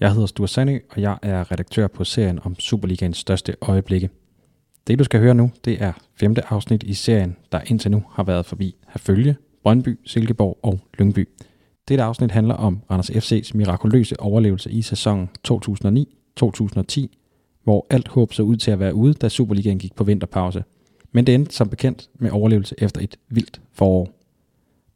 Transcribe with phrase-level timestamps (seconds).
[0.00, 4.10] Jeg hedder Sture Sandø, og jeg er redaktør på serien om Superligaens største øjeblikke.
[4.86, 8.22] Det du skal høre nu, det er femte afsnit i serien, der indtil nu har
[8.22, 11.28] været forbi Herfølge, Brøndby, Silkeborg og Lyngby.
[11.88, 17.06] Dette afsnit handler om Randers FC's mirakuløse overlevelse i sæsonen 2009-2010,
[17.64, 20.64] hvor alt håb så ud til at være ude, da Superligaen gik på vinterpause.
[21.12, 24.19] Men det endte som bekendt med overlevelse efter et vildt forår.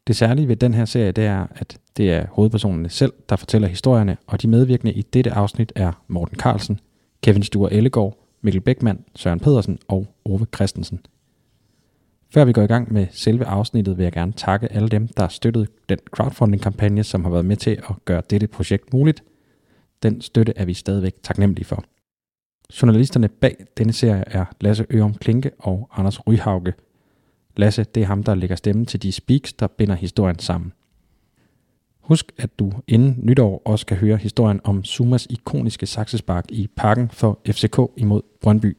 [0.07, 3.67] Det særlige ved den her serie, det er, at det er hovedpersonerne selv, der fortæller
[3.67, 6.79] historierne, og de medvirkende i dette afsnit er Morten Carlsen,
[7.23, 10.99] Kevin Sture Ellegaard, Mikkel Beckmann, Søren Pedersen og Ove Christensen.
[12.29, 15.23] Før vi går i gang med selve afsnittet, vil jeg gerne takke alle dem, der
[15.23, 19.23] har støttet den crowdfunding-kampagne, som har været med til at gøre dette projekt muligt.
[20.03, 21.83] Den støtte er vi stadigvæk taknemmelige for.
[22.81, 26.73] Journalisterne bag denne serie er Lasse Ørum Klinke og Anders Ryhauge.
[27.57, 30.73] Lasse, det er ham, der lægger stemmen til de speaks, der binder historien sammen.
[32.01, 37.09] Husk, at du inden nytår også kan høre historien om Sumas ikoniske saksespark i parken
[37.09, 38.77] for FCK imod Brøndby.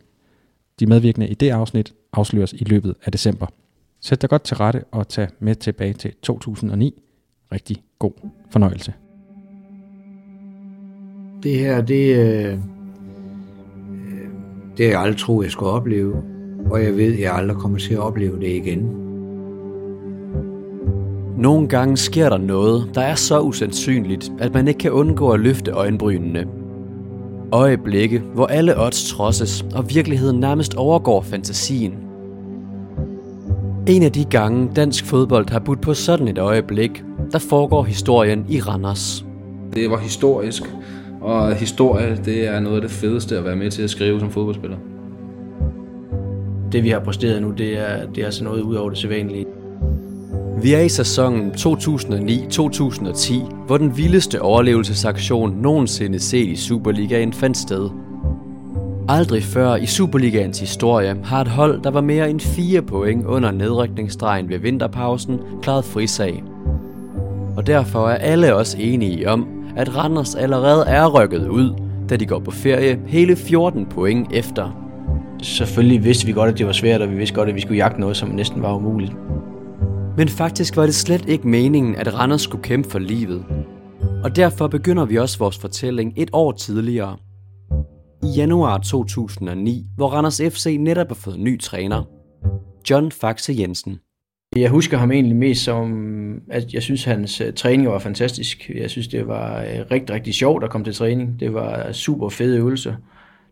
[0.80, 3.46] De medvirkende i det afsnit afsløres i løbet af december.
[4.00, 7.02] Sæt dig godt til rette og tag med tilbage til 2009.
[7.52, 8.12] Rigtig god
[8.50, 8.92] fornøjelse.
[11.42, 12.58] Det her, det, øh, øh,
[14.76, 16.35] det har jeg aldrig troet, jeg skulle opleve.
[16.70, 19.06] Og jeg ved, at jeg aldrig kommer til at opleve det igen.
[21.38, 25.40] Nogle gange sker der noget, der er så usandsynligt, at man ikke kan undgå at
[25.40, 26.46] løfte øjenbrynene.
[27.52, 31.94] Øjeblikke, hvor alle odds trosses, og virkeligheden nærmest overgår fantasien.
[33.86, 38.46] En af de gange, dansk fodbold har budt på sådan et øjeblik, der foregår historien
[38.48, 39.24] i Randers.
[39.74, 40.62] Det var historisk,
[41.20, 44.30] og historie det er noget af det fedeste at være med til at skrive som
[44.30, 44.76] fodboldspiller.
[46.72, 49.46] Det vi har præsteret nu, det er, det er altså noget ud over det sædvanlige.
[50.62, 57.90] Vi er i sæsonen 2009-2010, hvor den vildeste overlevelsesaktion nogensinde set i Superligaen fandt sted.
[59.08, 63.50] Aldrig før i Superligaens historie har et hold, der var mere end 4 point under
[63.50, 66.44] nedrykningsstregen ved vinterpausen, klaret frisag.
[67.56, 71.74] Og derfor er alle også enige om, at Randers allerede er rykket ud,
[72.08, 74.85] da de går på ferie hele 14 point efter.
[75.42, 77.76] Selvfølgelig vidste vi godt, at det var svært, og vi vidste godt, at vi skulle
[77.76, 79.12] jagte noget, som næsten var umuligt.
[80.16, 83.44] Men faktisk var det slet ikke meningen, at Randers skulle kæmpe for livet.
[84.24, 87.16] Og derfor begynder vi også vores fortælling et år tidligere.
[88.22, 92.04] I januar 2009, hvor Randers FC netop har fået ny træner.
[92.90, 93.98] John Faxe Jensen.
[94.56, 98.70] Jeg husker ham egentlig mest som, at jeg synes, hans uh, træning var fantastisk.
[98.74, 101.40] Jeg synes, det var uh, rigtig, rigtig sjovt at komme til træning.
[101.40, 102.94] Det var super fede øvelser.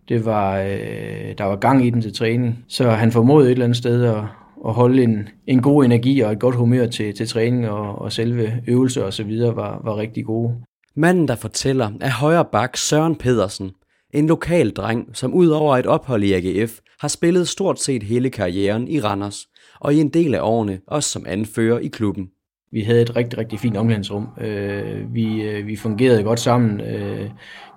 [0.09, 2.65] Det var, øh, der var gang i den til træning.
[2.69, 4.23] Så han formåede et eller andet sted at,
[4.67, 8.13] at holde en, en god energi og et godt humør til, til træning og, og
[8.13, 10.55] selve øvelser og så videre var, var rigtig gode.
[10.97, 13.71] Manden, der fortæller, er højre bak Søren Pedersen.
[14.15, 18.31] En lokal dreng, som ud over et ophold i AGF, har spillet stort set hele
[18.31, 19.47] karrieren i Randers,
[19.81, 22.29] og i en del af årene også som anfører i klubben.
[22.75, 24.29] Vi havde et rigtig, rigtig fint omklædningsrum.
[24.41, 26.81] Øh, vi, øh, vi fungerede godt sammen.
[26.81, 27.31] Øh,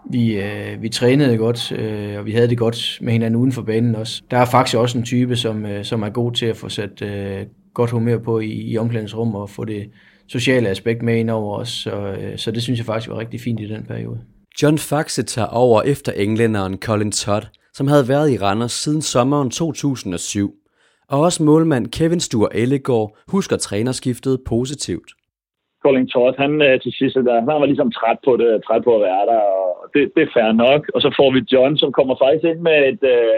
[0.10, 3.62] vi, øh, vi trænede godt, øh, og vi havde det godt med hinanden uden for
[3.62, 4.22] banen også.
[4.32, 7.02] Der er faktisk også en type, som, øh, som er god til at få sat
[7.02, 9.90] øh, godt humør på i, i omklædningsrum og få det
[10.28, 11.70] sociale aspekt med ind over os.
[11.70, 14.20] Så, øh, så det synes jeg faktisk var rigtig fint i den periode.
[14.62, 17.44] John Faxe tager over efter englænderen Colin Todd,
[17.74, 20.54] som havde været i Randers siden sommeren 2007.
[21.10, 25.10] Og også målmand Kevin Sture Ellegaard husker trænerskiftet positivt.
[25.84, 28.96] Colin Todd, han øh, til sidst, der, han var ligesom træt på det, træt på
[28.96, 30.82] at være der, og det, det er fair nok.
[30.96, 33.36] Og så får vi John, som kommer faktisk ind med et, øh,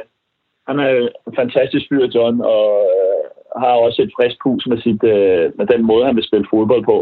[0.67, 0.89] han er
[1.27, 2.65] en fantastisk fyr, John, og
[2.95, 3.23] øh,
[3.61, 6.85] har også et frisk pus med, sit, øh, med den måde, han vil spille fodbold
[6.85, 6.97] på.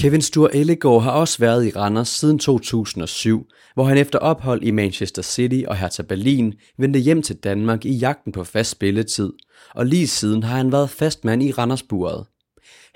[0.00, 4.70] Kevin Sture Ellegaard har også været i Randers siden 2007, hvor han efter ophold i
[4.70, 9.32] Manchester City og Hertha Berlin vendte hjem til Danmark i jagten på fast spilletid,
[9.74, 12.26] og lige siden har han været fastmand i Randersburet.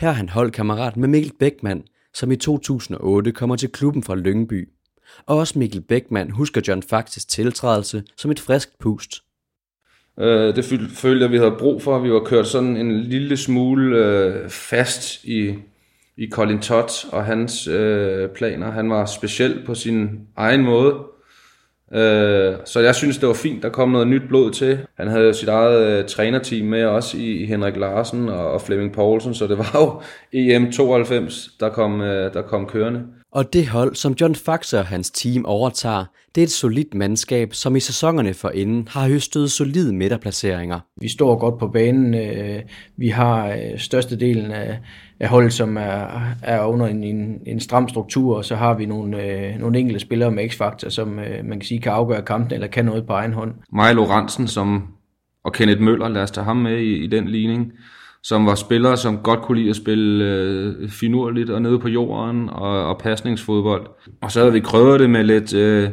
[0.00, 1.82] Her er han holdkammerat med Mikkel Bækman,
[2.14, 4.68] som i 2008 kommer til klubben fra Lyngby.
[5.26, 9.22] Og også Mikkel Bækman husker John Faxes tiltrædelse som et friskt pust.
[10.20, 10.64] Øh, det
[10.94, 11.98] følte jeg, vi havde brug for.
[11.98, 15.54] Vi var kørt sådan en lille smule øh, fast i,
[16.16, 18.70] i Colin Todd og hans øh, planer.
[18.70, 20.94] Han var speciel på sin egen måde.
[21.92, 24.78] Øh, så jeg synes, det var fint, der kom noget nyt blod til.
[24.96, 28.92] Han havde sit eget øh, trænerteam med også i, i Henrik Larsen og, og Flemming
[28.92, 30.00] Poulsen, så det var jo
[30.40, 33.02] EM 92, der kom, øh, der kom kørende.
[33.32, 36.04] Og det hold, som John Faxe og hans team overtager,
[36.34, 40.80] det er et solidt mandskab, som i sæsonerne forinden har høstet solide midterplaceringer.
[41.00, 42.14] Vi står godt på banen.
[42.14, 42.62] øh,
[42.96, 44.78] Vi har øh, størstedelen af,
[45.20, 48.86] af holdet, som er, er under en, en, en stram struktur, og så har vi
[48.86, 52.54] nogle, øh, nogle enkelte spillere med x-faktor, som øh, man kan sige kan afgøre kampen
[52.54, 53.54] eller kan noget på egen hånd.
[53.72, 54.86] Maja Lorentzen som,
[55.44, 57.72] og Kenneth Møller, lad os tage ham med i, i den ligning,
[58.22, 62.48] som var spillere, som godt kunne lide at spille øh, finurligt og nede på jorden
[62.48, 63.86] og, og pasningsfodbold.
[64.22, 65.88] Og så havde vi krøvet det med lidt øh,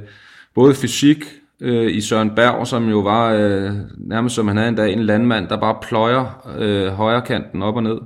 [0.55, 1.17] både fysik
[1.61, 5.03] øh, i Søren Berg, som jo var øh, nærmest som han havde en dag en
[5.03, 7.97] landmand, der bare pløjer øh, højre kanten op og ned.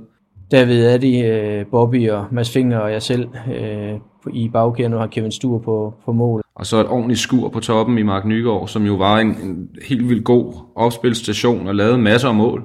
[0.50, 3.28] David Addy, øh, Bobby og Mads Finger og jeg selv
[3.60, 4.00] øh,
[4.32, 6.42] i bagkæden, nu har Kevin Stur på, på mål.
[6.54, 9.68] Og så et ordentligt skur på toppen i Mark Nygaard, som jo var en, en
[9.88, 12.64] helt vildt god opspilstation og lavede masser af mål.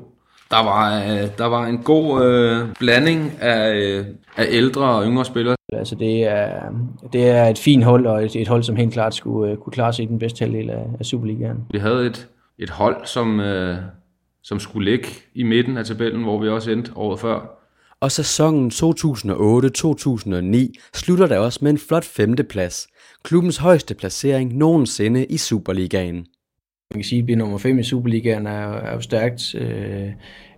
[0.51, 4.05] Der var, øh, der var en god øh, blanding af, øh,
[4.37, 5.55] af ældre og yngre spillere.
[5.73, 6.61] Altså det er,
[7.13, 9.73] det er et fint hold, og et, et hold, som helt klart skulle øh, kunne
[9.73, 11.57] klare sig i den bedste halvdel af, af Superligaen.
[11.71, 12.27] Vi havde et,
[12.59, 13.77] et hold, som, øh,
[14.43, 17.61] som skulle ligge i midten af tabellen, hvor vi også endte året før.
[18.01, 18.83] Og sæsonen 2008-2009
[20.93, 22.87] slutter der også med en flot femteplads.
[23.23, 26.25] Klubbens højeste placering nogensinde i Superligaen.
[26.93, 30.09] Man kan sige, at blive nummer 5 i Superligaen er, er jo stærkt øh,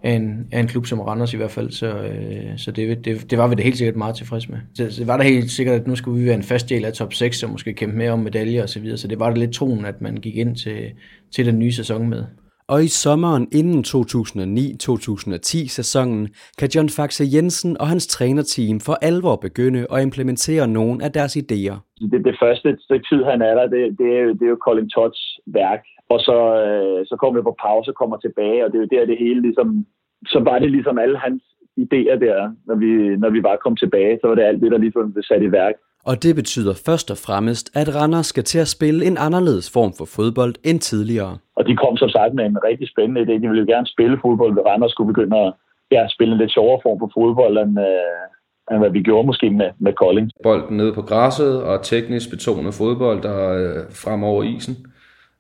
[0.04, 3.32] af, en, af en klub som Randers i hvert fald, så, øh, så det, det,
[3.32, 4.58] det var vi da helt sikkert meget tilfreds med.
[4.78, 6.94] Det, det var da helt sikkert, at nu skulle vi være en fast del af
[6.94, 9.40] top 6, og måske kæmpe mere om medaljer og så videre, så det var da
[9.40, 10.92] lidt troen, at man gik ind til,
[11.36, 12.24] til den nye sæson med.
[12.70, 16.28] Og i sommeren inden 2009-2010 sæsonen
[16.60, 21.38] kan John Faxe Jensen og hans trænerteam for alvor begynde at implementere nogle af deres
[21.38, 21.78] idéer.
[22.12, 24.60] det, det første stykke tid, han er der, det, det, er, jo, det er jo
[24.66, 25.84] Colin Todds værk.
[26.10, 28.94] Og så, øh, så kommer vi på pause og kommer tilbage, og det er jo
[28.96, 29.86] der, det hele ligesom...
[30.34, 31.44] Så var det ligesom alle hans
[31.86, 32.92] idéer der, når vi,
[33.24, 35.52] når vi bare kom tilbage, så var det alt det, der ligesom blev sat i
[35.52, 35.76] værk.
[36.10, 39.94] Og det betyder først og fremmest, at Randers skal til at spille en anderledes form
[39.98, 41.38] for fodbold end tidligere.
[41.58, 43.34] Og de kom som sagt med en rigtig spændende idé.
[43.42, 45.54] De ville jo gerne spille fodbold, ved Randers skulle begynde at
[45.92, 49.50] ja, spille en lidt sjovere form for fodbold, end, øh, end hvad vi gjorde måske
[49.50, 50.32] med, med Kolding.
[50.44, 54.76] Bolden nede på græsset og teknisk betonet fodbold, der øh, frem over isen.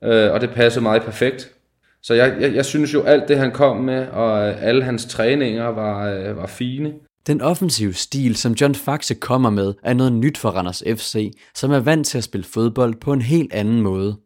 [0.03, 1.51] Øh, og det passede meget perfekt.
[2.03, 5.05] Så jeg, jeg, jeg synes jo, alt det han kom med, og øh, alle hans
[5.05, 6.94] træninger var, øh, var fine.
[7.27, 11.71] Den offensive stil, som John Faxe kommer med, er noget nyt for Randers FC, som
[11.71, 14.17] er vant til at spille fodbold på en helt anden måde.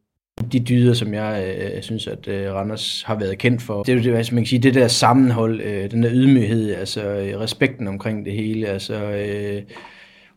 [0.51, 3.95] De dyder, som jeg øh, synes, at øh, Randers har været kendt for, det er
[3.97, 7.39] jo det, altså, man kan sige, det der sammenhold, øh, den der ydmyghed, altså øh,
[7.39, 9.62] respekten omkring det hele, altså, øh,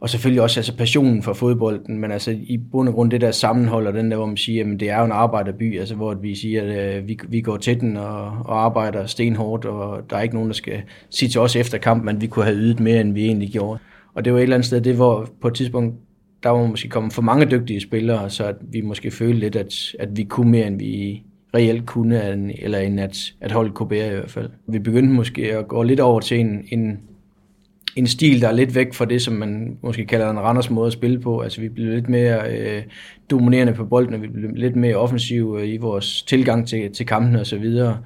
[0.04, 3.30] og selvfølgelig også altså, passionen for fodbolden, men altså i bund og grund det der
[3.30, 6.14] sammenhold, og den der, hvor man siger, at det er jo en arbejderby, altså hvor
[6.14, 10.16] vi siger, at øh, vi, vi går til den og, og arbejder stenhårdt, og der
[10.16, 12.80] er ikke nogen, der skal sige til os efter kampen, at vi kunne have ydet
[12.80, 13.78] mere, end vi egentlig gjorde.
[14.14, 15.94] Og det var et eller andet sted, det hvor på et tidspunkt,
[16.42, 19.74] der var måske kommet for mange dygtige spillere, så at vi måske følte lidt, at,
[19.98, 21.22] at vi kunne mere, end vi
[21.54, 24.50] reelt kunne, eller end at, at holde Kobe i hvert fald.
[24.68, 26.98] Vi begyndte måske at gå lidt over til en, en
[27.96, 30.86] en stil, der er lidt væk fra det, som man måske kalder en Randers måde
[30.86, 31.40] at spille på.
[31.40, 32.82] Altså vi blev lidt mere øh,
[33.30, 37.06] dominerende på bolden, og vi blev lidt mere offensive øh, i vores tilgang til, til
[37.06, 37.98] kampene og så videre.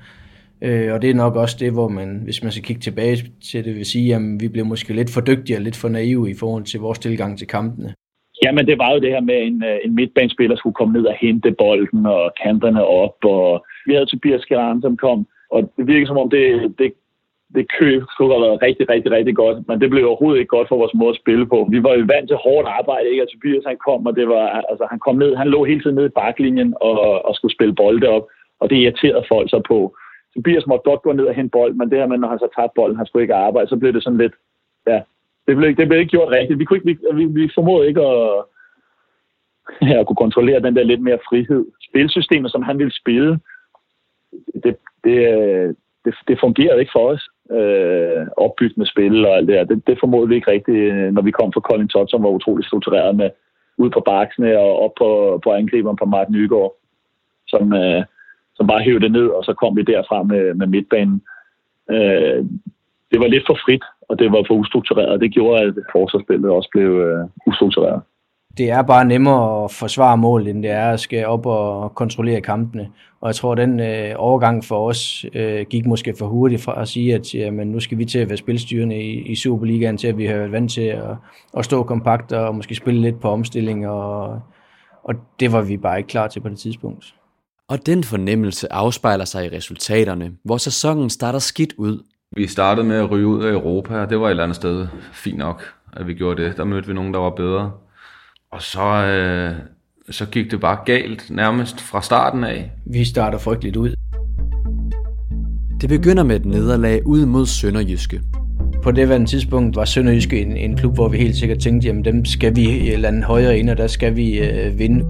[0.62, 3.16] Øh, og det er nok også det, hvor man, hvis man skal kigge tilbage
[3.50, 6.30] til det, vil sige, at vi blev måske lidt for dygtige og lidt for naive
[6.30, 7.94] i forhold til vores tilgang til kampene.
[8.44, 11.06] Jamen, det var jo det her med, at en, øh, en midtbanespiller skulle komme ned
[11.06, 15.86] og hente bolden og kanterne op, og vi havde Tobias Geran, som kom, og det
[15.86, 16.92] virker som om, det, det
[17.54, 20.68] det køb skulle have været rigtig, rigtig, rigtig godt, men det blev overhovedet ikke godt
[20.68, 21.68] for vores måde at spille på.
[21.70, 23.22] Vi var jo vant til hårdt arbejde, ikke?
[23.22, 25.96] Og Tobias han kom, og det var, altså, han kom ned, han lå hele tiden
[25.96, 28.26] nede i baklinjen og, og skulle spille bolde op,
[28.60, 29.96] og det irriterede folk så på.
[30.34, 32.48] Tobias måtte godt gå ned og hente bold, men det her med, når han så
[32.56, 34.34] tabte bolden, han skulle ikke arbejde, så blev det sådan lidt,
[34.86, 35.00] ja,
[35.46, 36.58] det blev, det blev ikke gjort rigtigt.
[36.58, 38.44] Vi, kunne ikke, vi, vi, vi formåede ikke at,
[39.88, 41.64] ja, at kunne kontrollere den der lidt mere frihed.
[41.88, 43.40] Spilsystemet, som han ville spille,
[44.64, 45.74] det, det, øh,
[46.04, 47.28] det, det fungerede ikke for os.
[47.50, 49.64] Øh, opbyggende spil og alt det der.
[49.64, 52.28] Det, det formodede vi ikke rigtigt, øh, når vi kom fra Colin Todd, som var
[52.28, 53.30] utrolig struktureret med
[53.76, 56.74] ud på baksene og op på, på angriberen på Martin Nygaard,
[57.46, 58.04] som, øh,
[58.56, 61.22] som bare hævde det ned, og så kom vi derfra med, med midtbanen.
[61.90, 62.44] Øh,
[63.10, 66.50] det var lidt for frit, og det var for ustruktureret, og det gjorde, at forsvarsspillet
[66.50, 68.02] også blev øh, ustruktureret
[68.56, 72.40] det er bare nemmere at forsvare mål, end det er at skal op og kontrollere
[72.40, 72.88] kampene.
[73.20, 76.82] Og jeg tror, at den øh, overgang for os øh, gik måske for hurtigt fra
[76.82, 80.06] at sige, at jamen, nu skal vi til at være spilstyrende i, i Superligaen, til
[80.06, 81.16] at vi har været vant til at,
[81.56, 84.40] at stå kompakt og måske spille lidt på omstilling, og,
[85.04, 87.14] og det var vi bare ikke klar til på det tidspunkt.
[87.68, 92.04] Og den fornemmelse afspejler sig i resultaterne, hvor sæsonen starter skidt ud.
[92.36, 94.86] Vi startede med at ryge ud af Europa, og det var et eller andet sted
[95.12, 95.62] fint nok,
[95.92, 96.56] at vi gjorde det.
[96.56, 97.72] Der mødte vi nogen, der var bedre.
[98.52, 99.54] Og så, øh,
[100.10, 102.70] så gik det bare galt nærmest fra starten af.
[102.86, 103.94] Vi starter frygteligt ud.
[105.80, 108.20] Det begynder med et nederlag ud mod Sønderjyske.
[108.82, 112.04] På det var tidspunkt var Sønderjyske en, en klub, hvor vi helt sikkert tænkte, jamen
[112.04, 115.04] dem skal vi lande højere ind, og der skal vi øh, vinde.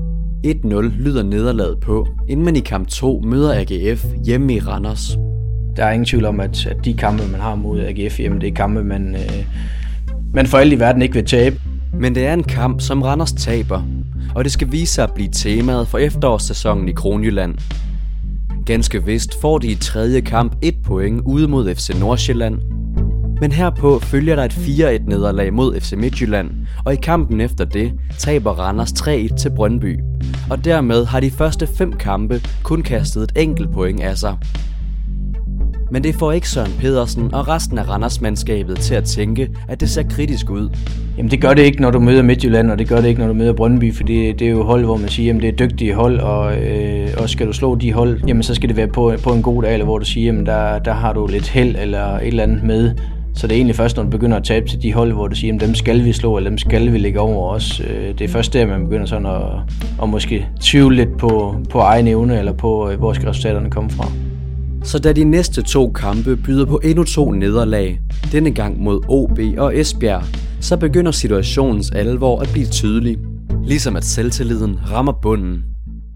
[0.46, 5.16] 1-0 lyder nederlaget på, inden man i kamp 2 møder AGF hjemme i Randers.
[5.76, 8.48] Der er ingen tvivl om, at, at de kampe, man har mod AGF hjemme, det
[8.48, 9.44] er kampe, man, øh,
[10.34, 11.60] man for alt i verden ikke vil tabe.
[11.92, 13.82] Men det er en kamp, som Randers taber,
[14.34, 17.54] og det skal vise sig at blive temaet for efterårssæsonen i Kronjylland.
[18.66, 22.58] Ganske vist får de i tredje kamp et point ude mod FC Nordsjælland,
[23.40, 26.50] men herpå følger der et 4-1 nederlag mod FC Midtjylland,
[26.84, 29.98] og i kampen efter det taber Randers 3-1 til Brøndby.
[30.50, 34.36] Og dermed har de første fem kampe kun kastet et enkelt point af sig.
[35.90, 39.90] Men det får ikke Søren Pedersen og resten af Randers-mandskabet til at tænke, at det
[39.90, 40.68] ser kritisk ud.
[41.16, 43.28] Jamen det gør det ikke, når du møder Midtjylland, og det gør det ikke, når
[43.28, 45.66] du møder Brøndby, for det, det er jo hold, hvor man siger, at det er
[45.66, 48.88] dygtige hold, og, øh, og skal du slå de hold, jamen så skal det være
[48.88, 51.48] på, på en god dag, eller hvor du siger, at der, der har du lidt
[51.48, 52.94] held eller et eller andet med.
[53.34, 55.34] Så det er egentlig først, når du begynder at tabe til de hold, hvor du
[55.34, 57.80] siger, at dem skal vi slå, eller dem skal vi lægge over os.
[57.80, 59.42] Øh, det er først der, man begynder sådan at,
[60.02, 63.90] at måske tvivle lidt på, på egen evne, eller på, øh, hvor skal resultaterne komme
[63.90, 64.08] fra.
[64.82, 68.00] Så da de næste to kampe byder på endnu to nederlag,
[68.32, 70.22] denne gang mod OB og Esbjerg,
[70.60, 73.18] så begynder situationens alvor at blive tydelig.
[73.64, 75.64] Ligesom at selvtilliden rammer bunden.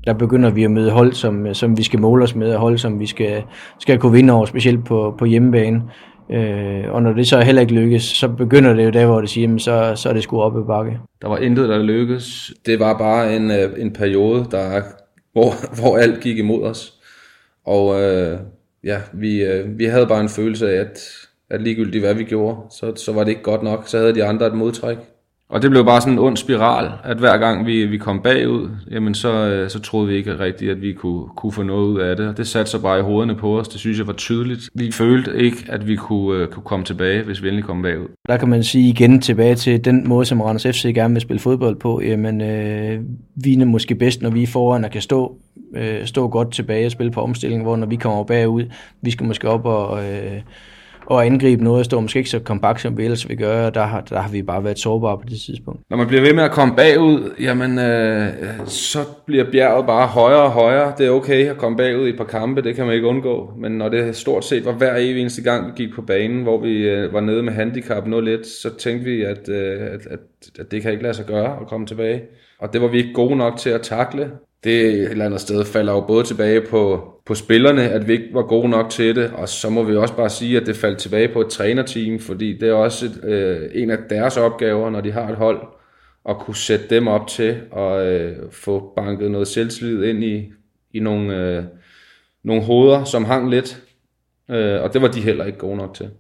[0.07, 2.79] Der begynder vi at møde hold, som, som vi skal måle os med, og hold,
[2.79, 3.43] som vi skal,
[3.81, 5.83] skal kunne vinde over, specielt på, på hjemmebane.
[6.33, 9.31] Øh, og når det så heller ikke lykkes, så begynder det jo der, hvor det
[9.31, 10.99] siger, jamen, så, så er det sgu op i bakke.
[11.23, 12.53] Der var intet, der lykkedes.
[12.67, 14.83] Det var bare en, øh, en periode, der,
[15.33, 16.93] hvor, hvor alt gik imod os.
[17.65, 18.39] Og øh,
[18.85, 21.01] ja, vi, øh, vi havde bare en følelse af, at,
[21.51, 23.89] at ligegyldigt hvad vi gjorde, så, så var det ikke godt nok.
[23.89, 24.99] Så havde de andre et modtræk.
[25.53, 28.71] Og det blev bare sådan en ond spiral, at hver gang vi, vi kom bagud,
[28.91, 32.01] jamen så, øh, så troede vi ikke rigtigt, at vi kunne, kunne få noget ud
[32.01, 32.29] af det.
[32.29, 33.69] Og det satte sig bare i hovederne på os.
[33.69, 34.71] Det synes jeg var tydeligt.
[34.75, 38.07] Vi følte ikke, at vi kunne, øh, kunne komme tilbage, hvis vi endelig kom bagud.
[38.29, 41.41] Der kan man sige igen tilbage til den måde, som Randers FC gerne vil spille
[41.41, 42.01] fodbold på.
[42.01, 43.01] Jamen, øh,
[43.35, 45.37] vi er måske bedst, når vi er foran og kan stå,
[45.77, 48.65] øh, stå godt tilbage og spille på omstilling, hvor når vi kommer bagud,
[49.03, 50.05] vi skal måske op og...
[50.05, 50.41] Øh,
[51.07, 53.83] og angribe noget, og stå måske ikke så kompakt, som vi ellers vil gøre, der
[53.83, 55.81] har, der har vi bare været sårbare på det tidspunkt.
[55.91, 58.29] Når man bliver ved med at komme bagud, jamen, øh,
[58.67, 60.93] så bliver bjerget bare højere og højere.
[60.99, 63.53] Det er okay at komme bagud i et par kampe, det kan man ikke undgå.
[63.59, 66.61] Men når det stort set var hver evig eneste gang, vi gik på banen, hvor
[66.61, 70.21] vi øh, var nede med handicap 0-1, så tænkte vi, at, øh, at, at,
[70.59, 72.23] at det kan ikke lade sig gøre at komme tilbage.
[72.59, 74.31] Og det var vi ikke gode nok til at takle
[74.65, 78.29] det et eller andet sted falder jo både tilbage på, på spillerne, at vi ikke
[78.33, 80.99] var gode nok til det, og så må vi også bare sige, at det faldt
[80.99, 85.01] tilbage på et trænerteam, fordi det er også et, øh, en af deres opgaver, når
[85.01, 85.61] de har et hold,
[86.29, 90.53] at kunne sætte dem op til at øh, få banket noget selvtillid ind i,
[90.95, 91.65] i nogle, øh,
[92.45, 93.83] nogle hoveder, som hang lidt,
[94.51, 96.11] øh, og det var de heller ikke gode nok til.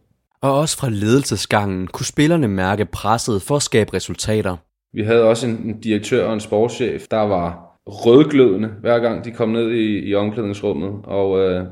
[0.40, 4.56] Og også fra ledelsesgangen kunne spillerne mærke presset for at skabe resultater.
[4.92, 9.30] Vi havde også en, en direktør og en sportschef, der var rødglødende, hver gang de
[9.30, 11.00] kom ned i, i omklædningsrummet.
[11.04, 11.66] Og øh,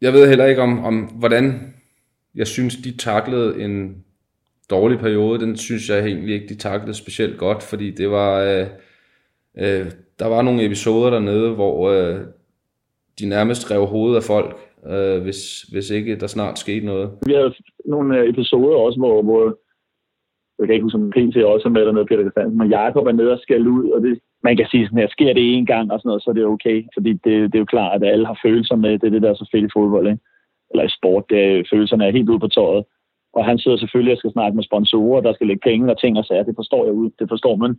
[0.00, 1.74] jeg ved heller ikke om, om, hvordan
[2.34, 4.04] jeg synes, de taklede en
[4.70, 5.40] dårlig periode.
[5.40, 8.40] Den synes jeg egentlig ikke, de taklede specielt godt, fordi det var...
[8.40, 8.66] Øh,
[9.58, 12.20] øh, der var nogle episoder dernede, hvor øh,
[13.20, 14.56] de nærmest rev hovedet af folk,
[14.86, 17.10] øh, hvis, hvis ikke der snart skete noget.
[17.26, 17.54] Vi havde
[17.84, 19.58] nogle øh, episoder også, hvor, hvor
[20.58, 23.12] jeg kan ikke huske, om PT også er med dernede, Peter Christiansen, men Jacob er
[23.12, 25.92] nede og skal ud, og det, man kan sige sådan her, sker det en gang
[25.92, 26.78] og sådan noget, så er det okay.
[26.94, 29.30] Fordi det, det er jo klart, at alle har følelser med, det er det, der
[29.30, 30.22] er så fedt i fodbold, ikke?
[30.70, 32.84] eller i sport, det er, følelserne er helt ude på tøjet.
[33.32, 36.18] Og han sidder selvfølgelig og skal snakke med sponsorer, der skal lægge penge og ting
[36.18, 37.78] og sager, det forstår jeg ud, det forstår man.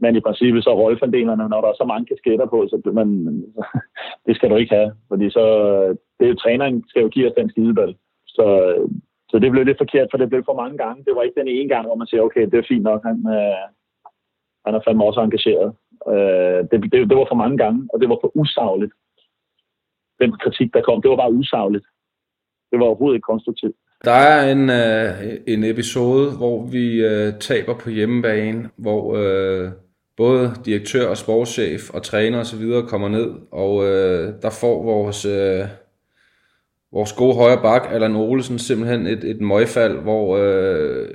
[0.00, 3.08] Men i princippet så rollefordelerne, når der er så mange kasketter på, så man,
[4.26, 4.92] det skal du ikke have.
[5.08, 5.44] Fordi så,
[6.18, 7.96] det er jo, træneren skal jo give os den skideball.
[8.26, 8.46] Så,
[9.30, 11.04] så det blev lidt forkert, for det blev for mange gange.
[11.04, 13.16] Det var ikke den ene gang, hvor man siger, okay, det er fint nok, han,
[13.38, 13.64] øh,
[14.66, 15.74] han er fandme også engageret.
[16.12, 18.92] Øh, det, det, det var for mange gange, og det var for usagligt.
[20.20, 21.86] Den kritik, der kom, det var bare usagligt.
[22.70, 23.76] Det var overhovedet ikke konstruktivt.
[24.04, 29.70] Der er en, øh, en episode, hvor vi øh, taber på hjemmebane, hvor øh,
[30.16, 32.62] både direktør og sportschef og træner osv.
[32.88, 35.64] kommer ned, og øh, der får vores, øh,
[36.92, 41.08] vores gode højre bak, Allan Olsen, simpelthen et, et møgfald, hvor, øh,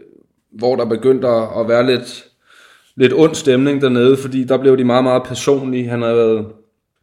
[0.51, 2.32] hvor der begyndte at være lidt
[2.95, 5.89] lidt ond stemning dernede, fordi der blev de meget, meget personlige.
[5.89, 6.45] Han havde været,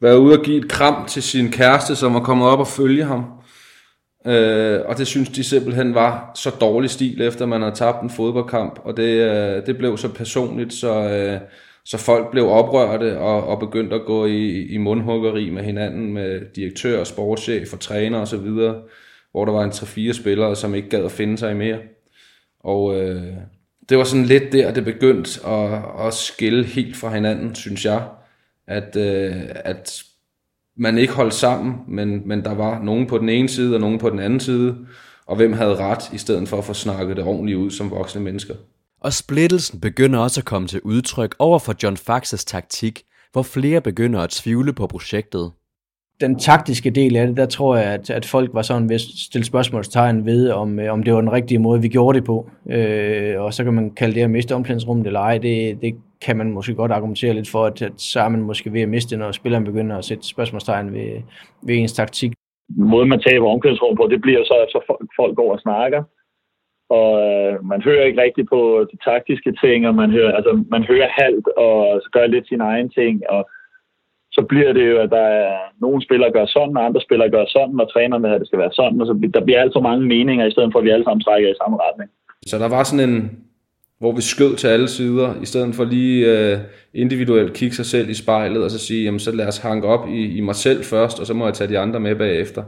[0.00, 3.04] været ude og give et kram til sin kæreste, som var kommet op og følge
[3.04, 3.24] ham.
[4.26, 8.10] Øh, og det synes de simpelthen var så dårlig stil, efter man havde tabt en
[8.10, 8.80] fodboldkamp.
[8.84, 11.40] Og det, øh, det blev så personligt, så, øh,
[11.84, 16.40] Så folk blev oprørte og, og begyndte at gå i, i mundhuggeri med hinanden, med
[16.56, 18.48] direktør, sportschef og træner osv.,
[19.30, 21.78] hvor der var en 3-4 spillere, som ikke gad at finde sig i mere.
[22.60, 23.22] Og øh,
[23.90, 28.08] det var sådan lidt der, det begyndte at, at skille helt fra hinanden, synes jeg.
[28.66, 30.02] At, øh, at
[30.76, 33.98] man ikke holdt sammen, men, men der var nogen på den ene side og nogen
[33.98, 34.76] på den anden side,
[35.26, 38.20] og hvem havde ret, i stedet for at få snakket det ordentligt ud som voksne
[38.20, 38.54] mennesker.
[39.00, 43.80] Og splittelsen begynder også at komme til udtryk over for John Faxes taktik, hvor flere
[43.80, 45.52] begynder at tvivle på projektet.
[46.20, 49.00] Den taktiske del af det, der tror jeg, at, at folk var sådan ved at
[49.00, 52.50] stille spørgsmålstegn ved, om, øh, om det var den rigtige måde, vi gjorde det på.
[52.70, 55.38] Øh, og så kan man kalde det at miste omklædningsrummet eller ej.
[55.38, 55.94] Det, det
[56.26, 58.88] kan man måske godt argumentere lidt for, at, at så er man måske ved at
[58.88, 61.22] miste, når spilleren begynder at sætte spørgsmålstegn ved,
[61.62, 62.32] ved ens taktik.
[62.76, 66.02] Måden man taber omklædningsrummet på, det bliver så, at så folk, går og snakker
[66.98, 68.60] og øh, man hører ikke rigtigt på
[68.92, 72.88] de taktiske ting, og man hører, altså, man hører halvt og gør lidt sin egen
[72.90, 73.50] ting, og
[74.40, 77.44] så bliver det jo, at der er nogle spillere gør sådan, og andre spillere gør
[77.56, 80.06] sådan, og trænerne at det skal være sådan, og så der bliver alt for mange
[80.14, 82.10] meninger, i stedet for at vi alle sammen trækker i samme retning.
[82.46, 83.16] Så der var sådan en,
[84.00, 86.58] hvor vi skød til alle sider, i stedet for lige øh,
[86.94, 90.08] individuelt kigge sig selv i spejlet, og så sige, jamen så lad os hanke op
[90.08, 92.62] i, i mig selv først, og så må jeg tage de andre med bagefter.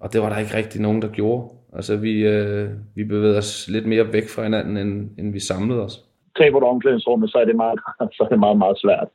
[0.00, 1.42] Og det var der ikke rigtig nogen, der gjorde.
[1.76, 5.82] Altså vi, øh, vi bevægede os lidt mere væk fra hinanden, end, end vi samlede
[5.84, 5.94] os.
[6.38, 7.78] Taber du omklædningsrummet, så er det meget,
[8.16, 9.08] så er det meget, meget svært.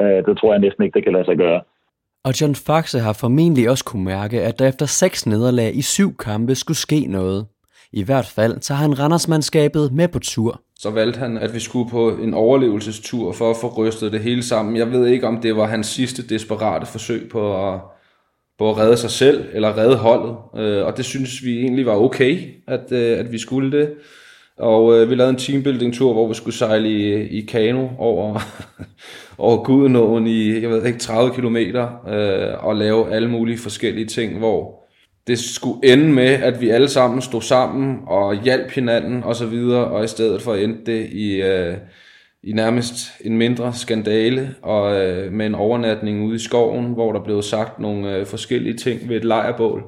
[0.00, 1.60] Øh, det tror jeg næsten ikke, det kan lade sig gøre.
[2.24, 6.16] Og John Faxe har formentlig også kunne mærke, at der efter seks nederlag i syv
[6.16, 7.46] kampe skulle ske noget.
[7.92, 10.60] I hvert fald tager han Randersmandskabet med på tur.
[10.78, 14.42] Så valgte han, at vi skulle på en overlevelsestur for at få rystet det hele
[14.42, 14.76] sammen.
[14.76, 17.80] Jeg ved ikke, om det var hans sidste desperate forsøg på at,
[18.58, 20.36] på at redde sig selv eller redde holdet.
[20.56, 22.38] Øh, og det synes vi egentlig var okay,
[22.68, 23.94] at, øh, at vi skulle det.
[24.58, 28.40] Og øh, vi lavede en teambuilding-tur, hvor vi skulle sejle i, i kano over,
[29.38, 34.38] over Gudenåen i, jeg ved ikke, 30 kilometer, øh, og lave alle mulige forskellige ting,
[34.38, 34.86] hvor
[35.26, 39.46] det skulle ende med, at vi alle sammen stod sammen og hjalp hinanden og så
[39.46, 41.74] videre, og i stedet for endte det i, øh,
[42.42, 47.20] i nærmest en mindre skandale og øh, med en overnatning ude i skoven, hvor der
[47.24, 49.82] blev sagt nogle øh, forskellige ting ved et lejrbål,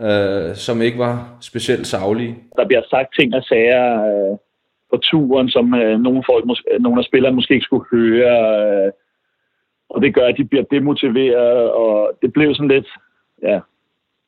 [0.00, 2.36] øh, som ikke var specielt savlige.
[2.56, 4.38] Der bliver sagt ting og sager øh,
[4.94, 8.36] på turen, som øh, nogle, folk, mås- øh, nogle af spillerne måske ikke skulle høre,
[8.86, 8.90] øh,
[9.90, 12.88] og det gør, at de bliver demotiveret, og det blev sådan lidt,
[13.42, 13.60] ja,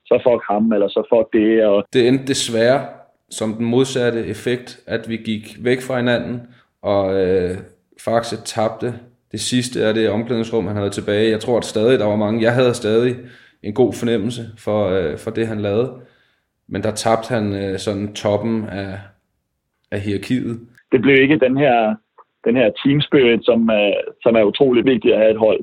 [0.07, 1.67] så fuck ham, eller så fuck det.
[1.67, 1.87] Og...
[1.93, 2.81] Det endte desværre
[3.31, 6.41] som den modsatte effekt, at vi gik væk fra hinanden,
[6.83, 7.57] og øh,
[8.05, 8.95] Faxe tabte
[9.33, 11.31] det sidste af det omklædningsrum, han havde tilbage.
[11.31, 12.43] Jeg tror at stadig, der var mange.
[12.43, 13.17] Jeg havde stadig
[13.63, 15.93] en god fornemmelse for, øh, for det, han lavede.
[16.69, 18.99] Men der tabte han øh, sådan toppen af,
[19.91, 20.61] af hierarkiet.
[20.93, 21.95] Det blev ikke den her,
[22.45, 25.61] den her team spirit, som, øh, som er utrolig vigtig at have et hold.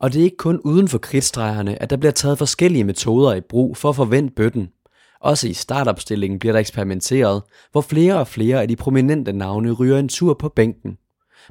[0.00, 3.40] Og det er ikke kun uden for kridtstregerne, at der bliver taget forskellige metoder i
[3.40, 4.68] brug for at forvente bøtten.
[5.20, 9.98] Også i startopstillingen bliver der eksperimenteret, hvor flere og flere af de prominente navne ryger
[9.98, 10.98] en tur på bænken.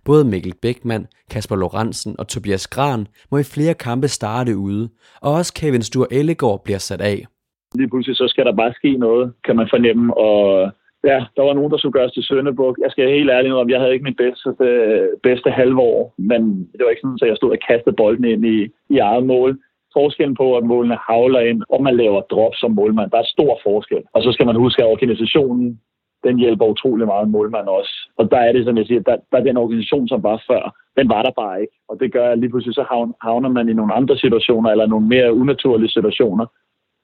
[0.05, 4.89] Både Mikkel Bækman, Kasper Lorentzen og Tobias Gran må i flere kampe starte ude,
[5.21, 7.25] og også Kevin Stur Ellegaard bliver sat af.
[7.75, 10.71] Lige pludselig så skal der bare ske noget, kan man fornemme, og
[11.03, 12.75] ja, der var nogen, der skulle gøres til Sønderborg.
[12.83, 16.41] Jeg skal helt ærligt om, jeg havde ikke mit bedste, øh, bedste halve år, men
[16.73, 18.57] det var ikke sådan, at jeg stod og kastede bolden ind i,
[18.89, 19.59] i eget mål
[19.97, 23.11] forskellen på, at målene havler ind, og man laver drop som målmand.
[23.11, 24.03] Der er stor forskel.
[24.15, 25.79] Og så skal man huske, at organisationen,
[26.25, 27.93] den hjælper utrolig meget målmand også.
[28.19, 30.63] Og der er det, som jeg siger, der, der er den organisation, som var før,
[30.97, 31.75] den var der bare ikke.
[31.89, 32.83] Og det gør, at lige pludselig så
[33.21, 36.45] havner man i nogle andre situationer, eller nogle mere unaturlige situationer,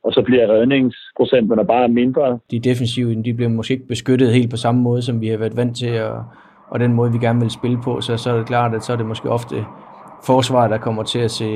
[0.04, 2.40] og så bliver redningsprocenterne bare mindre.
[2.52, 5.58] De defensive, de bliver måske ikke beskyttet helt på samme måde, som vi har været
[5.58, 6.24] vant til, og,
[6.68, 8.94] og den måde, vi gerne vil spille på, så, så er det klart, at så
[8.94, 9.56] er det måske ofte
[10.26, 11.50] forsvaret, der kommer til at se,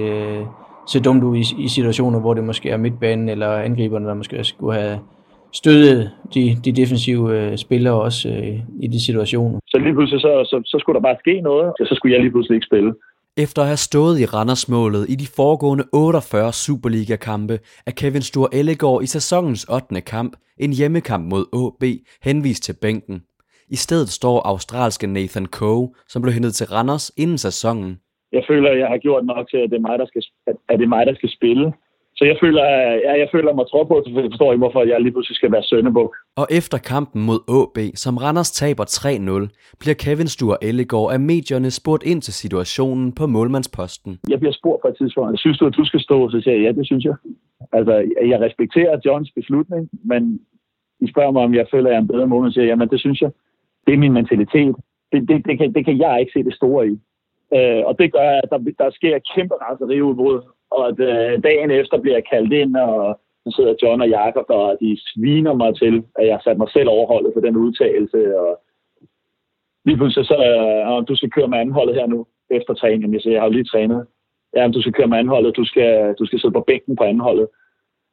[0.87, 4.43] se dumt ud i, i situationer, hvor det måske er midtbanen eller angriberne, der måske
[4.43, 4.99] skulle have
[5.53, 9.59] støttet de, de defensive øh, spillere også øh, i de situationer.
[9.67, 12.21] Så lige pludselig så, så, så skulle der bare ske noget, og så skulle jeg
[12.21, 12.93] lige pludselig ikke spille.
[13.43, 19.03] Efter at have stået i Randersmålet i de foregående 48 Superliga-kampe, er Kevin Stor Ellegaard
[19.03, 20.01] i sæsonens 8.
[20.01, 21.83] kamp, en hjemmekamp mod AB,
[22.23, 23.17] henvist til bænken.
[23.69, 27.97] I stedet står australske Nathan Coe, som blev hentet til Randers inden sæsonen
[28.31, 30.79] jeg føler, at jeg har gjort nok til, at det er mig, der skal, at
[30.79, 31.73] det er mig, der skal spille.
[32.17, 32.63] Så jeg føler,
[33.05, 35.51] ja, jeg føler mig tro på, at jeg forstår ikke, hvorfor jeg lige pludselig skal
[35.51, 36.15] være søndebuk.
[36.41, 41.71] Og efter kampen mod AB, som Randers taber 3-0, bliver Kevin Stur Ellegaard af medierne
[41.71, 44.19] spurgt ind til situationen på målmandsposten.
[44.29, 46.29] Jeg bliver spurgt på et tidspunkt, synes du, at du skal stå?
[46.29, 47.15] Så siger jeg, ja, det synes jeg.
[47.71, 47.93] Altså,
[48.31, 50.39] jeg respekterer Johns beslutning, men
[50.99, 52.69] I spørger mig, om jeg føler, at jeg er en bedre målmand, så siger jeg,
[52.69, 53.31] jamen, det synes jeg.
[53.85, 54.75] Det er min mentalitet.
[55.11, 56.93] Det, det, det, kan, det kan jeg ikke se det store i.
[57.55, 60.39] Øh, og det gør, at der, der sker kæmpe raseriudbrud,
[60.71, 64.45] og at øh, dagen efter bliver jeg kaldt ind, og så sidder John og Jakob,
[64.49, 68.39] og de sviner mig til, at jeg satte sat mig selv overholdet for den udtalelse,
[68.39, 68.59] og
[69.85, 73.13] lige pludselig så, øh, du skal køre med anholdet her nu, efter træningen.
[73.13, 74.07] Jeg siger, jeg har jo lige trænet.
[74.55, 77.47] Ja, du skal køre med anholdet, du skal, du skal sidde på bænken på anholdet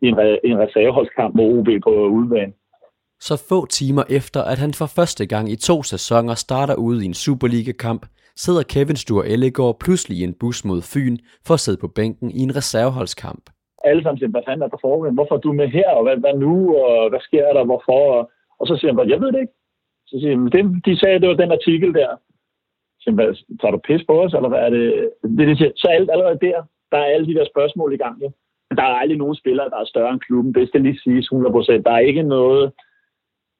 [0.03, 2.53] i en, re, en reserveholdskamp mod OB på udebane.
[3.21, 7.07] Så få timer efter, at han for første gang i to sæsoner starter ude i
[7.07, 8.07] en Superliga-kamp,
[8.37, 11.17] sidder Kevin Sture Ellegaard pludselig i en bus mod Fyn
[11.47, 13.45] for at sidde på bænken i en reserveholdskamp.
[13.85, 15.11] Alle sammen siger, hvad fanden er der foregår?
[15.11, 15.91] Hvorfor er du med her?
[15.99, 16.55] Og hvad, hvad nu?
[16.77, 17.65] Og hvad sker der?
[17.65, 18.31] Hvorfor?
[18.61, 19.57] Og så siger han bare, jeg ved det ikke.
[20.07, 22.11] Så siger han, det, de sagde, det var den artikel der.
[22.93, 24.35] Så siger han, tager du pis på os?
[24.35, 24.85] Eller hvad er det?
[25.37, 25.73] det, det siger.
[25.77, 26.59] Så alt, allerede der,
[26.93, 28.17] der er alle de der spørgsmål i gang.
[28.23, 28.29] Ja.
[28.79, 30.55] Der er aldrig nogen spillere, der er større end klubben.
[30.55, 31.83] Det skal lige siges 100%.
[31.87, 32.73] Der er ikke noget,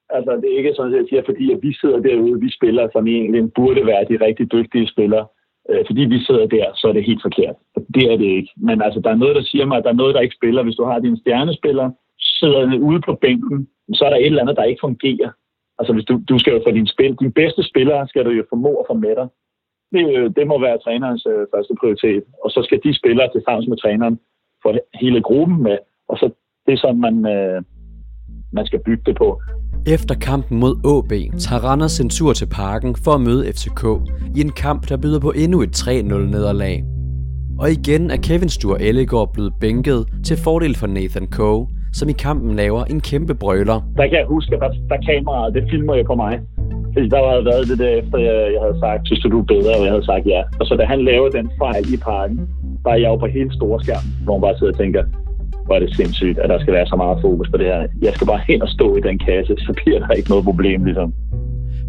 [0.09, 2.89] Altså, det er ikke sådan, at jeg siger, fordi at vi sidder derude, vi spiller,
[2.93, 5.25] som egentlig burde være de rigtig dygtige spillere.
[5.69, 7.55] Øh, fordi vi sidder der, så er det helt forkert.
[7.95, 8.51] Det er det ikke.
[8.57, 10.63] Men altså, der er noget, der siger mig, at der er noget, der ikke spiller.
[10.63, 14.57] Hvis du har din stjernespiller, sidder ude på bænken, så er der et eller andet,
[14.57, 15.31] der ikke fungerer.
[15.79, 18.43] Altså, hvis du, du skal jo få din spil, din bedste spillere skal du jo
[18.49, 19.27] formå at få med dig.
[19.93, 22.23] Det, øh, det må være trænerens øh, første prioritet.
[22.43, 24.19] Og så skal de spillere til sammen med træneren
[24.63, 25.77] få hele gruppen med.
[26.09, 26.29] Og så
[26.65, 27.61] det er sådan, man, øh,
[28.53, 29.41] man skal bygge det på.
[29.87, 33.83] Efter kampen mod AB tager Randers en tur til parken for at møde FCK
[34.37, 35.91] i en kamp, der byder på endnu et 3-0
[36.35, 36.83] nederlag.
[37.59, 42.11] Og igen er Kevin Sture Ellegaard blevet bænket til fordel for Nathan Coe, som i
[42.11, 43.79] kampen laver en kæmpe brøler.
[43.97, 46.39] Der kan jeg huske, at der, der kameraet, det filmer jeg på mig.
[46.93, 49.49] Fordi der havde været det der efter, jeg, jeg havde sagt, synes du, du er
[49.53, 50.41] bedre, og jeg havde sagt ja.
[50.59, 52.39] Og så da han laver den fejl i parken,
[52.83, 55.03] der er jeg jo på hele store skærm, hvor man bare sidder og tænker,
[55.65, 57.87] hvor er det sindssygt, at der skal være så meget fokus på det her.
[58.01, 60.85] Jeg skal bare hen og stå i den kasse, så bliver der ikke noget problem,
[60.85, 61.13] ligesom.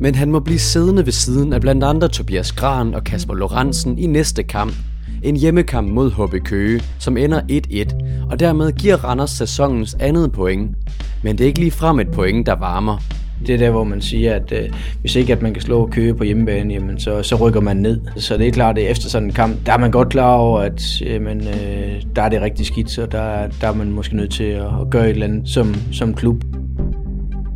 [0.01, 3.99] Men han må blive siddende ved siden af blandt andre Tobias Gran og Kasper Lorentzen
[3.99, 4.73] i næste kamp.
[5.23, 10.77] En hjemmekamp mod HB Køge, som ender 1-1, og dermed giver Randers sæsonens andet point.
[11.25, 12.97] Men det er ikke lige frem et point, der varmer.
[13.47, 14.69] Det er der, hvor man siger, at øh,
[15.01, 18.01] hvis ikke at man kan slå Køge på hjemmebane, jamen, så, så rykker man ned.
[18.17, 20.61] Så det er klart, at efter sådan en kamp, der er man godt klar over,
[20.61, 24.31] at jamen, øh, der er det rigtig skidt, så der, der er man måske nødt
[24.31, 26.45] til at, at gøre et eller andet som, som klub.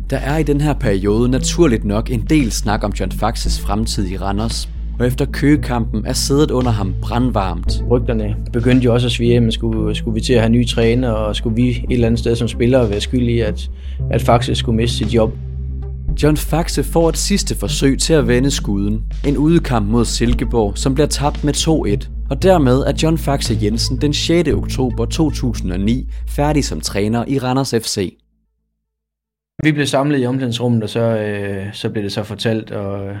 [0.09, 4.11] Der er i den her periode naturligt nok en del snak om John Faxes fremtid
[4.11, 4.69] i Randers.
[4.99, 7.83] Og efter køgekampen er sædet under ham brandvarmt.
[7.89, 11.09] Rygterne begyndte jo også at svige, men skulle, skulle vi til at have nye træner,
[11.09, 13.69] og skulle vi et eller andet sted som spillere være skyldige i, at,
[14.11, 15.33] at Faxe skulle miste sit job.
[16.23, 19.03] John Faxe får et sidste forsøg til at vende skuden.
[19.27, 22.09] En udekamp mod Silkeborg, som bliver tabt med 2-1.
[22.29, 24.49] Og dermed er John Faxe Jensen den 6.
[24.49, 28.17] oktober 2009 færdig som træner i Randers FC.
[29.63, 33.17] Vi blev samlet i omklædningsrummet, og så, øh, så blev det så fortalt, og,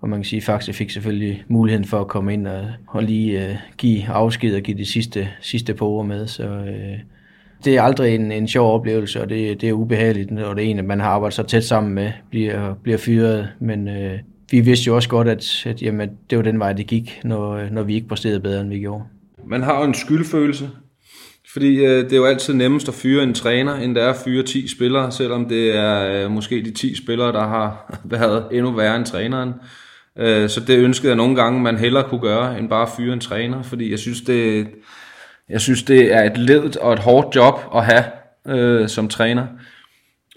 [0.00, 3.02] og man kan sige, at Faxe fik selvfølgelig muligheden for at komme ind og, og
[3.02, 6.26] lige øh, give afsked og give de sidste, sidste på ord med.
[6.26, 6.98] Så, øh,
[7.64, 10.68] det er aldrig en, en sjov oplevelse, og det, det er ubehageligt, når det er
[10.68, 13.48] en, at man har arbejdet så tæt sammen med, bliver, bliver fyret.
[13.60, 14.18] Men øh,
[14.50, 17.52] vi vidste jo også godt, at, at jamen, det var den vej, det gik, når,
[17.52, 19.04] øh, når vi ikke præsterede bedre, end vi gjorde.
[19.46, 20.70] Man har jo en skyldfølelse,
[21.52, 24.16] fordi øh, det er jo altid nemmest at fyre en træner, end det er at
[24.24, 28.70] fyre 10 spillere, selvom det er øh, måske de 10 spillere, der har været endnu
[28.70, 29.52] værre end træneren.
[30.18, 33.12] Øh, så det ønskede jeg nogle gange, man hellere kunne gøre, end bare at fyre
[33.12, 34.66] en træner, fordi jeg synes, det,
[35.48, 38.04] jeg synes, det er et ledt og et hårdt job at have
[38.48, 39.46] øh, som træner.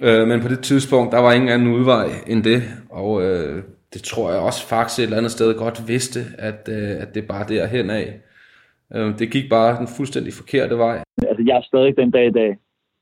[0.01, 4.01] Øh, men på det tidspunkt, der var ingen anden udvej end det, og øh, det
[4.03, 7.47] tror jeg også faktisk et eller andet sted godt vidste, at, øh, at det bare
[7.47, 8.07] derhen af.
[8.95, 11.03] Øh, det gik bare den fuldstændig forkerte vej.
[11.29, 12.57] Altså, jeg er stadig den dag i dag.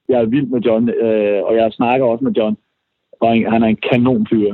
[0.10, 2.58] Jeg er vild med John, øh, og jeg snakker også med John,
[3.22, 4.54] og han er en kanon fyr.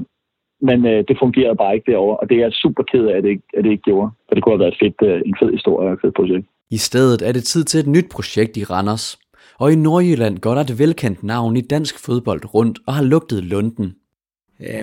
[0.62, 3.24] Men øh, det fungerede bare ikke derovre, og det er jeg super ked af, at
[3.24, 4.12] det, ikke, at det ikke gjorde.
[4.28, 6.48] For det kunne have været fedt, øh, en fed historie og et fedt projekt.
[6.76, 9.20] I stedet er det tid til et nyt projekt i Randers.
[9.60, 13.44] Og i Nordjylland går der et velkendt navn i dansk fodbold rundt og har lugtet
[13.44, 13.94] lunden.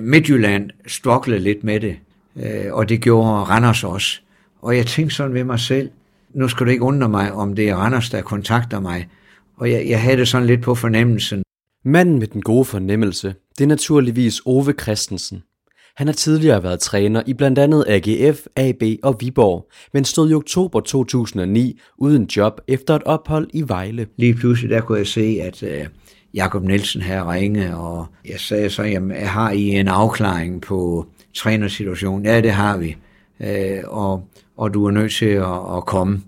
[0.02, 1.96] Midtjylland struglede lidt med det,
[2.36, 4.20] øh, og det gjorde Randers også.
[4.62, 5.90] Og jeg tænkte sådan ved mig selv,
[6.34, 9.08] nu skal du ikke undre mig, om det er Randers, der kontakter mig.
[9.56, 11.42] Og jeg, jeg havde det sådan lidt på fornemmelsen.
[11.84, 15.42] Manden med den gode fornemmelse, det er naturligvis Ove Christensen.
[15.96, 20.34] Han har tidligere været træner i blandt andet AGF, AB og Viborg, men stod i
[20.34, 24.06] oktober 2009 uden job efter et ophold i Vejle.
[24.16, 25.86] Lige pludselig der kunne jeg se, at uh,
[26.34, 32.26] Jakob Nielsen havde ringe, og jeg sagde så, jamen, har I en afklaring på trænersituationen?
[32.26, 32.96] Ja, det har vi.
[33.40, 36.22] Uh, og, og du er nødt til at, at komme.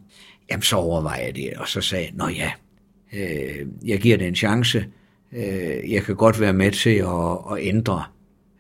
[0.50, 2.50] Jamen, så overvejer jeg det, og så sagde jeg, nå ja,
[3.12, 4.85] uh, jeg giver det en chance.
[5.33, 8.03] Uh, jeg kan godt være med til at, at ændre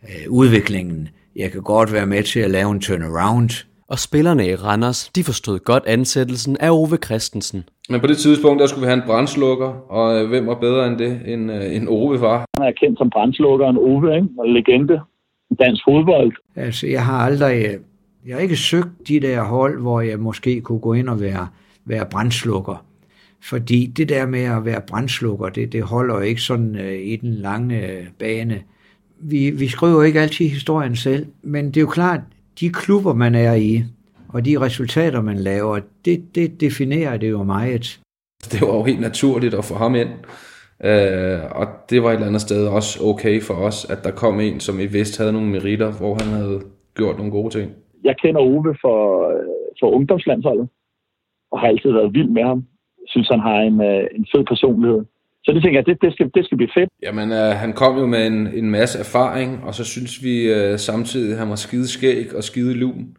[0.08, 1.08] øh, udviklingen.
[1.36, 3.50] Jeg kan godt være med til at lave en turnaround,
[3.88, 7.64] Og spillerne i Randers, de forstod godt ansættelsen af Ove Christensen.
[7.88, 10.86] Men på det tidspunkt, der skulle vi have en brændslukker, og øh, hvem var bedre
[10.86, 12.44] end det, end, øh, end Ove var?
[12.58, 14.28] Han er kendt som brændslukkeren Ove, ikke?
[14.38, 15.00] Og legende
[15.50, 16.32] i dansk fodbold.
[16.56, 17.74] Altså, jeg har aldrig, øh,
[18.26, 21.48] jeg har ikke søgt de der hold, hvor jeg måske kunne gå ind og være,
[21.84, 22.84] være brændslukker.
[23.42, 27.16] Fordi det der med at være brændslukker, det, det holder jo ikke sådan øh, i
[27.16, 28.62] den lange øh, bane.
[29.30, 32.20] Vi, vi skriver ikke altid historien selv, men det er jo klart,
[32.60, 33.82] de klubber, man er i,
[34.28, 38.00] og de resultater, man laver, det, det definerer det jo meget.
[38.52, 40.08] Det var jo helt naturligt at få ham ind.
[40.90, 44.40] Øh, og det var et eller andet sted også okay for os, at der kom
[44.40, 46.60] en, som i vist havde nogle meritter, hvor han havde
[46.94, 47.72] gjort nogle gode ting.
[48.04, 49.00] Jeg kender Ove for,
[49.80, 50.68] for ungdomslandsholdet,
[51.52, 52.64] og har altid været vild med ham.
[53.06, 55.04] Synes, han har en, øh, en fed personlighed.
[55.44, 56.90] Så det tænker jeg, det, det, skal, det skal blive fedt.
[57.02, 60.78] Jamen, øh, han kom jo med en, en masse erfaring, og så synes vi øh,
[60.78, 63.16] samtidig, at han var skide skæg og skide lun,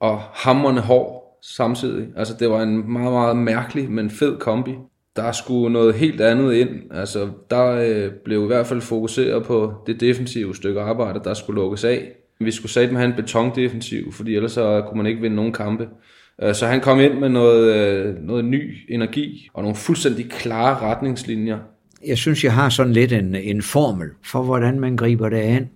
[0.00, 2.06] og hammerne hår samtidig.
[2.16, 4.74] Altså, det var en meget, meget mærkelig, men fed kombi.
[5.16, 6.70] Der skulle noget helt andet ind.
[6.90, 11.60] Altså, der øh, blev i hvert fald fokuseret på det defensive stykke arbejde, der skulle
[11.60, 12.12] lukkes af.
[12.40, 15.52] Vi skulle satme med have en betondefensiv, fordi ellers så kunne man ikke vinde nogen
[15.52, 15.88] kampe.
[16.42, 20.78] Øh, så han kom ind med noget, øh, noget ny energi og nogle fuldstændig klare
[20.78, 21.58] retningslinjer.
[22.06, 25.70] Jeg synes, jeg har sådan lidt en, en formel for, hvordan man griber det an.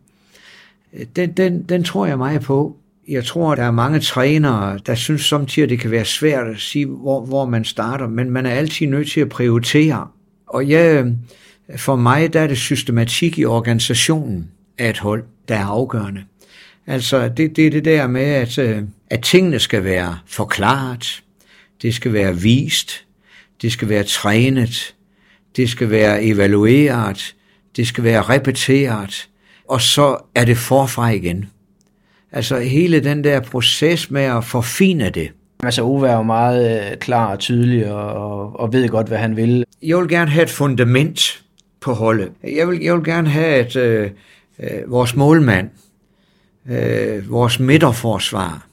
[0.92, 2.76] Øh, den, den, den tror jeg meget på.
[3.08, 6.86] Jeg tror, der er mange trænere, der synes samtidig, det kan være svært at sige,
[6.86, 10.08] hvor, hvor man starter, men man er altid nødt til at prioritere.
[10.46, 11.12] Og jeg,
[11.76, 16.24] for mig, der er det systematik i organisationen af et hold, der er afgørende.
[16.90, 21.22] Altså, det, det er det der med, at, øh, at tingene skal være forklaret,
[21.82, 23.04] det skal være vist,
[23.62, 24.94] det skal være trænet,
[25.56, 27.34] det skal være evalueret,
[27.76, 29.28] det skal være repeteret,
[29.68, 31.48] og så er det forfra igen.
[32.32, 35.30] Altså hele den der proces med at forfine det.
[35.62, 39.36] Altså Ove er jo meget øh, klar og tydelig og, og ved godt, hvad han
[39.36, 39.64] vil.
[39.82, 41.42] Jeg vil gerne have et fundament
[41.80, 42.32] på holdet.
[42.44, 44.10] Jeg vil, jeg vil gerne have, at øh,
[44.58, 45.70] øh, vores målmand,
[46.68, 48.66] øh, vores midterforsvar,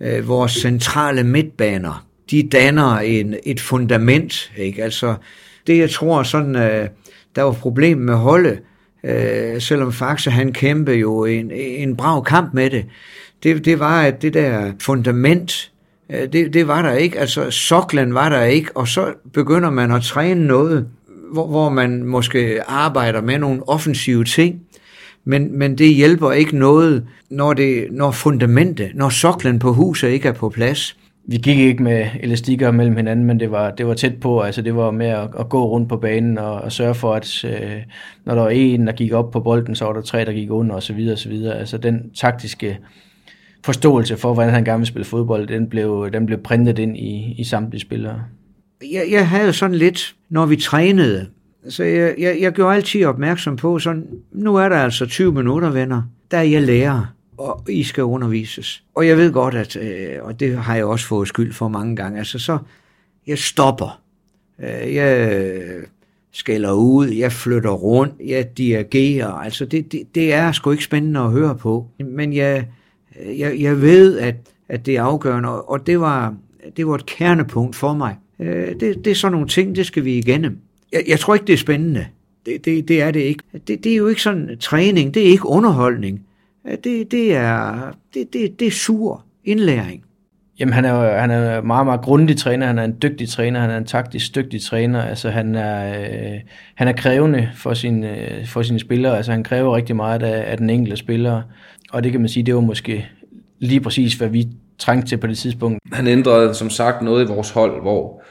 [0.00, 4.52] øh, vores centrale midtbaner, de danner en, et fundament.
[4.56, 4.84] Ikke?
[4.84, 5.14] Altså,
[5.66, 6.88] det jeg tror sådan, øh,
[7.36, 8.60] der var problem med holdet,
[9.04, 12.86] øh, selvom Faxe han kæmpede jo en, en brav kamp med det,
[13.42, 15.72] det, det var, at det der fundament,
[16.10, 19.92] øh, det, det var der ikke, altså soklen var der ikke, og så begynder man
[19.92, 20.88] at træne noget,
[21.32, 24.60] hvor, hvor man måske arbejder med nogle offensive ting,
[25.28, 30.28] men, men det hjælper ikke noget, når, det, når fundamentet, når soklen på huset ikke
[30.28, 30.96] er på plads.
[31.26, 34.40] Vi gik ikke med elastikker mellem hinanden, men det var, det var tæt på.
[34.40, 37.44] Altså det var med at, at gå rundt på banen og, og sørge for, at
[37.44, 37.76] øh,
[38.24, 40.50] når der var en, der gik op på bolden, så var der tre, der gik
[40.50, 40.96] under osv.
[40.96, 41.58] videre.
[41.58, 42.78] Altså den taktiske
[43.64, 47.34] forståelse for, hvordan han gerne vil spille fodbold, den blev, den blev printet ind i,
[47.38, 48.22] i samtlige spillere.
[48.92, 51.26] Jeg, jeg havde sådan lidt, når vi trænede,
[51.68, 55.70] så jeg, jeg, jeg gjorde altid opmærksom på, sådan, nu er der altså 20 minutter,
[55.70, 58.82] venner, der er jeg lærer, og I skal undervises.
[58.94, 61.96] Og jeg ved godt, at, øh, og det har jeg også fået skyld for mange
[61.96, 62.58] gange, altså så,
[63.26, 64.00] jeg stopper.
[64.60, 65.60] Øh, jeg
[66.32, 71.20] skælder ud, jeg flytter rundt, jeg dirigerer, altså det, det, det er sgu ikke spændende
[71.20, 71.86] at høre på.
[71.98, 72.66] Men jeg,
[73.38, 74.34] jeg, jeg ved, at,
[74.68, 76.34] at det er afgørende, og det var,
[76.76, 78.16] det var et kernepunkt for mig.
[78.40, 80.58] Øh, det, det er sådan nogle ting, det skal vi igennem.
[80.92, 82.06] Jeg, jeg tror ikke, det er spændende.
[82.46, 83.42] Det, det, det er det ikke.
[83.66, 86.26] Det, det er jo ikke sådan træning, det er ikke underholdning.
[86.84, 90.04] Det, det, er, det, det, det er sur indlæring.
[90.58, 93.70] Jamen, han er, han er meget, meget grundig træner, han er en dygtig træner, han
[93.70, 96.40] er en taktisk dygtig træner, altså han er, øh,
[96.74, 100.50] han er krævende for, sin, øh, for sine spillere, altså han kræver rigtig meget af,
[100.50, 101.42] af den enkelte spiller,
[101.92, 103.08] og det kan man sige, det var måske
[103.58, 104.48] lige præcis, hvad vi
[104.78, 105.78] trængte til på det tidspunkt.
[105.92, 108.22] Han ændrede som sagt noget i vores hold, hvor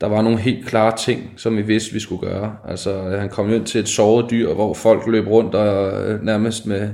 [0.00, 2.56] der var nogle helt klare ting, som vi vidste, vi skulle gøre.
[2.68, 6.66] Altså, han kom ind til et såret dyr, hvor folk løb rundt og øh, nærmest
[6.66, 6.90] med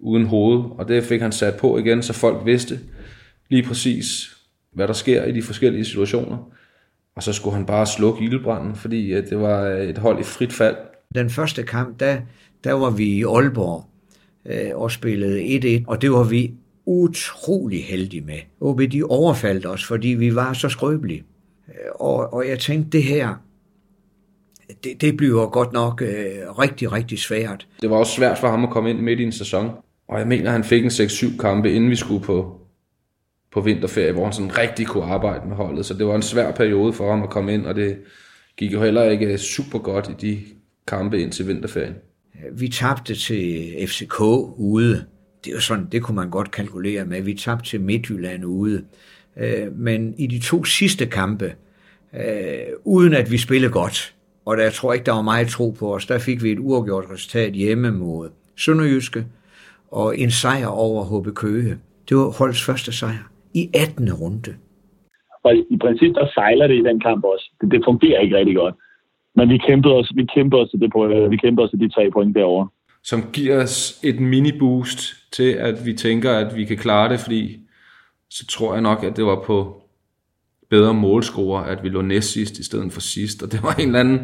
[0.00, 2.80] uden hoved, og det fik han sat på igen, så folk vidste
[3.50, 4.36] lige præcis,
[4.74, 6.52] hvad der sker i de forskellige situationer.
[7.16, 10.22] Og så skulle han bare slukke ildbranden, fordi øh, det var øh, et hold i
[10.22, 10.76] frit fald.
[11.14, 12.16] Den første kamp, der,
[12.64, 13.84] der var vi i Aalborg
[14.46, 16.54] øh, og spillede 1-1, og det var vi
[16.86, 18.38] utrolig heldige med.
[18.60, 21.24] OB de overfaldt os, fordi vi var så skrøbelige.
[21.94, 23.34] Og, og jeg tænkte, det her,
[24.84, 27.66] det, det bliver godt nok øh, rigtig, rigtig svært.
[27.82, 29.70] Det var også svært for ham at komme ind midt i en sæson.
[30.08, 32.60] Og jeg mener, han fik en 6-7 kampe, inden vi skulle på,
[33.52, 35.86] på vinterferie, hvor han sådan rigtig kunne arbejde med holdet.
[35.86, 37.98] Så det var en svær periode for ham at komme ind, og det
[38.56, 40.40] gik jo heller ikke super godt i de
[40.86, 41.94] kampe ind til vinterferien.
[42.52, 44.20] Vi tabte til FCK
[44.56, 45.04] ude
[45.44, 47.22] det er jo sådan, det kunne man godt kalkulere med.
[47.22, 48.84] Vi tabte til Midtjylland ude.
[49.36, 51.54] Øh, men i de to sidste kampe,
[52.14, 54.14] øh, uden at vi spillede godt,
[54.46, 56.58] og der jeg tror ikke, der var meget tro på os, der fik vi et
[56.58, 59.24] uafgjort resultat hjemme mod Sønderjyske,
[59.90, 61.78] og en sejr over HB Køge.
[62.08, 64.12] Det var holdets første sejr i 18.
[64.12, 64.54] runde.
[65.44, 67.50] Og i princippet, der sejler det i den kamp også.
[67.60, 68.74] Det, det fungerer ikke rigtig godt.
[69.36, 72.10] Men vi kæmpede os, vi kæmpede os, til, det, vi kæmpede os til de tre
[72.10, 72.68] point derovre.
[73.04, 77.58] Som giver os et mini-boost til, at vi tænker, at vi kan klare det, fordi
[78.30, 79.81] så tror jeg nok, at det var på
[80.74, 83.42] bedre målscorer, at vi lå næst sidst i stedet for sidst.
[83.42, 84.20] Og det var en eller anden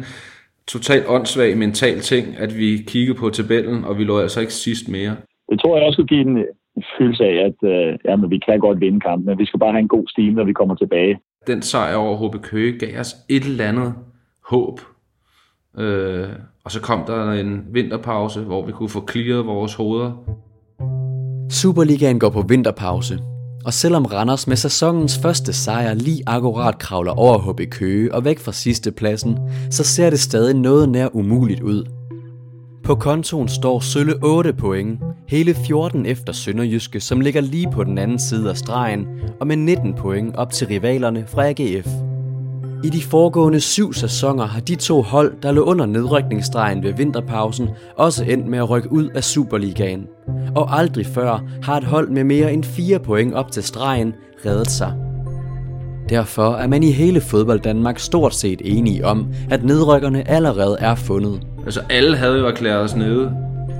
[0.67, 4.89] totalt åndssvag mental ting, at vi kiggede på tabellen, og vi lå altså ikke sidst
[4.89, 5.15] mere.
[5.49, 6.37] Det tror jeg også kunne give en,
[6.97, 9.79] følelse af, at øh, jamen, vi kan godt vinde kampen, men vi skal bare have
[9.79, 11.19] en god stil, når vi kommer tilbage.
[11.47, 13.93] Den sejr over HB Køge gav os et eller andet
[14.51, 14.79] håb.
[15.77, 16.29] Øh,
[16.65, 20.11] og så kom der en vinterpause, hvor vi kunne få clearet vores hoveder.
[21.49, 23.13] Superligaen går på vinterpause,
[23.65, 28.39] og selvom Randers med sæsonens første sejr lige akkurat kravler over HB Køge og væk
[28.39, 29.37] fra sidste pladsen,
[29.69, 31.85] så ser det stadig noget nær umuligt ud.
[32.83, 37.97] På kontoen står Sølle 8 point, hele 14 efter Sønderjyske, som ligger lige på den
[37.97, 39.07] anden side af stregen,
[39.39, 42.08] og med 19 point op til rivalerne fra AGF.
[42.83, 47.69] I de foregående syv sæsoner har de to hold, der lå under nedrykningsstregen ved vinterpausen,
[47.97, 50.07] også endt med at rykke ud af Superligaen.
[50.55, 54.13] Og aldrig før har et hold med mere end fire point op til stregen
[54.45, 54.93] reddet sig.
[56.09, 60.95] Derfor er man i hele fodbold Danmark stort set enige om, at nedrykkerne allerede er
[60.95, 61.41] fundet.
[61.65, 63.31] Altså alle havde jo erklæret os nede,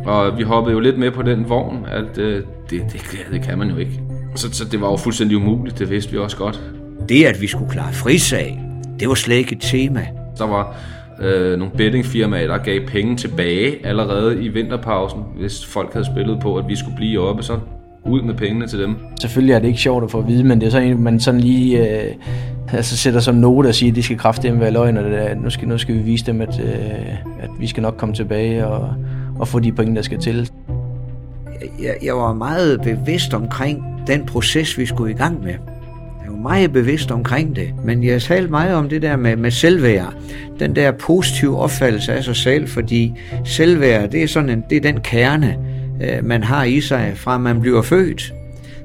[0.05, 3.57] og vi hoppede jo lidt med på den vogn, at øh, det, det, det kan
[3.57, 4.01] man jo ikke.
[4.35, 6.61] Så, så det var jo fuldstændig umuligt, det vidste vi også godt.
[7.09, 8.68] Det, at vi skulle klare frisag,
[8.99, 10.07] det var slet ikke et tema.
[10.37, 10.75] Der var
[11.21, 16.55] øh, nogle bettingfirmaer, der gav penge tilbage allerede i vinterpausen, hvis folk havde spillet på,
[16.55, 17.59] at vi skulle blive oppe, så
[18.05, 18.95] ud med pengene til dem.
[19.21, 21.19] Selvfølgelig er det ikke sjovt at få at vide, men det er sådan, at man
[21.19, 22.13] sådan lige øh,
[22.73, 25.35] altså sætter som note og siger, at de skal kraftedeme være løgn, og det er,
[25.35, 27.09] nu, skal, nu skal vi vise dem, at, øh,
[27.39, 28.95] at vi skal nok komme tilbage og,
[29.39, 30.49] og få de penge, der skal til.
[31.81, 35.53] Jeg, jeg var meget bevidst omkring den proces, vi skulle i gang med.
[36.29, 40.13] Jeg meget bevidst omkring det, men jeg talte meget om det der med, med selvværd.
[40.59, 43.13] Den der positive opfattelse af sig selv, fordi
[43.45, 45.57] selvværd, det er, sådan en, det er den kerne,
[46.01, 48.33] øh, man har i sig, fra man bliver født.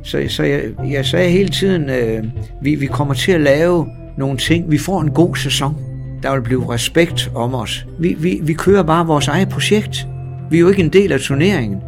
[0.03, 2.25] Så, så jeg, jeg sagde hele tiden, øh,
[2.63, 3.87] vi, vi kommer til at lave
[4.19, 4.71] nogle ting.
[4.71, 5.77] Vi får en god sæson.
[6.23, 7.87] Der vil blive respekt om os.
[7.99, 10.07] Vi, vi, vi kører bare vores eget projekt.
[10.51, 11.79] Vi er jo ikke en del af turneringen,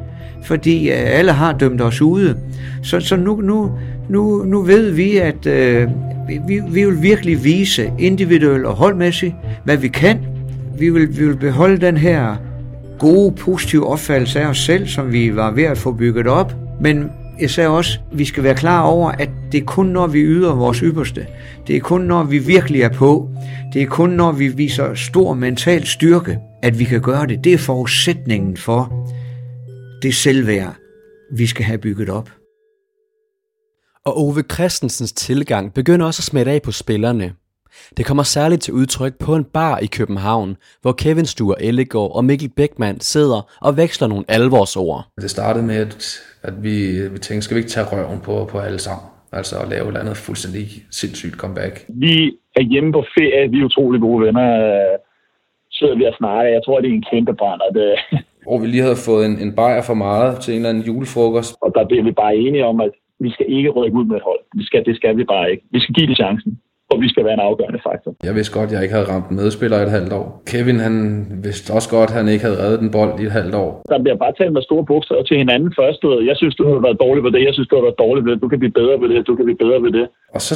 [0.45, 2.37] fordi øh, alle har dømt os ude.
[2.83, 3.71] Så, så nu, nu,
[4.09, 5.89] nu, nu ved vi, at øh,
[6.29, 10.19] vi, vi vil virkelig vise individuelt og holdmæssigt, hvad vi kan.
[10.79, 12.37] Vi vil, vi vil beholde den her
[12.99, 16.55] gode, positive opfattelse af os selv, som vi var ved at få bygget op.
[16.81, 20.07] Men jeg sagde også, at vi skal være klar over, at det er kun når
[20.07, 21.27] vi yder vores ypperste.
[21.67, 23.31] Det er kun når vi virkelig er på.
[23.73, 27.45] Det er kun når vi viser stor mental styrke, at vi kan gøre det.
[27.45, 29.11] Det er forudsætningen for
[30.03, 30.75] det selvværd,
[31.33, 32.31] vi skal have bygget op.
[34.07, 37.33] Og Ove Christensens tilgang begynder også at smitte af på spillerne.
[37.97, 42.25] Det kommer særligt til udtryk på en bar i København, hvor Kevin Stuer Ellegaard og
[42.25, 45.05] Mikkel Beckmann sidder og veksler nogle alvorsord.
[45.21, 48.59] Det startede med, at, at vi, vi tænkte, skal vi ikke tage røven på, på
[48.59, 49.07] alle sammen?
[49.33, 51.85] Altså at lave et eller andet fuldstændig sindssygt comeback.
[51.89, 54.49] Vi er hjemme på ferie, vi er utrolig gode venner.
[55.71, 57.61] Sidder vi og snakker, jeg tror, det er en kæmpe brand.
[57.75, 58.21] Det...
[58.47, 61.55] Hvor vi lige havde fået en, en bajer for meget til en eller anden julefrokost.
[61.61, 64.23] Og der bliver vi bare enige om, at vi skal ikke rykke ud med et
[64.23, 64.41] hold.
[64.59, 65.65] Det skal, det skal vi bare ikke.
[65.71, 66.53] Vi skal give det chancen
[66.91, 68.11] og vi skal være en afgørende faktor.
[68.29, 70.27] Jeg vidste godt, at jeg ikke havde ramt medspiller i et halvt år.
[70.53, 70.97] Kevin, han
[71.47, 73.71] vidste også godt, at han ikke havde reddet den bold i et halvt år.
[73.93, 76.01] Der bliver bare talt med store bogstaver til hinanden først.
[76.31, 77.41] Jeg synes, du har været dårlig på det.
[77.49, 78.43] Jeg synes, du har været dårlig på det.
[78.45, 79.27] Du kan blive bedre på det.
[79.27, 80.07] Du kan blive bedre på det.
[80.37, 80.55] Og så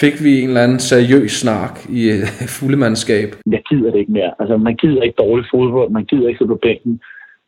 [0.00, 2.24] fik vi en eller anden seriøs snak i øh,
[2.58, 3.28] fuldemandskab.
[3.56, 4.32] Jeg gider det ikke mere.
[4.40, 5.90] Altså, man gider ikke dårlig fodbold.
[5.98, 7.00] Man gider ikke sidde på bænken.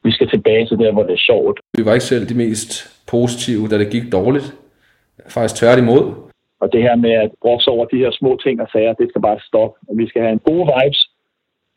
[0.05, 1.61] Vi skal tilbage til der, hvor det er sjovt.
[1.79, 2.71] Vi var ikke selv de mest
[3.07, 4.55] positive, da det gik dårligt.
[5.29, 6.03] Faktisk tværtimod.
[6.63, 9.23] Og det her med at brokse over de her små ting og sager, det skal
[9.23, 9.75] bare stoppe.
[9.89, 11.01] Og vi skal have en gode vibes,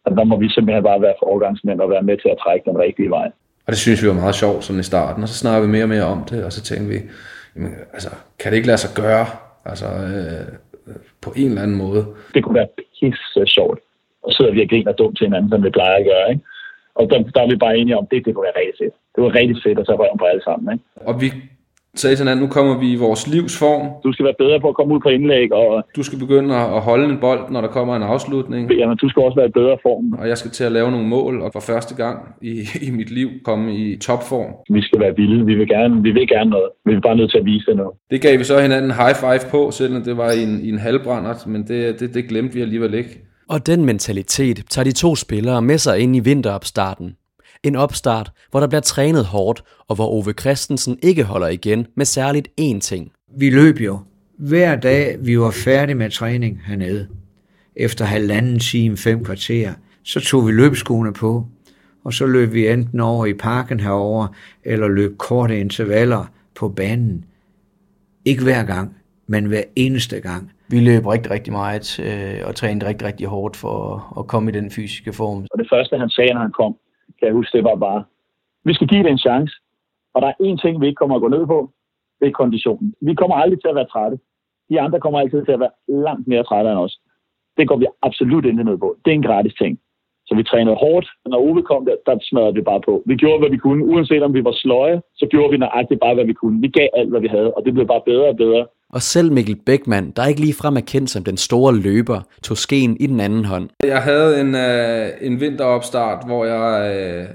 [0.05, 2.77] og der må vi simpelthen bare være foregangsmænd og være med til at trække den
[2.79, 3.27] rigtige vej.
[3.65, 5.83] Og det synes vi var meget sjovt sådan i starten, og så snakkede vi mere
[5.83, 6.99] og mere om det, og så tænkte vi,
[7.55, 8.09] jamen, altså,
[8.39, 9.25] kan det ikke lade sig gøre
[9.65, 10.47] altså, øh,
[11.21, 12.01] på en eller anden måde?
[12.33, 13.79] Det kunne være pisse sjovt.
[14.23, 16.29] Og så sidder vi og griner dumt til hinanden, som vi plejer at gøre.
[16.29, 16.43] Ikke?
[16.95, 18.95] Og der, der er vi bare enige om, det, det kunne være rigtig fedt.
[19.15, 20.65] Det var rigtig fedt at tage røven på alle sammen.
[20.73, 20.83] Ikke?
[21.09, 21.27] Og vi
[22.01, 23.83] sagde til hinanden, nu kommer vi i vores livsform.
[24.03, 26.81] Du skal være bedre på at komme ud på indlæg, og Du skal begynde at
[26.81, 28.71] holde en bold, når der kommer en afslutning.
[28.71, 30.13] jamen, du skal også være i bedre form.
[30.19, 32.53] Og jeg skal til at lave nogle mål, og for første gang i,
[32.87, 34.51] i mit liv komme i topform.
[34.69, 35.45] Vi skal være vilde.
[35.45, 36.69] Vi vil gerne, vi vil gerne noget.
[36.85, 37.91] Vi er bare nødt til at vise det nu.
[38.11, 40.79] Det gav vi så hinanden high five på, selvom det var i en, i en
[40.79, 43.24] halvbrændert, men det, det, det glemte vi alligevel ikke.
[43.49, 47.15] Og den mentalitet tager de to spillere med sig ind i vinteropstarten.
[47.63, 52.05] En opstart, hvor der bliver trænet hårdt, og hvor Ove Christensen ikke holder igen med
[52.05, 53.11] særligt én ting.
[53.37, 53.99] Vi løb jo
[54.37, 57.07] hver dag, vi var færdige med træning hernede.
[57.75, 59.73] Efter halvanden time, fem kvarter,
[60.03, 61.47] så tog vi løbskoene på,
[62.03, 64.27] og så løb vi enten over i parken herover
[64.63, 66.25] eller løb korte intervaller
[66.55, 67.25] på banen.
[68.25, 68.95] Ikke hver gang,
[69.27, 70.51] men hver eneste gang.
[70.71, 74.51] Vi løb rigtig, rigtig meget øh, og trænede rigtig, rigtig hårdt for at, at komme
[74.51, 75.39] i den fysiske form.
[75.51, 76.73] Og det første, han sagde, når han kom,
[77.17, 78.03] kan jeg huske, det var bare,
[78.63, 79.53] vi skal give det en chance.
[80.13, 81.59] Og der er én ting, vi ikke kommer at gå ned på,
[82.19, 82.93] det er konditionen.
[83.01, 84.17] Vi kommer aldrig til at være trætte.
[84.69, 86.99] De andre kommer altid til at være langt mere trætte end os.
[87.57, 88.97] Det går vi absolut ikke ned på.
[89.05, 89.79] Det er en gratis ting.
[90.27, 91.07] Så vi trænede hårdt.
[91.25, 93.03] Når Ove kom der, der smadrede vi bare på.
[93.05, 93.85] Vi gjorde, hvad vi kunne.
[93.85, 96.61] Uanset om vi var sløje, så gjorde vi nøjagtigt bare, hvad vi kunne.
[96.61, 98.65] Vi gav alt, hvad vi havde, og det blev bare bedre og bedre.
[98.95, 102.97] Og selv Mikkel Beckmann, der ikke ligefrem er kendt som den store løber, tog skeen
[102.99, 103.69] i den anden hånd.
[103.83, 107.25] Jeg havde en, øh, en vinteropstart, hvor jeg øh,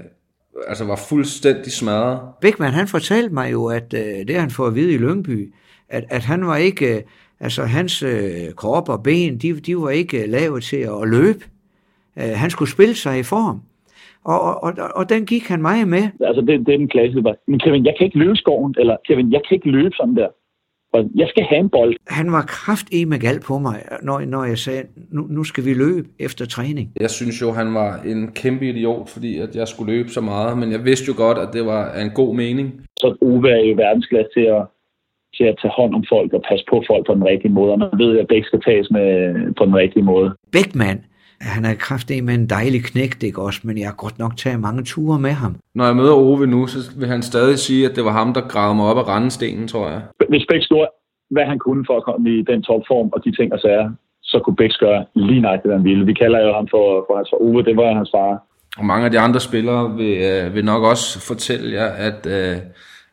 [0.67, 2.19] altså var fuldstændig smadret.
[2.41, 5.53] Beckmann, han fortalte mig jo, at øh, det han får at vide i Lyngby,
[5.89, 7.01] at, at han var ikke, øh,
[7.39, 11.43] altså hans øh, krop og ben, de, de var ikke øh, lavet til at løbe.
[12.17, 13.61] Øh, han skulle spille sig i form.
[14.25, 16.03] Og, og, og, og den gik han meget med.
[16.21, 17.21] Altså, det, det er den klassiske.
[17.21, 20.15] bare, Men Kevin, jeg kan ikke løbe skoven, eller Kevin, jeg kan ikke løbe sådan
[20.15, 20.27] der.
[20.93, 21.95] Og Jeg skal have en bold.
[22.07, 25.65] Han var kraft i med gal på mig, når, når jeg sagde, nu, nu skal
[25.65, 26.91] vi løbe efter træning.
[26.99, 30.57] Jeg synes jo, han var en kæmpe idiot, fordi at jeg skulle løbe så meget,
[30.57, 32.67] men jeg vidste jo godt, at det var en god mening.
[32.97, 34.63] Så Ove er jo verdensklasse til at,
[35.37, 37.71] til at tage hånd om folk og passe på folk på den rigtige måde.
[37.71, 39.07] Og man ved, at begge skal tages med
[39.57, 40.35] på den rigtige måde.
[40.51, 40.99] Beckmann,
[41.41, 44.59] han er kraftig med en dejlig knægt, ikke også, men jeg har godt nok taget
[44.59, 45.55] mange ture med ham.
[45.75, 48.41] Når jeg møder Ove nu, så vil han stadig sige, at det var ham, der
[48.41, 50.01] gravede mig op af randestenen, tror jeg.
[50.31, 50.89] Hvis Bæks gjorde,
[51.33, 53.87] hvad han kunne for at komme i den topform og de ting og sager,
[54.23, 56.05] så kunne Bæks gøre lige nøjagtigt, hvad han ville.
[56.05, 57.41] Vi kalder jo ham for, for hans far.
[57.45, 58.31] Ove, det var hans far.
[58.79, 62.57] Og mange af de andre spillere vil, øh, vil nok også fortælle jer, at, øh,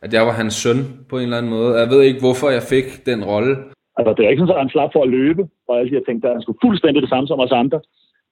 [0.03, 1.79] at jeg var hans søn på en eller anden måde.
[1.81, 3.53] Jeg ved ikke, hvorfor jeg fik den rolle.
[3.97, 6.07] Altså, det er ikke sådan, at han slap for at løbe, og alle de her
[6.07, 7.79] ting, der han skulle fuldstændig det samme som os andre.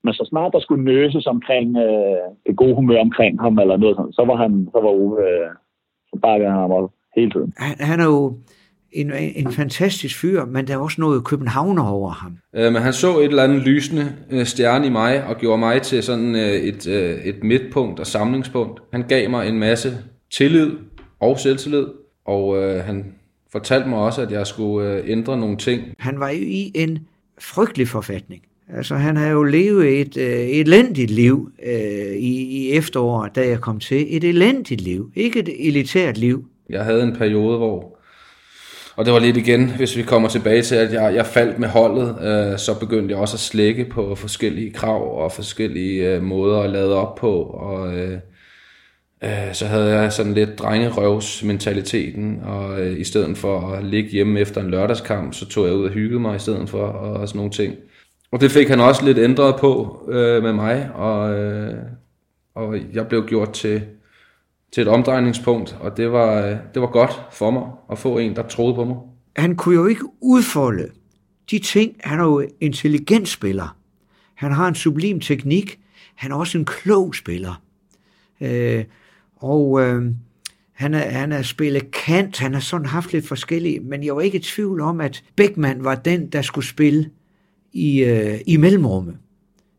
[0.03, 3.95] Men så snart der skulle nøses omkring øh, det gode humør omkring ham, eller noget
[3.95, 5.49] sådan, så var han, så var Ove, øh,
[6.09, 7.53] så bakkede han ham op hele tiden.
[7.57, 8.21] Han, han er jo
[9.01, 12.37] en, en fantastisk fyr, men der er også noget københavner over ham.
[12.55, 15.81] Øh, men han så et eller andet lysende øh, stjerne i mig, og gjorde mig
[15.81, 18.81] til sådan øh, et, øh, et midtpunkt og samlingspunkt.
[18.93, 19.97] Han gav mig en masse
[20.31, 20.71] tillid
[21.19, 21.85] og selvtillid,
[22.25, 23.05] og øh, han
[23.51, 25.81] fortalte mig også, at jeg skulle øh, ændre nogle ting.
[25.99, 26.99] Han var jo i en
[27.39, 28.41] frygtelig forfatning.
[28.73, 33.61] Altså, han har jo levet et, øh, elendigt liv øh, i, i efteråret, da jeg
[33.61, 34.15] kom til.
[34.17, 36.45] Et elendigt liv, ikke et elitært liv.
[36.69, 37.96] Jeg havde en periode, hvor,
[38.97, 41.67] og det var lidt igen, hvis vi kommer tilbage til, at jeg, jeg faldt med
[41.67, 46.59] holdet, øh, så begyndte jeg også at slække på forskellige krav og forskellige øh, måder
[46.59, 48.19] at lade op på, og øh,
[49.23, 54.09] øh, så havde jeg sådan lidt drengerøvs mentaliteten, og øh, i stedet for at ligge
[54.09, 57.27] hjemme efter en lørdagskamp, så tog jeg ud og hyggede mig i stedet for, og
[57.27, 57.75] sådan nogle ting.
[58.31, 61.73] Og det fik han også lidt ændret på øh, med mig, og, øh,
[62.55, 63.81] og jeg blev gjort til,
[64.71, 68.35] til et omdrejningspunkt, og det var, øh, det var godt for mig at få en,
[68.35, 68.97] der troede på mig.
[69.35, 70.89] Han kunne jo ikke udfolde
[71.51, 71.95] de ting.
[71.99, 73.77] Han er jo en intelligent spiller.
[74.35, 75.79] Han har en sublim teknik.
[76.15, 77.61] Han er også en klog spiller.
[78.41, 78.83] Øh,
[79.35, 80.11] og øh,
[80.73, 84.21] han er, han er spillet kant, han har sådan haft lidt forskellige, men jeg var
[84.21, 87.09] ikke i tvivl om, at Beckmann var den, der skulle spille
[87.73, 89.17] i, øh, i mellemrummet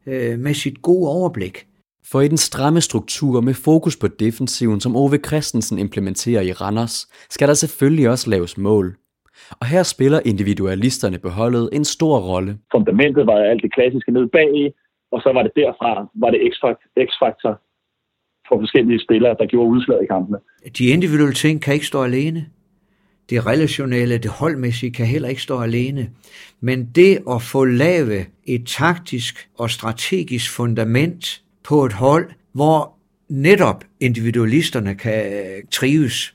[0.06, 1.67] øh, med sit gode overblik.
[2.12, 7.08] For i den stramme struktur med fokus på defensiven, som Ove Christensen implementerer i Randers,
[7.30, 8.96] skal der selvfølgelig også laves mål.
[9.60, 12.58] Og her spiller individualisterne på holdet en stor rolle.
[12.72, 14.72] Fundamentet var alt det klassiske ned bag,
[15.12, 16.40] og så var det derfra, var det
[17.08, 17.60] x-faktor
[18.48, 20.38] for forskellige spillere, der gjorde udslaget i kampene.
[20.78, 22.46] De individuelle ting kan ikke stå alene.
[23.30, 26.10] Det relationelle, det holdmæssige kan heller ikke stå alene.
[26.60, 32.94] Men det at få lavet et taktisk og strategisk fundament på et hold, hvor
[33.28, 35.22] netop individualisterne kan
[35.70, 36.34] trives.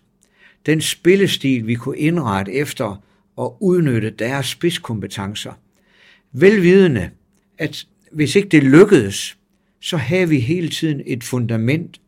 [0.66, 3.04] Den spillestil, vi kunne indrette efter
[3.42, 5.52] at udnytte deres spidskompetencer.
[6.32, 7.10] Velvidende,
[7.58, 9.38] at hvis ikke det lykkedes,
[9.82, 12.02] så havde vi hele tiden et fundament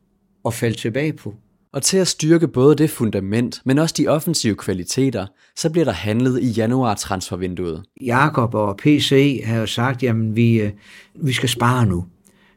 [0.46, 1.36] at falde tilbage på.
[1.74, 5.92] Og til at styrke både det fundament, men også de offensive kvaliteter, så bliver der
[5.92, 7.84] handlet i januar transfervinduet.
[8.02, 10.72] Jakob og PC har jo sagt, jamen vi, øh,
[11.16, 12.06] vi skal spare nu.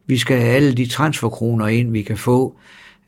[0.09, 2.57] Vi skal have alle de transferkroner ind, vi kan få,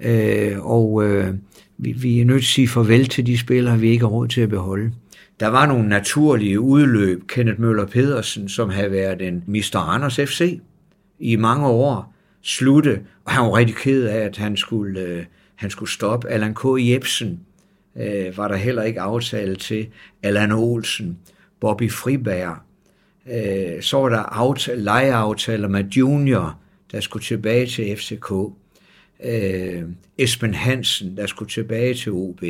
[0.01, 1.34] øh, og øh,
[1.78, 4.28] vi, vi er nødt til at sige farvel til de spillere, vi ikke har råd
[4.28, 4.92] til at beholde.
[5.40, 7.26] Der var nogle naturlige udløb.
[7.26, 9.76] Kenneth Møller Pedersen, som havde været en Mr.
[9.76, 10.61] Anders FC
[11.18, 15.24] i mange år, slutte, og han var rigtig ked af, at han skulle, øh,
[15.55, 16.28] han skulle stoppe.
[16.28, 16.64] Allan K.
[16.78, 17.40] Jebsen
[17.96, 19.86] øh, var der heller ikke aftale til.
[20.22, 21.18] Allan Olsen,
[21.61, 22.57] Bobby Friberg.
[23.32, 26.59] Øh, så var der aftale, lejeaftaler med Junior,
[26.93, 28.32] der skulle tilbage til FCK.
[29.24, 29.82] Øh,
[30.18, 32.43] Esben Hansen, der skulle tilbage til OB.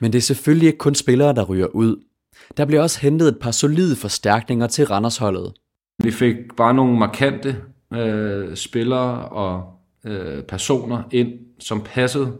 [0.00, 1.96] Men det er selvfølgelig ikke kun spillere, der ryger ud.
[2.56, 5.52] Der bliver også hentet et par solide forstærkninger til Randersholdet.
[6.02, 7.56] Vi fik bare nogle markante
[7.94, 9.64] øh, spillere og
[10.06, 12.32] øh, personer ind, som passede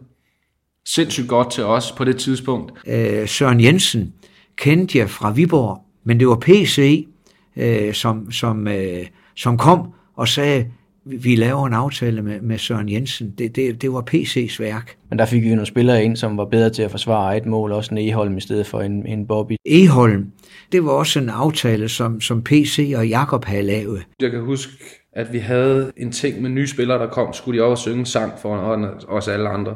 [0.87, 2.73] sindssygt godt til os på det tidspunkt.
[2.87, 4.15] Øh, Søren Jensen
[4.57, 7.09] kendte jeg fra Viborg, men det var PC,
[7.57, 10.67] øh, som, som, øh, som kom og sagde,
[11.05, 13.35] vi laver en aftale med, med Søren Jensen.
[13.39, 14.97] Det, det, det var PC's værk.
[15.11, 17.73] Men der fik vi nogle spillere ind, som var bedre til at forsvare et mål,
[17.73, 19.57] også en Eholm i stedet for en, en Bobby.
[19.67, 20.27] Eholm,
[20.73, 24.03] det var også en aftale, som, som PC og Jakob havde lavet.
[24.21, 24.73] Jeg kan huske,
[25.13, 28.07] at vi havde en ting med nye spillere, der kom, skulle de også synge en
[28.07, 29.75] sang for os alle andre.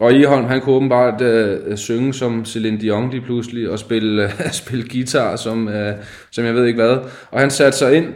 [0.00, 4.30] Og Eholm, han kunne åbenbart uh, synge som Celine Dion lige pludselig, og spille,
[4.62, 5.74] spille guitar som, uh,
[6.30, 6.98] som jeg ved ikke hvad.
[7.30, 8.06] Og han satte sig ind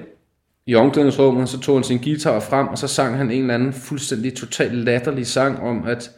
[0.67, 3.73] i omklædningsrummet, så tog han sin guitar frem, og så sang han en eller anden
[3.73, 6.11] fuldstændig totalt latterlig sang om, at,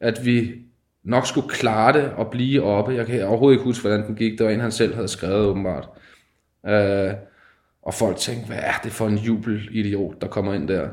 [0.00, 0.52] at vi
[1.04, 2.94] nok skulle klare det og blive oppe.
[2.94, 4.38] Jeg kan overhovedet ikke huske, hvordan den gik.
[4.38, 5.88] Det var en, han selv havde skrevet åbenbart.
[6.68, 7.12] Øh,
[7.82, 10.88] og folk tænkte, hvad er det for en jubelidiot, der kommer ind der?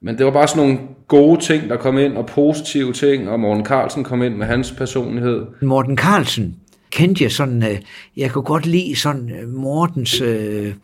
[0.00, 3.40] Men det var bare sådan nogle gode ting, der kom ind, og positive ting, og
[3.40, 5.46] Morten Carlsen kom ind med hans personlighed.
[5.62, 6.56] Morten Carlsen
[6.90, 7.80] kendte jeg sådan, øh,
[8.16, 10.74] jeg kunne godt lide sådan øh, Mortens Øh,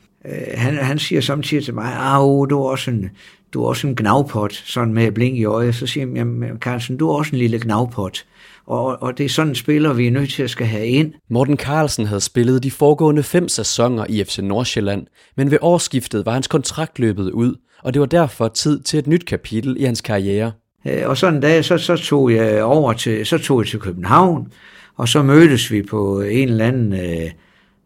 [0.54, 3.10] han, han siger samtidig til mig, at du er også en,
[3.54, 5.74] du er også en gnavpot, sådan med blink i øjet.
[5.74, 8.24] Så siger han, jamen Carlsen, du er også en lille gnavpot.
[8.66, 11.12] Og, og det er sådan en spiller, vi er nødt til at skal have ind.
[11.30, 15.06] Morten Carlsen havde spillet de foregående fem sæsoner i FC Nordsjælland,
[15.36, 19.06] men ved årsskiftet var hans kontrakt løbet ud, og det var derfor tid til et
[19.06, 20.52] nyt kapitel i hans karriere.
[20.86, 23.80] Øh, og sådan en dag, så, så tog jeg over til, så tog jeg til
[23.80, 24.52] København,
[24.96, 27.30] og så mødtes vi på en eller anden øh,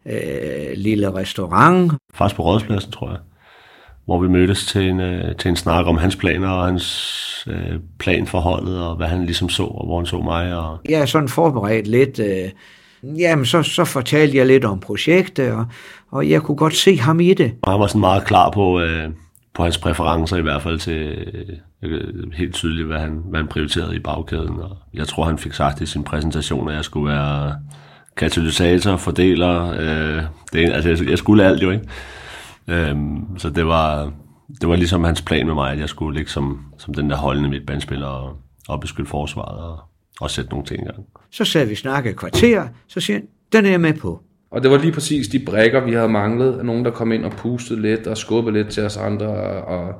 [0.05, 1.93] øh, lille restaurant.
[2.13, 3.19] Faktisk på Rådspladsen, tror jeg.
[4.05, 7.79] Hvor vi mødtes til en, øh, til en snak om hans planer og hans øh,
[7.99, 10.57] plan for holdet, og hvad han ligesom så, og hvor han så mig.
[10.57, 10.77] Og...
[10.89, 12.19] Jeg er sådan forberedt lidt.
[12.19, 12.49] Øh,
[13.19, 15.65] jamen, så, så fortalte jeg lidt om projektet, og,
[16.11, 17.53] og jeg kunne godt se ham i det.
[17.61, 19.09] Og han var sådan meget klar på, øh,
[19.53, 21.25] på hans præferencer i hvert fald til
[21.83, 24.59] øh, helt tydeligt, hvad han, hvad han prioriterede i bagkæden.
[24.59, 27.55] Og jeg tror, han fik sagt i sin præsentation, at jeg skulle være
[28.19, 31.87] katalysator, fordeler, øh, det, altså jeg, jeg skulle alt jo, ikke?
[32.67, 34.13] Øhm, så det var,
[34.61, 37.15] det var ligesom hans plan med mig, at jeg skulle ligge som, som den der
[37.15, 39.79] holdende midtbandspiller og, og beskytte forsvaret og,
[40.21, 41.05] og sætte nogle ting i gang.
[41.31, 44.21] Så sad vi snakke kvarter, så siger han, den er jeg med på.
[44.51, 46.65] Og det var lige præcis de brækker, vi havde manglet.
[46.65, 49.27] Nogen, der kom ind og pustede lidt og skubbede lidt til os andre.
[49.63, 49.93] Og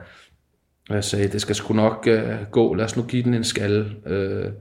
[0.89, 2.73] jeg sagde, det skal sgu nok uh, gå.
[2.73, 3.95] Lad os nu give den en skal.
[4.05, 4.51] Uh,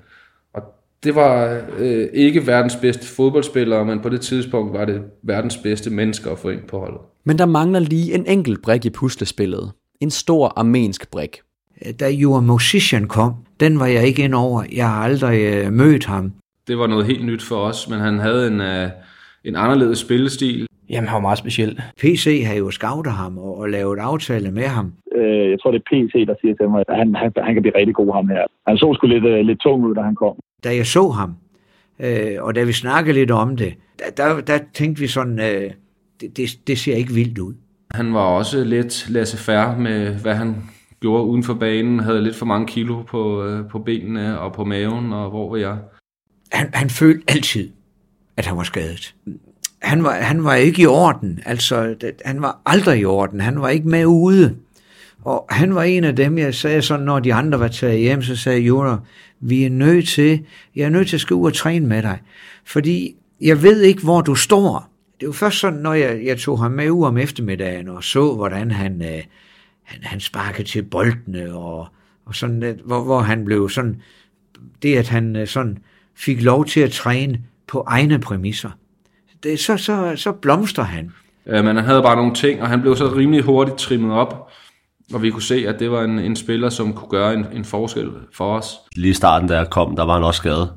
[1.05, 5.91] det var øh, ikke verdens bedste fodboldspillere, men på det tidspunkt var det verdens bedste
[5.91, 7.01] mennesker at få ind på holdet.
[7.25, 9.73] Men der mangler lige en enkelt brik i puslespillet.
[10.01, 11.37] En stor armensk brik.
[12.01, 14.63] Da You Are Musician kom, den var jeg ikke ind over.
[14.77, 16.33] Jeg har aldrig øh, mødt ham.
[16.69, 18.89] Det var noget helt nyt for os, men han havde en, øh,
[19.45, 20.67] en anderledes spillestil.
[20.91, 21.81] Jamen, han var meget speciel.
[22.01, 24.93] PC har jo scoutet ham og, og lavet aftale med ham.
[25.17, 27.63] Øh, jeg tror, det er PC, der siger til mig, at han, han, han kan
[27.63, 28.45] blive rigtig god ham her.
[28.69, 30.37] Han så sgu lidt, uh, lidt tung ud, da han kom.
[30.65, 31.35] Da jeg så ham,
[32.01, 35.71] øh, og da vi snakkede lidt om det, der, der, der tænkte vi sådan, øh,
[36.21, 37.55] det, det, det ser ikke vildt ud.
[37.91, 40.57] Han var også lidt laissez-faire med, hvad han
[41.01, 42.01] gjorde uden for banen.
[42.01, 45.57] Havde lidt for mange kilo på, øh, på benene og på maven, og hvor var
[45.57, 45.79] jeg?
[46.53, 47.71] Han, han følte altid,
[48.37, 49.15] at han var skadet
[49.83, 51.41] han var, han var ikke i orden.
[51.47, 51.95] Altså,
[52.25, 53.41] han var aldrig i orden.
[53.41, 54.57] Han var ikke med ude.
[55.25, 58.23] Og han var en af dem, jeg sagde sådan, når de andre var taget hjem,
[58.23, 58.99] så sagde Jura,
[59.41, 60.45] vi er nødt til,
[60.77, 62.19] jeg er nødt til at skal ud og træne med dig.
[62.65, 64.91] Fordi jeg ved ikke, hvor du står.
[65.21, 68.35] Det var først sådan, når jeg, jeg tog ham med ud om eftermiddagen og så,
[68.35, 69.23] hvordan han, øh,
[69.83, 71.87] han, han sparkede til boldene, og,
[72.27, 74.03] og sådan, hvor, hvor han blev sådan,
[74.83, 75.79] det at han øh, sådan
[76.15, 78.71] fik lov til at træne på egne præmisser
[79.43, 81.13] det, så, så, så blomster han.
[81.47, 84.51] Øh, men han havde bare nogle ting, og han blev så rimelig hurtigt trimmet op.
[85.15, 87.65] Og vi kunne se, at det var en, en spiller, som kunne gøre en, en
[87.65, 88.75] forskel for os.
[88.97, 90.73] Lige i starten, da jeg kom, der var han også skadet.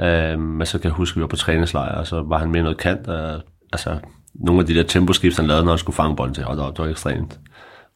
[0.00, 2.50] Øh, men så kan jeg huske, at vi var på træningslejr, og så var han
[2.50, 3.08] med noget kant.
[3.08, 3.42] Og,
[3.72, 3.98] altså,
[4.34, 6.64] nogle af de der temposkift, han lavede, når han skulle fange bolden til, og det
[6.64, 7.40] var, det var ekstremt,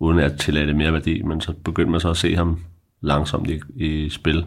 [0.00, 1.22] uden at tillade det mere værdi.
[1.22, 2.58] Men så begyndte man så at se ham
[3.00, 4.46] langsomt i, i spil.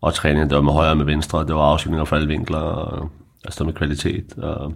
[0.00, 2.58] Og træningen, det var med højre og med venstre, det var afslutninger fra alle vinkler,
[2.58, 3.10] og
[3.44, 4.38] altså med kvalitet.
[4.38, 4.72] Og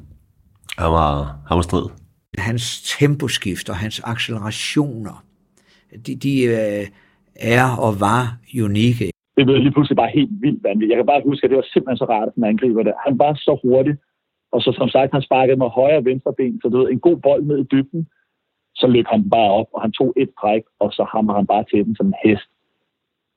[0.79, 1.85] han var, han var strid.
[2.39, 5.25] Hans temposkift og hans accelerationer,
[6.07, 6.87] de, de øh,
[7.57, 8.25] er og var
[8.65, 9.05] unikke.
[9.37, 10.91] Det blev lige pludselig bare helt vildt vanvittigt.
[10.91, 12.95] Jeg kan bare huske, at det var simpelthen så rart, at han angriber det.
[13.07, 13.95] Han var så hurtig,
[14.53, 17.01] og så som sagt, han sparkede med højre og venstre ben, så du ved, en
[17.01, 18.03] god bold ned i dybden,
[18.81, 21.65] så løb han bare op, og han tog et træk, og så hammer han bare
[21.71, 22.49] til den som en hest.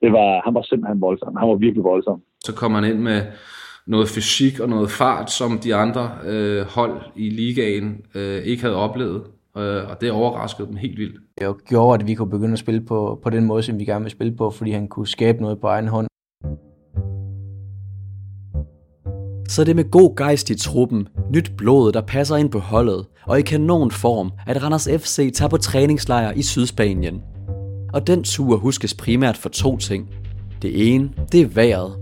[0.02, 1.36] Det var, han var simpelthen voldsom.
[1.36, 2.22] Han var virkelig voldsom.
[2.40, 3.20] Så kom han ind med
[3.86, 8.76] noget fysik og noget fart, som de andre øh, hold i ligaen øh, ikke havde
[8.76, 9.22] oplevet.
[9.56, 11.16] Øh, og det overraskede dem helt vildt.
[11.38, 14.04] Det gjorde, at vi kunne begynde at spille på, på den måde, som vi gerne
[14.04, 16.06] vil spille på, fordi han kunne skabe noget på egen hånd.
[19.48, 23.06] Så det er med god gejst i truppen, nyt blod, der passer ind på holdet,
[23.26, 27.22] og i kanonform, at Randers FC tager på træningslejr i Sydspanien.
[27.92, 30.08] Og den tur huskes primært for to ting.
[30.62, 31.96] Det ene, det er vejret.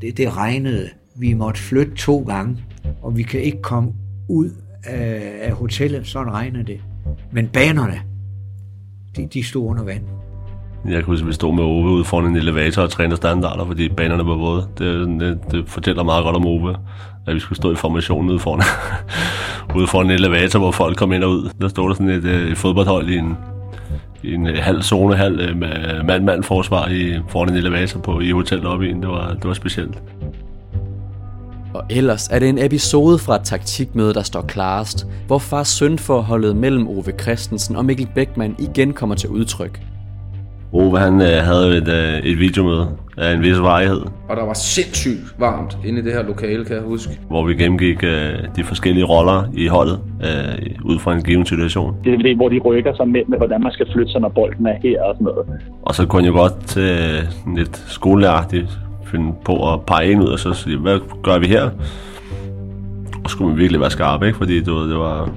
[0.00, 0.88] Det, det regnede.
[1.18, 2.56] Vi måtte flytte to gange,
[3.02, 3.92] og vi kan ikke komme
[4.28, 4.50] ud
[4.84, 6.80] af, af hotellet, sådan regner det.
[7.32, 8.00] Men banerne,
[9.16, 10.02] de, de stod under vand.
[10.84, 13.66] Jeg kan huske, at vi stod med Ove ude foran en elevator og trænede standarder,
[13.66, 14.68] fordi banerne var våde.
[14.78, 16.76] Det, det, det fortæller meget godt om Ove,
[17.26, 18.62] at vi skulle stå i formationen ude foran,
[19.78, 21.50] ude foran en elevator, hvor folk kom ind og ud.
[21.60, 23.36] Der stod der sådan et, øh, et fodboldhold i en,
[24.22, 28.20] i en øh, halv zone, halv øh, med mand-mand forsvar i, foran en elevator på,
[28.20, 30.02] i hotellet oppe i Det var, det var specielt.
[31.74, 36.56] Og ellers er det en episode fra et taktikmøde, der står klarest, hvor fars sønforholdet
[36.56, 39.80] mellem Ove Christensen og Mikkel Beckmann igen kommer til udtryk.
[40.72, 44.00] Ove han øh, havde et, øh, et videomøde af en vis varighed.
[44.28, 47.20] Og der var sindssygt varmt inde i det her lokale, kan jeg huske.
[47.28, 51.96] Hvor vi gennemgik øh, de forskellige roller i holdet øh, ud fra en given situation.
[52.04, 54.28] Det er det, hvor de rykker sig med, med, hvordan man skal flytte sig, når
[54.28, 55.46] bolden er her og sådan noget.
[55.82, 58.78] Og så kunne jeg jo godt til øh, lidt skolelæragtigt
[59.10, 61.70] finde på at pege ind ud og så sige, hvad gør vi her?
[63.24, 64.38] Og skulle man virkelig være skarp, ikke?
[64.38, 65.30] Fordi det var, det var,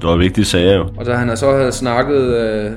[0.00, 0.86] det var vigtige sager jo.
[0.96, 2.70] Og da han så havde snakket, øh,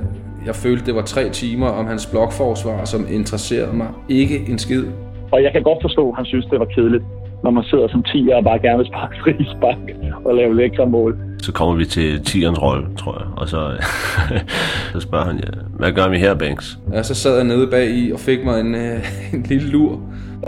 [0.45, 4.83] jeg følte det var tre timer om hans blokforsvar, som interesserede mig ikke en skid.
[5.31, 7.03] Og jeg kan godt forstå, at han synes, det var kedeligt,
[7.43, 9.77] når man sidder som 10 og bare gerne vil sparke fri spark
[10.25, 11.17] og lave lækre mål.
[11.41, 13.27] Så kommer vi til 10'ernes rolle, tror jeg.
[13.37, 13.71] Og så,
[14.93, 16.79] så spørger han, ja, hvad gør vi her, Banks?
[16.93, 19.99] Ja, så sad jeg nede bag i og fik mig en, øh, en lille lur.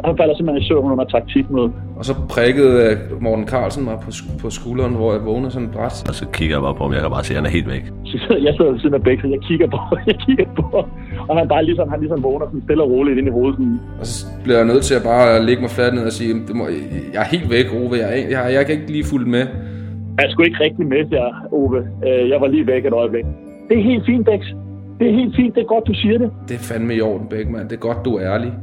[0.06, 1.72] Han falder simpelthen i søvn under taktikmødet.
[2.00, 4.12] Og så prikkede øh, Morten Carlsen mig på,
[4.42, 6.06] på skulderen, hvor jeg vågnede sådan bræt.
[6.10, 7.70] Og så kigger jeg bare på ham, jeg kan bare se, at han er helt
[7.70, 7.86] væk.
[8.06, 9.80] Så jeg sidder ved siden af Bæk, så jeg kigger på,
[10.12, 10.86] jeg kigger på,
[11.30, 13.56] og han bare ligesom, han ligesom vågner sådan stille og roligt ind i hovedet.
[13.56, 13.80] Sådan.
[14.00, 16.56] Og så bliver jeg nødt til at bare lægge mig fladt ned og sige, det
[16.60, 16.66] må,
[17.14, 19.46] jeg er helt væk, Ove, jeg, er, jeg, jeg kan ikke lige fulgt med.
[20.18, 21.80] Jeg er sgu ikke rigtig med, jeg, Ove.
[22.08, 23.26] Øh, jeg var lige væk et øjeblik.
[23.70, 24.44] Det er helt fint, Bæk.
[25.00, 26.30] Det er helt fint, det er godt, du siger det.
[26.50, 27.64] Det er fandme i orden, Bækman.
[27.64, 28.54] Det er godt, du er ærlig.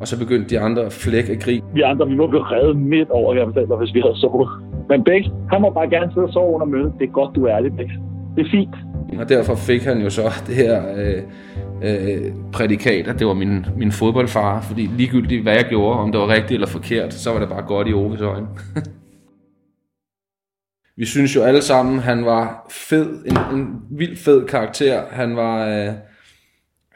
[0.00, 1.62] Og så begyndte de andre at flække af grin.
[1.74, 4.48] Vi andre, vi må blive reddet midt over, jeg fortæller, hvis vi havde sovet.
[4.88, 6.92] Men Bæk, han må bare gerne sidde og sove under mødet.
[6.98, 7.90] Det er godt, du er ærlig, Bæk.
[8.36, 8.74] Det er fint.
[9.18, 11.22] Og derfor fik han jo så det her øh,
[11.82, 14.60] øh, prædikat, at det var min, min fodboldfar.
[14.60, 17.62] Fordi ligegyldigt hvad jeg gjorde, om det var rigtigt eller forkert, så var det bare
[17.62, 18.46] godt i Oves øjne.
[20.98, 25.02] Vi synes jo alle sammen, han var fed, en, en vild fed karakter.
[25.10, 25.92] Han var, øh,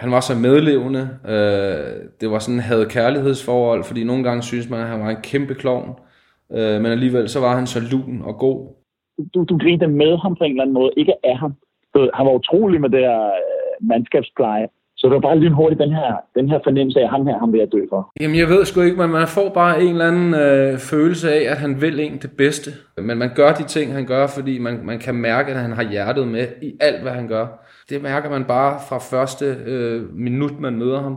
[0.00, 1.02] han var så medlevende.
[1.34, 5.22] Øh, det var sådan havde kærlighedsforhold, fordi nogle gange synes man, at han var en
[5.22, 5.90] kæmpe klovn.
[6.56, 8.58] Øh, men alligevel så var han så lun og god.
[9.34, 11.52] Du, du grinte med ham på en eller anden måde, ikke af ham.
[11.92, 14.66] Så han var utrolig med det her øh, mandskabspleje.
[14.96, 17.52] Så det var bare lynhurtigt den her, den her fornemmelse af, at ham her ham
[17.52, 18.12] vil jeg dø for.
[18.20, 21.50] Jamen jeg ved sgu ikke, men man får bare en eller anden øh, følelse af,
[21.52, 22.70] at han vil en det bedste.
[22.96, 25.90] Men man gør de ting, han gør, fordi man, man kan mærke, at han har
[25.90, 27.46] hjertet med i alt, hvad han gør.
[27.90, 31.16] Det mærker man bare fra første øh, minut, man møder ham.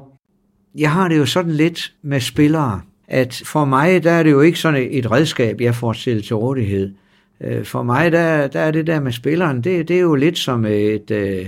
[0.76, 4.42] Jeg har det jo sådan lidt med spillere, at for mig, der er det jo
[4.42, 6.94] ikke sådan et redskab, jeg får stillet til rådighed.
[7.42, 10.38] Øh, for mig, der, der er det der med spilleren, det, det er jo lidt
[10.38, 11.12] som et...
[11.12, 11.46] Øh,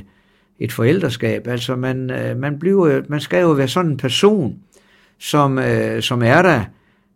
[0.59, 1.47] et forældreskab.
[1.47, 4.55] Altså man, øh, man, bliver, man skal jo være sådan en person,
[5.19, 5.59] som,
[5.99, 6.61] som er der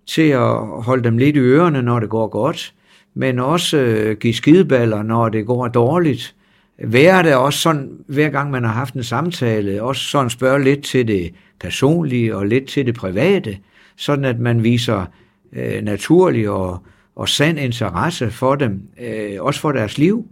[0.07, 2.73] til at holde dem lidt i ørerne, når det går godt,
[3.13, 6.35] men også give skideballer, når det går dårligt.
[6.81, 10.83] Være der også sådan, hver gang man har haft en samtale, også sådan spørge lidt
[10.83, 13.57] til det personlige og lidt til det private,
[13.95, 15.05] sådan at man viser
[15.53, 16.83] øh, naturlig og,
[17.15, 20.27] og sand interesse for dem, øh, også for deres liv.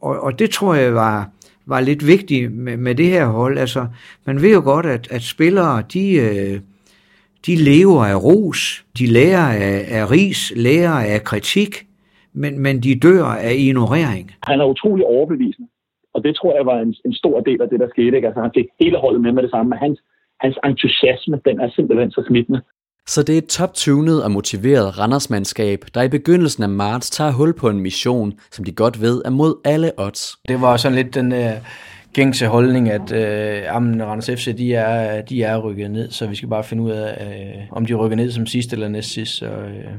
[0.00, 1.30] Og, og det tror jeg var,
[1.66, 3.58] var lidt vigtigt med, med det her hold.
[3.58, 3.86] Altså,
[4.24, 6.60] man ved jo godt, at, at spillere, de, øh,
[7.46, 11.86] de lever af ros, de lærer af, af ris, lærer af kritik,
[12.32, 14.30] men, men de dør af ignorering.
[14.42, 15.68] Han er utrolig overbevisende,
[16.14, 18.16] og det tror jeg var en, en stor del af det, der skete.
[18.16, 18.28] Ikke?
[18.28, 19.98] Altså, han fik hele holdet med med det samme, men hans,
[20.40, 22.60] hans entusiasme, den er simpelthen så smittende.
[23.06, 27.54] Så det er et top-tunet og motiveret Randersmandskab, der i begyndelsen af marts tager hul
[27.54, 30.36] på en mission, som de godt ved er mod alle odds.
[30.48, 31.38] Det var sådan lidt den uh,
[32.12, 36.34] gængse holdning, at uh, jamen, Randers FC de er, de er rykket ned, så vi
[36.34, 39.36] skal bare finde ud af, uh, om de rykker ned som sidste eller næst sidst.
[39.36, 39.92] Så, uh,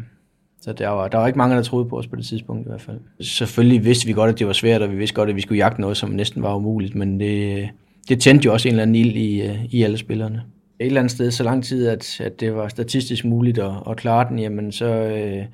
[0.61, 2.69] så der var, der var ikke mange, der troede på os på det tidspunkt i
[2.69, 2.97] hvert fald.
[3.21, 5.57] Selvfølgelig vidste vi godt, at det var svært, og vi vidste godt, at vi skulle
[5.57, 7.69] jagte noget, som næsten var umuligt, men det,
[8.09, 10.41] det tændte jo også en eller anden ild i, øh, i alle spillerne
[10.81, 13.97] et eller andet sted, så lang tid, at, at det var statistisk muligt at, at
[13.97, 15.45] klare den, jamen så, øh,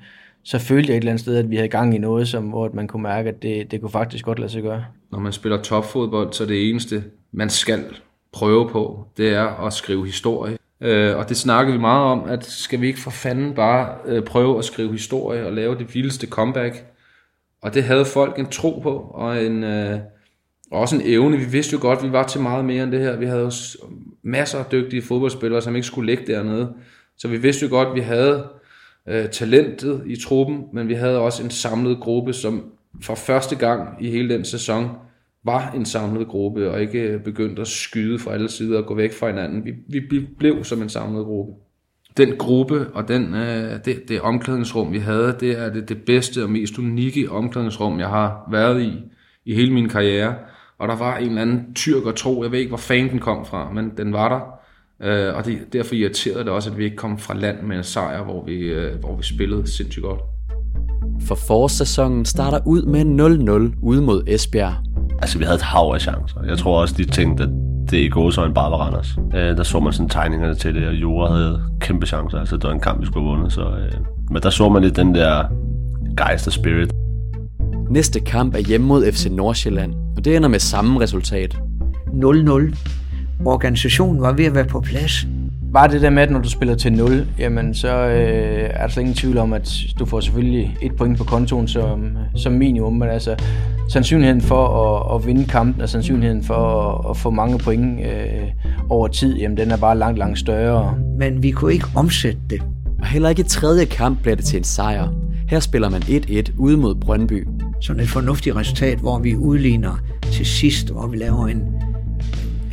[0.42, 2.70] så følte jeg et eller andet sted, at vi havde gang i noget, som, hvor
[2.74, 4.84] man kunne mærke, at det, det kunne faktisk godt lade sig gøre.
[5.12, 7.84] Når man spiller topfodbold, så det eneste, man skal
[8.32, 10.56] prøve på, det er at skrive historie.
[10.80, 14.22] Øh, og det snakker vi meget om, at skal vi ikke for fanden bare øh,
[14.22, 16.84] prøve at skrive historie og lave det vildeste comeback.
[17.62, 19.64] Og det havde folk en tro på, og en...
[19.64, 19.98] Øh,
[20.70, 21.36] også en evne.
[21.36, 23.16] Vi vidste jo godt, at vi var til meget mere end det her.
[23.16, 23.50] Vi havde jo
[24.22, 26.72] masser af dygtige fodboldspillere, som ikke skulle ligge dernede.
[27.16, 28.48] Så vi vidste jo godt, at vi havde
[29.08, 32.72] øh, talentet i truppen, men vi havde også en samlet gruppe, som
[33.02, 34.90] for første gang i hele den sæson
[35.44, 39.12] var en samlet gruppe, og ikke begyndte at skyde fra alle sider og gå væk
[39.12, 39.64] fra hinanden.
[39.64, 41.52] Vi, vi blev som en samlet gruppe.
[42.16, 46.42] Den gruppe og den, øh, det, det omklædningsrum, vi havde, det er det, det bedste
[46.42, 48.92] og mest unikke omklædningsrum, jeg har været i
[49.44, 50.34] i hele min karriere
[50.78, 53.46] og der var en eller anden tyrker tro, jeg ved ikke, hvor fanden den kom
[53.46, 54.40] fra, men den var der.
[55.08, 57.84] Øh, og det, derfor irriterede det også, at vi ikke kom fra land med en
[57.84, 60.20] sejr, hvor vi, øh, hvor vi spillede sindssygt godt.
[61.22, 64.74] For forårssæsonen starter ud med 0-0 ude mod Esbjerg.
[65.22, 66.42] Altså, vi havde et hav af chancer.
[66.46, 67.50] Jeg tror også, de tænkte, at
[67.90, 69.18] det i en bare var Randers.
[69.34, 72.38] Øh, der så man sådan tegningerne til det, og Jura havde kæmpe chancer.
[72.38, 73.52] Altså, det var en kamp, vi skulle have vundet.
[73.52, 73.92] Så, øh,
[74.30, 75.44] men der så man lidt den der
[76.16, 76.92] geister spirit.
[77.90, 81.58] Næste kamp er hjemme mod FC Nordsjælland, og det ender med samme resultat.
[82.06, 82.76] 0-0.
[83.44, 85.26] Organisationen var ved at være på plads.
[85.72, 88.88] Bare det der med, at når du spiller til 0, jamen så øh, er der
[88.88, 92.92] slet ingen tvivl om, at du får selvfølgelig et point på kontoen som, som minimum,
[92.92, 93.36] men altså
[93.88, 98.48] sandsynligheden for at, at vinde kampen og sandsynligheden for at, at få mange point øh,
[98.88, 100.94] over tid, jamen den er bare langt, langt større.
[101.18, 102.62] Men vi kunne ikke omsætte det.
[103.00, 105.08] Og heller ikke i tredje kamp bliver det til en sejr.
[105.48, 107.46] Her spiller man 1-1 ude mod Brøndby
[107.80, 111.62] sådan et fornuftigt resultat, hvor vi udligner til sidst, hvor vi laver en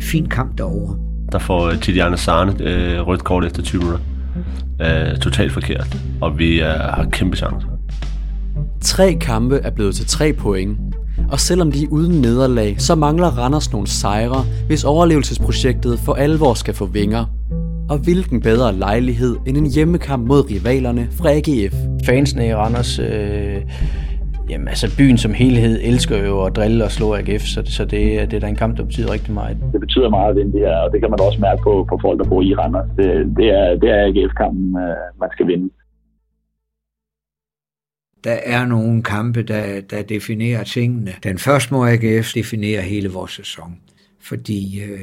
[0.06, 0.98] fin kamp derovre.
[1.32, 4.06] Der får øh, Tidiane Sarne øh, rødt kort efter 20 minutter.
[4.82, 7.68] Øh, totalt forkert, og vi øh, har kæmpe chancer.
[8.82, 10.78] Tre kampe er blevet til tre point,
[11.30, 16.54] og selvom de er uden nederlag, så mangler Randers nogle sejre, hvis overlevelsesprojektet for alvor
[16.54, 17.26] skal få vinger.
[17.90, 21.76] Og hvilken bedre lejlighed end en hjemmekamp mod rivalerne fra AGF.
[22.06, 23.62] Fansene i Randers øh,
[24.50, 28.32] Jamen altså byen som helhed elsker jo at drille og slå AGF, så, så det,
[28.32, 29.58] det er da en kamp, der betyder rigtig meget.
[29.74, 32.00] Det betyder meget at vinde det her, og det kan man også mærke på, på
[32.02, 32.90] folk, der bor i Randers.
[32.98, 35.70] Det, det er, det er AGF-kampen, øh, man skal vinde.
[38.24, 41.12] Der er nogle kampe, der, der definerer tingene.
[41.24, 43.80] Den første må AGF definere hele vores sæson,
[44.22, 45.00] fordi øh,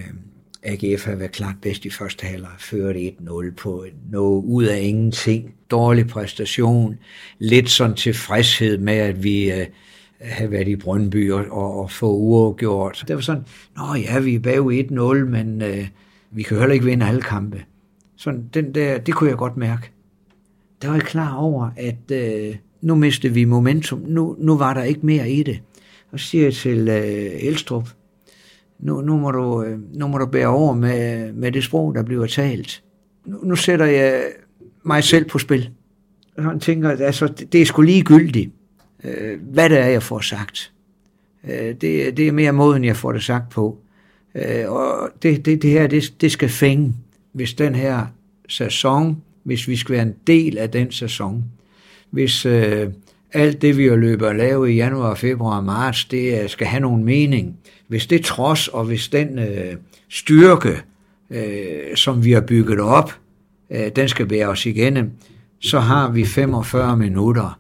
[0.63, 5.55] AGF har været klart bedst i første halvleg, ført 1-0 på noget ud af ingenting.
[5.73, 6.99] Dårlig præstation,
[7.39, 9.67] lidt sådan tilfredshed med, at vi øh,
[10.21, 13.05] har været i Brøndby og, og, og få uafgjort.
[13.09, 13.45] Det var sådan,
[13.77, 14.85] nå ja, vi er bagud
[15.25, 15.89] 1-0, men øh,
[16.31, 17.65] vi kan heller ikke vinde alle kampe.
[18.17, 19.91] Sådan, den der, det kunne jeg godt mærke.
[20.83, 24.05] Der var jeg klar over, at øh, nu mistede vi momentum.
[24.07, 25.61] Nu, nu var der ikke mere i det.
[26.13, 27.89] Og så siger jeg til øh, Elstrup,
[28.79, 32.03] nu, nu, må du, øh, nu må du bære over med, med det sprog, der
[32.03, 32.83] bliver talt.
[33.27, 34.23] Nu, nu sætter jeg
[34.83, 35.71] mig selv på spil.
[36.37, 38.51] Og han tænker, altså, det, det er sgu ligegyldigt,
[39.05, 40.73] øh, hvad det er, jeg får sagt.
[41.45, 43.79] Øh, det, det er mere måden, jeg får det sagt på.
[44.35, 46.95] Øh, og det, det, det her, det, det skal fænge,
[47.33, 48.07] hvis den her
[48.49, 51.45] sæson, hvis vi skal være en del af den sæson,
[52.11, 52.89] hvis øh,
[53.33, 56.67] alt det, vi har løbet og lavet i januar, februar og marts, det øh, skal
[56.67, 57.57] have nogen mening,
[57.89, 59.75] hvis det trods og hvis den øh,
[60.09, 60.83] styrke,
[61.31, 63.13] øh, som vi har bygget op,
[63.75, 65.11] øh, den skal bære os igennem,
[65.61, 67.59] så har vi 45 minutter.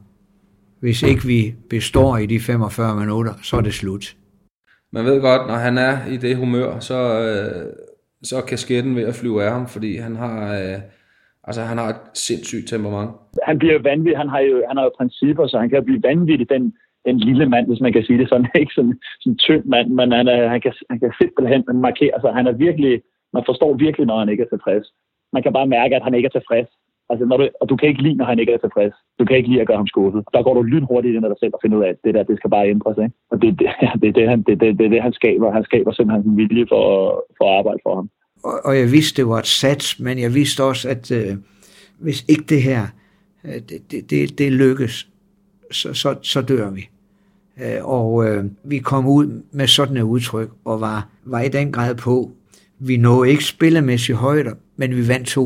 [0.80, 4.16] Hvis ikke vi består i de 45 minutter, så er det slut.
[4.92, 7.72] Man ved godt, når han er i det humør, så, øh,
[8.22, 10.78] så er kasketten ved at flyve af ham, fordi han har, øh,
[11.44, 13.10] altså, han har et sindssygt temperament.
[13.48, 14.18] Han bliver vanvittig.
[14.18, 16.64] Han har jo, han har jo principper, så han kan blive vanvittig den,
[17.04, 19.88] en lille mand, hvis man kan sige det sådan, ikke sådan, sådan en tynd mand,
[19.98, 22.32] men han, er, han, kan, han kan simpelthen markere sig.
[22.32, 23.02] Han er virkelig,
[23.32, 24.86] man forstår virkelig, når han ikke er tilfreds.
[25.32, 26.68] Man kan bare mærke, at han ikke er tilfreds.
[27.10, 28.94] Altså, når du, og du kan ikke lide, når han ikke er tilfreds.
[29.18, 30.24] Du kan ikke lide at gøre ham skuffet.
[30.34, 32.22] Der går du lynhurtigt ind af dig selv og finder ud af, at det der,
[32.22, 32.98] det skal bare ændres.
[32.98, 33.14] Ikke?
[33.30, 33.66] Og det, det,
[34.02, 35.52] det, det, han, det, det, det, det, han skaber.
[35.52, 36.86] Han skaber simpelthen en vilje for,
[37.38, 38.10] for at arbejde for ham.
[38.44, 41.36] Og, og jeg vidste, det var et sats, men jeg vidste også, at øh,
[41.98, 42.82] hvis ikke det her,
[43.44, 45.08] øh, det, det, det, det lykkes,
[45.70, 46.88] så, så, så dør vi.
[47.62, 51.72] Øh, og øh, vi kom ud med sådan et udtryk, og var, var i den
[51.72, 52.30] grad på.
[52.78, 55.40] Vi nåede ikke spillemæssigt højder, men vi vandt 2-1.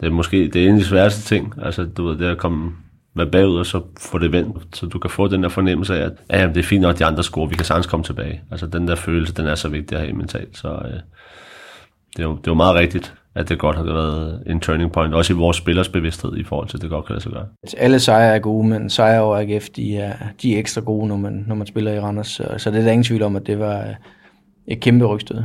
[0.00, 2.32] Det er måske det er en af de sværeste ting, altså du ved, det er
[2.32, 2.72] at komme
[3.18, 6.10] være bagud, og så få det vendt, så du kan få den der fornemmelse af,
[6.28, 8.42] at ja, det er fint nok, at de andre scorer, vi kan sagtens komme tilbage.
[8.50, 11.00] Altså den der følelse, den er så vigtig at have mentalt, så øh,
[12.16, 14.92] det, er jo, det er jo meget rigtigt, at det godt har været en turning
[14.92, 17.32] point, også i vores spillers bevidsthed i forhold til, at det godt kan lade sig
[17.32, 17.46] gøre.
[17.62, 21.08] Altså, alle sejre er gode, men sejre over AGF, de er, de er ekstra gode,
[21.08, 23.36] når man, når man spiller i Randers, så, så det er der ingen tvivl om,
[23.36, 23.94] at det var
[24.66, 25.42] et kæmpe rygstød.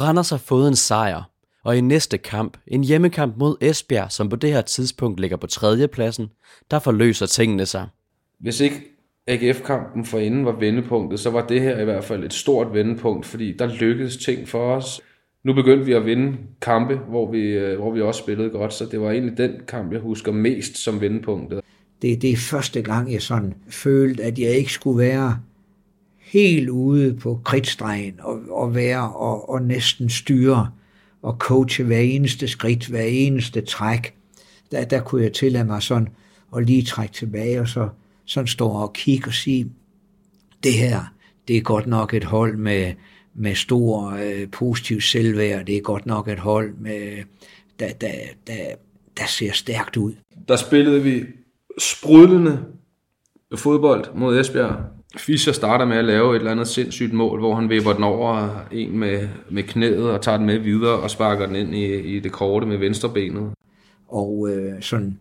[0.00, 1.22] Randers har fået en sejr,
[1.64, 5.46] og i næste kamp, en hjemmekamp mod Esbjerg, som på det her tidspunkt ligger på
[5.46, 6.30] tredjepladsen,
[6.70, 7.86] der forløser tingene sig.
[8.38, 8.82] Hvis ikke
[9.26, 13.26] AGF-kampen for inden var vendepunktet, så var det her i hvert fald et stort vendepunkt,
[13.26, 15.00] fordi der lykkedes ting for os.
[15.44, 18.86] Nu begyndte vi at vinde kampe, hvor vi, øh, hvor vi også spillede godt, så
[18.90, 21.60] det var egentlig den kamp, jeg husker mest som vendepunktet.
[22.02, 25.38] Det, det er første gang, jeg sådan følte, at jeg ikke skulle være
[26.18, 30.70] helt ude på kridtstregen og, og være og, og næsten styre
[31.22, 34.14] og coache hver eneste skridt, hver eneste træk.
[34.70, 36.08] Der, der kunne jeg tillade mig sådan
[36.56, 37.88] at lige trække tilbage og så
[38.24, 39.72] sådan stå og kigge og sige,
[40.62, 41.14] det her,
[41.48, 42.92] det er godt nok et hold med,
[43.34, 47.22] med stor øh, positiv selvværd, det er godt nok et hold, med,
[47.78, 48.12] der, der,
[48.46, 48.74] der,
[49.16, 50.12] der ser stærkt ud.
[50.48, 51.24] Der spillede vi
[51.78, 52.64] sprudlende
[53.56, 55.01] fodbold mod Esbjerg.
[55.16, 58.48] Fischer starter med at lave et eller andet sindssygt mål, hvor han vipper den over
[58.72, 62.20] en med, med knæet og tager den med videre og sparker den ind i, i
[62.20, 63.50] det korte med venstrebenet.
[64.08, 65.18] Og øh, sådan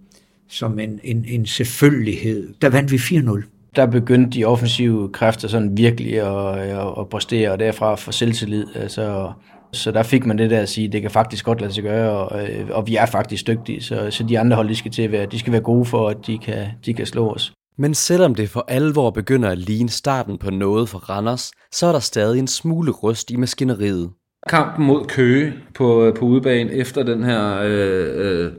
[0.50, 3.44] som en, en, en selvfølgelighed, der vandt vi 4-0.
[3.76, 8.66] Der begyndte de offensive kræfter sådan virkelig at, at, at præstere, og derfra få selvtillid.
[8.76, 9.32] Altså,
[9.72, 12.12] så der fik man det der at sige, det kan faktisk godt lade sig gøre,
[12.12, 15.02] og, øh, og vi er faktisk dygtige, så, så de andre hold, de skal, til
[15.02, 17.54] at være, de skal være gode for, at de kan, de kan slå os.
[17.78, 21.91] Men selvom det for alvor begynder at ligne starten på noget for Randers, så er
[21.91, 24.09] der stadig en smule rust i maskineriet.
[24.49, 28.51] Kampen mod Køge på, på udebane efter den her øh, øh,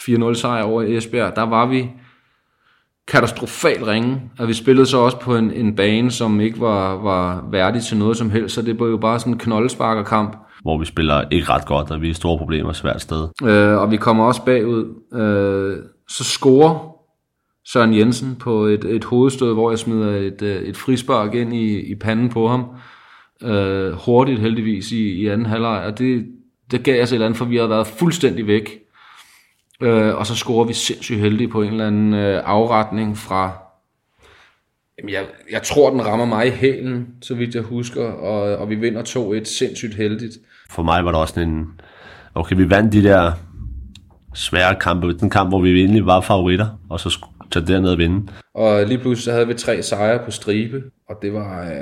[0.00, 1.90] 4-0 sejr over Esbjerg, der var vi
[3.08, 7.48] katastrofalt ringe, og vi spillede så også på en, en bane, som ikke var, var
[7.50, 10.36] værdig til noget som helst, så det var jo bare sådan en knoldesparkerkamp.
[10.62, 13.28] Hvor vi spiller ikke ret godt, og vi er store problemer svært sted.
[13.44, 14.84] Øh, og vi kommer også bagud.
[15.14, 15.76] Øh,
[16.08, 16.93] så scorer
[17.66, 21.80] Søren Jensen på et, et hovedstød, hvor jeg smider et, øh, et frispark ind i,
[21.80, 22.64] i panden på ham.
[23.42, 26.26] Øh, hurtigt heldigvis i, i anden halvleg, og det,
[26.70, 28.70] det gav os et eller andet, for vi havde været fuldstændig væk.
[29.82, 33.52] Øh, og så scorer vi sindssygt heldigt på en eller anden øh, afretning fra...
[34.98, 38.70] Jamen jeg, jeg tror, den rammer mig i hælen, så vidt jeg husker, og, og
[38.70, 39.02] vi vinder
[39.40, 40.32] 2-1 sindssygt heldigt.
[40.70, 41.66] For mig var det også en...
[42.34, 43.32] Okay, vi vandt de der
[44.34, 45.12] svære kampe.
[45.12, 47.10] Den kamp, hvor vi egentlig var favoritter, og så
[47.54, 48.32] tage derned og vinde.
[48.54, 51.76] Og lige pludselig så havde vi tre sejre på stribe, og det var, øh,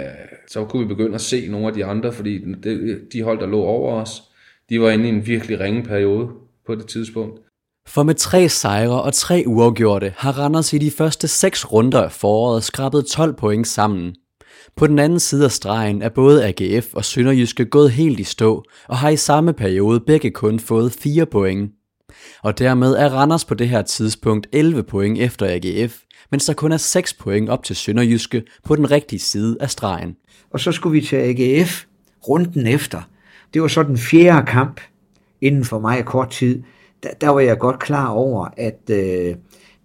[0.49, 3.47] så kunne vi begynde at se nogle af de andre, fordi det, de hold, der
[3.47, 4.23] lå over os,
[4.69, 6.29] de var inde i en virkelig ringe periode
[6.67, 7.41] på det tidspunkt.
[7.89, 12.13] For med tre sejre og tre uafgjorte har Randers i de første seks runder af
[12.13, 14.15] foråret skrabet 12 point sammen.
[14.77, 18.65] På den anden side af stregen er både AGF og Sønderjyske gået helt i stå
[18.89, 21.71] og har i samme periode begge kun fået 4 point.
[22.43, 25.99] Og dermed er Randers på det her tidspunkt 11 point efter AGF,
[26.31, 30.17] mens der kun er 6 point op til Sønderjyske på den rigtige side af stregen.
[30.51, 31.85] Og så skulle vi til AGF
[32.29, 33.03] runden efter.
[33.55, 34.81] Det var så den fjerde kamp
[35.41, 36.63] inden for mig kort tid.
[37.03, 39.35] Der, der var jeg godt klar over, at øh,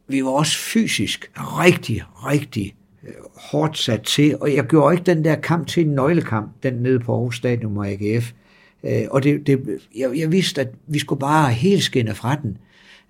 [0.08, 5.24] vi var også fysisk rigtig, rigtig øh, hårdt sat til, og jeg gjorde ikke den
[5.24, 8.32] der kamp til en nøglekamp, den nede på Aarhus Stadion og AGF.
[8.88, 12.58] Øh, og det, det, jeg, jeg vidste, at vi skulle bare helt skinne fra den.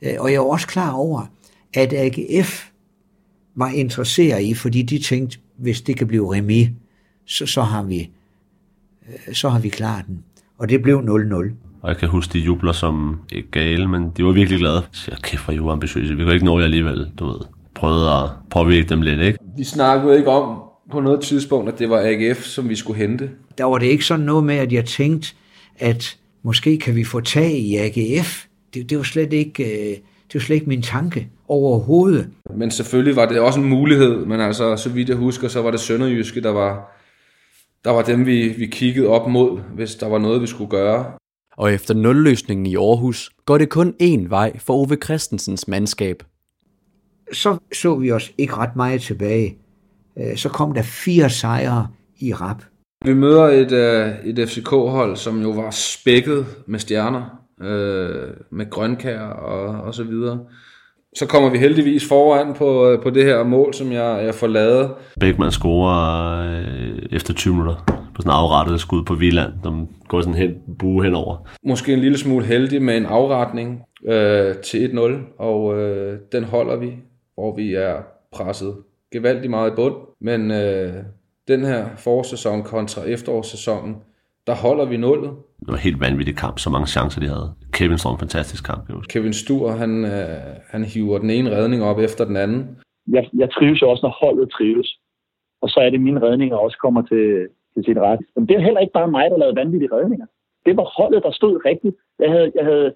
[0.02, 1.22] Øh, og jeg var også klar over,
[1.74, 2.66] at AGF
[3.56, 6.70] var interesseret i, fordi de tænkte, hvis det kan blive remi,
[7.26, 8.10] så, så, har vi,
[9.10, 10.24] øh, så har vi klaret den.
[10.58, 11.54] Og det blev 0-0.
[11.82, 14.84] Og jeg kan huske, de jubler som ikke gale, men de var virkelig glade.
[14.92, 16.16] Så jeg, kæft, hvor I var ambitiøse.
[16.16, 17.40] Vi kunne ikke nå jer alligevel, du ved.
[17.76, 19.40] Prøvede at påvirke dem lidt, ikke?
[19.58, 20.62] Vi snakkede ikke om
[20.92, 23.30] på noget tidspunkt, at det var AGF, som vi skulle hente.
[23.58, 25.36] Der var det ikke sådan noget med, at jeg tænkte,
[25.80, 28.46] at måske kan vi få tag i AGF.
[28.74, 29.98] Det, det var slet ikke, øh,
[30.28, 32.30] Det var slet ikke min tanke overhovedet.
[32.56, 35.72] Men selvfølgelig var det også en mulighed, men altså, så vidt jeg husker, så var
[35.72, 36.98] det Sønderjyske, der var,
[37.84, 41.06] der var dem, vi, vi kiggede op mod, hvis der var noget, vi skulle gøre.
[41.58, 46.24] Og efter nulløsningen i Aarhus, går det kun én vej for Ove Christensens mandskab.
[47.34, 49.58] Så så vi os ikke ret meget tilbage.
[50.18, 51.88] Øh, Så kom der fire sejre
[52.20, 52.64] i rap.
[53.08, 59.22] Vi møder et, øh, et FCK-hold, som jo var spækket med stjerner, øh, med grønkær
[59.22, 60.40] og, og så videre.
[61.16, 64.48] Så kommer vi heldigvis foran på, øh, på det her mål, som jeg, jeg får
[64.48, 64.92] lavet.
[65.20, 67.76] Bækman scorer øh, efter 20 minutter
[68.16, 71.48] på sådan en afrettet skud på Viland, som går sådan hen, bue henover.
[71.64, 76.76] Måske en lille smule heldig med en afretning øh, til 1-0, og øh, den holder
[76.76, 76.94] vi,
[77.34, 77.96] hvor vi er
[78.34, 78.76] presset
[79.14, 79.96] gevaldigt meget i bund.
[80.22, 80.94] Men øh,
[81.48, 83.96] den her forårssæson kontra efterårssæsonen,
[84.48, 85.32] der holder vi nullet.
[85.60, 87.50] Det var helt vanvittig kamp, så mange chancer de havde.
[87.74, 89.12] Kevin en fantastisk kamp, jeg husker.
[89.14, 90.38] Kevin Stur, han, øh,
[90.74, 92.62] han hiver den ene redning op efter den anden.
[93.16, 94.90] Jeg, jeg trives jo også, når holdet trives.
[95.62, 97.26] Og så er det, mine redninger også kommer til,
[97.74, 98.20] til sin ret.
[98.36, 100.26] Men det er heller ikke bare mig, der lavede vanvittige redninger.
[100.66, 101.96] Det var holdet, der stod rigtigt.
[102.20, 102.94] Jeg havde, jeg havde,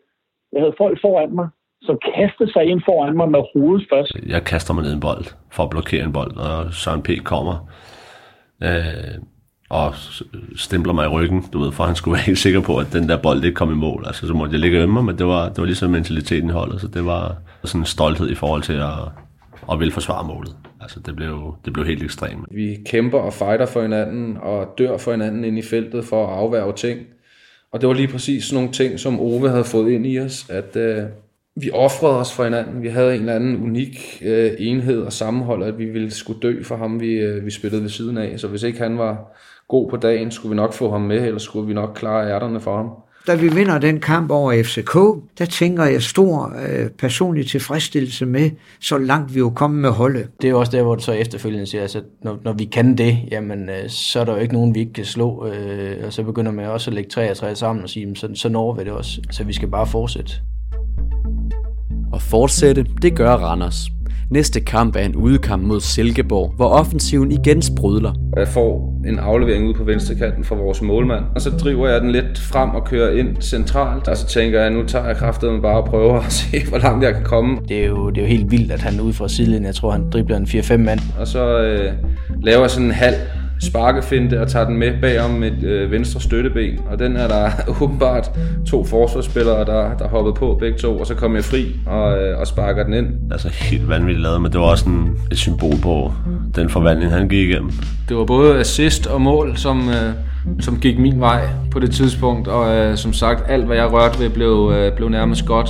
[0.53, 1.47] jeg havde folk foran mig,
[1.81, 4.11] som kastede sig ind foran mig med hovedet først.
[4.27, 5.25] Jeg kaster mig ned en bold
[5.55, 7.09] for at blokere en bold, og Søren P.
[7.23, 7.55] kommer
[8.61, 9.21] øh,
[9.69, 9.93] og
[10.55, 13.09] stempler mig i ryggen, du ved, for han skulle være helt sikker på, at den
[13.09, 14.03] der bold ikke kom i mål.
[14.07, 16.53] Altså, så måtte jeg ligge ømme mig, men det var, det var ligesom mentaliteten i
[16.53, 18.99] holdet, så det var sådan en stolthed i forhold til at,
[19.71, 20.55] at vil forsvare målet.
[20.81, 22.45] Altså, det blev, det blev helt ekstremt.
[22.51, 26.33] Vi kæmper og fighter for hinanden og dør for hinanden ind i feltet for at
[26.33, 26.99] afværge ting.
[27.73, 30.49] Og det var lige præcis sådan nogle ting, som Ove havde fået ind i os,
[30.49, 31.03] at øh,
[31.55, 32.81] vi offrede os for hinanden.
[32.81, 36.63] Vi havde en eller anden unik øh, enhed og sammenhold, at vi ville skulle dø
[36.63, 38.39] for ham, vi, øh, vi spillede ved siden af.
[38.39, 39.37] Så hvis ikke han var
[39.67, 42.59] god på dagen, skulle vi nok få ham med, eller skulle vi nok klare ærterne
[42.59, 42.89] for ham.
[43.27, 44.93] Da vi vinder den kamp over FCK,
[45.39, 48.49] der tænker jeg stor øh, personlig tilfredsstillelse med,
[48.79, 50.27] så langt vi jo kommet med holdet.
[50.41, 52.97] Det er jo også der, hvor du så efterfølgende siger, altså, når, når vi kan
[52.97, 55.47] det, jamen, øh, så er der jo ikke nogen, vi ikke kan slå.
[55.47, 58.15] Øh, og så begynder man også at lægge tre og tre sammen og sige, jamen,
[58.15, 59.21] så, så når vi det også.
[59.31, 60.33] Så vi skal bare fortsætte.
[62.11, 63.87] Og fortsætte, det gør Randers.
[64.29, 68.13] Næste kamp er en udekamp mod Silkeborg, hvor offensiven igen sprudler.
[68.37, 72.11] Jeg får en aflevering ud på venstrekanten fra vores målmand, og så driver jeg den
[72.11, 74.07] lidt frem og kører ind centralt.
[74.07, 77.03] Og så tænker jeg, nu tager jeg kraftet bare og prøver at se, hvor langt
[77.03, 77.59] jeg kan komme.
[77.67, 79.91] Det er jo, det er jo helt vildt, at han ude fra sidelinjen, jeg tror,
[79.91, 80.99] han dribler en 4-5 mand.
[81.19, 81.93] Og så øh,
[82.43, 83.15] laver jeg sådan en halv
[83.61, 86.79] sparkefinte og tager den med bagom mit øh, venstre støtteben.
[86.91, 87.49] Og den er der
[87.81, 88.31] åbenbart
[88.67, 90.99] to forsvarsspillere, der, der hoppede på begge to.
[90.99, 93.07] Og så kom jeg fri og, øh, og sparker den ind.
[93.31, 96.11] Altså helt vanvittigt lavet, men det var også en, et symbol på
[96.55, 97.71] den forvandling, han gik igennem.
[98.09, 100.13] Det var både assist og mål, som, øh,
[100.59, 101.41] som gik min vej
[101.71, 102.47] på det tidspunkt.
[102.47, 105.69] Og øh, som sagt, alt hvad jeg rørte ved, blev, øh, blev nærmest godt.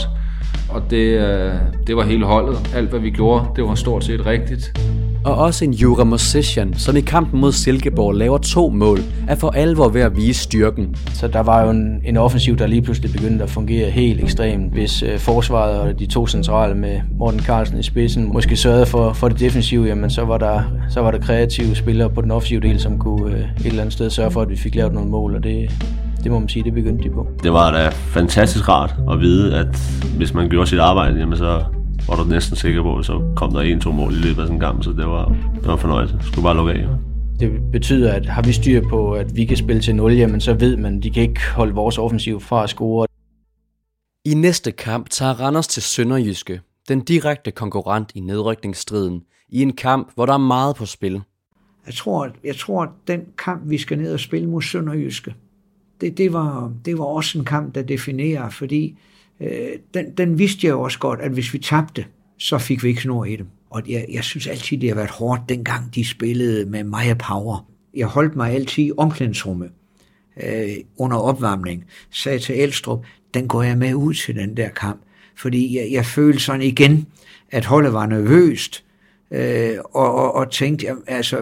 [0.70, 1.54] Og det, øh,
[1.88, 2.58] det var hele holdet.
[2.76, 4.74] Alt hvad vi gjorde, det var stort set rigtigt.
[5.26, 9.50] Og også en Jura Mosesian, som i kampen mod Silkeborg laver to mål, er for
[9.50, 10.96] alvor ved at vise styrken.
[11.14, 14.74] Så der var jo en, en offensiv, der lige pludselig begyndte at fungere helt ekstremt.
[14.74, 19.14] Hvis øh, forsvaret og de to centrale med Morten Carlsen i spidsen måske sørgede for,
[19.14, 22.62] for det defensive, jamen så var, der, så var der kreative spillere på den offensive
[22.62, 25.10] del, som kunne øh, et eller andet sted sørge for, at vi fik lavet nogle
[25.10, 25.72] mål, og det,
[26.24, 27.28] det må man sige, det begyndte de på.
[27.44, 29.78] Det var da fantastisk rart at vide, at
[30.18, 31.64] hvis man gjorde sit arbejde, jamen så
[32.08, 34.56] var du næsten sikker på, at så kom der en-to mål i løbet af sådan
[34.56, 35.26] en kamp, så det var,
[35.56, 36.18] det var en fornøjelse.
[36.22, 36.88] Skulle bare lukke af.
[37.40, 40.54] Det betyder, at har vi styr på, at vi kan spille til 0, jamen så
[40.54, 43.08] ved man, at de kan ikke holde vores offensiv fra at score.
[44.26, 50.12] I næste kamp tager Randers til Sønderjyske, den direkte konkurrent i nedrykningsstriden, i en kamp,
[50.16, 51.22] hvor der er meget på spil.
[51.86, 55.36] Jeg tror, jeg tror, at den kamp, vi skal ned og spille mod Sønderjyske,
[56.02, 58.98] det, det, var, det var også en kamp, der definerer, fordi
[59.42, 62.06] øh, den, den vidste jeg jo også godt, at hvis vi tabte,
[62.38, 63.48] så fik vi ikke snor i dem.
[63.70, 67.66] Og jeg, jeg synes altid, det har været hårdt, dengang de spillede med Maja Power.
[67.94, 69.70] Jeg holdt mig altid i omklædningsrummet
[70.44, 75.02] øh, under opvarmning, sagde til Elstrup, den går jeg med ud til den der kamp.
[75.36, 77.08] Fordi jeg, jeg følte sådan igen,
[77.52, 78.84] at holdet var nervøst,
[79.32, 81.38] øh, og, og, og tænkte, jamen, altså,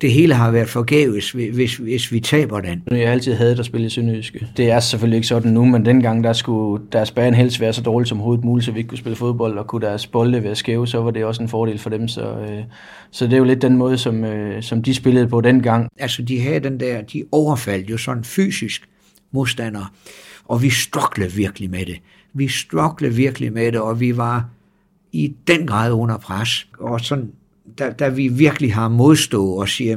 [0.00, 2.82] det hele har været forgæves, hvis, hvis vi taber den.
[2.90, 4.46] Jeg har altid hadet at spille i Sønderjyske.
[4.56, 7.82] Det er selvfølgelig ikke sådan nu, men dengang der skulle deres bane helst være så
[7.82, 10.56] dårligt som overhovedet muligt, så vi ikke kunne spille fodbold, og kunne deres bolde være
[10.56, 12.08] skæve, så var det også en fordel for dem.
[12.08, 12.62] Så, øh,
[13.10, 15.88] så det er jo lidt den måde, som, øh, som de spillede på dengang.
[15.98, 18.88] Altså, de havde den der, de overfaldt jo sådan fysisk
[19.32, 19.86] modstandere,
[20.44, 21.96] og vi struglede virkelig med det.
[22.34, 24.48] Vi struglede virkelig med det, og vi var
[25.12, 26.66] i den grad under pres.
[26.78, 27.32] Og sådan,
[27.78, 29.96] da, da vi virkelig har modstået og siger,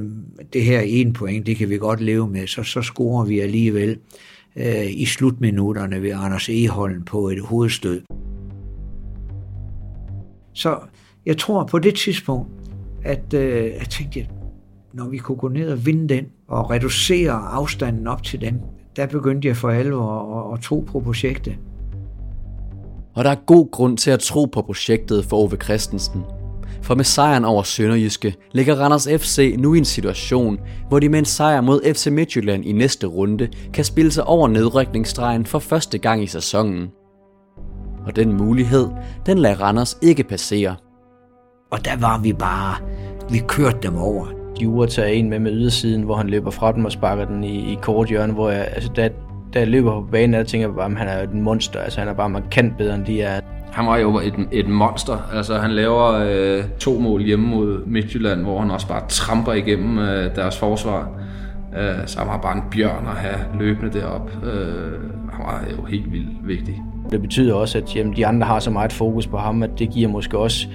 [0.53, 3.97] det her en point, det kan vi godt leve med, så, så scorer vi alligevel
[4.55, 8.01] øh, i slutminutterne ved Anders Eholm på et hovedstød.
[10.53, 10.79] Så
[11.25, 12.49] jeg tror på det tidspunkt,
[13.03, 14.27] at øh, jeg tænkte,
[14.93, 18.59] når vi kunne gå ned og vinde den, og reducere afstanden op til dem,
[18.95, 21.57] der begyndte jeg for alvor at, at tro på projektet.
[23.15, 26.21] Og der er god grund til at tro på projektet for Ove Christensen.
[26.83, 31.19] For med sejren over Sønderjyske ligger Randers FC nu i en situation, hvor de med
[31.19, 35.97] en sejr mod FC Midtjylland i næste runde kan spille sig over nedrykningsstregen for første
[35.97, 36.91] gang i sæsonen.
[38.05, 38.87] Og den mulighed,
[39.25, 40.75] den lader Randers ikke passere.
[41.71, 42.75] Og der var vi bare,
[43.29, 44.27] vi kørte dem over.
[44.61, 47.71] Jure tager en med med ydersiden, hvor han løber fra dem og sparker den i,
[47.73, 49.09] i kort hjørne, hvor jeg, altså, da,
[49.53, 51.79] da jeg løber på banen, der tænker jeg bare, at han er et monster.
[51.79, 53.39] Altså, han er bare markant bedre, end de er.
[53.71, 55.29] Han var jo et, et monster.
[55.33, 59.97] Altså, han laver øh, to mål hjemme mod Midtjylland, hvor han også bare tramper igennem
[59.99, 61.09] øh, deres forsvar.
[61.77, 64.31] Øh, så han var bare en bjørn at have løbende derop.
[64.43, 64.91] Øh,
[65.31, 66.81] han var jo helt vildt vigtig.
[67.11, 69.89] Det betyder også, at jamen, de andre har så meget fokus på ham, at det
[69.89, 70.67] giver måske også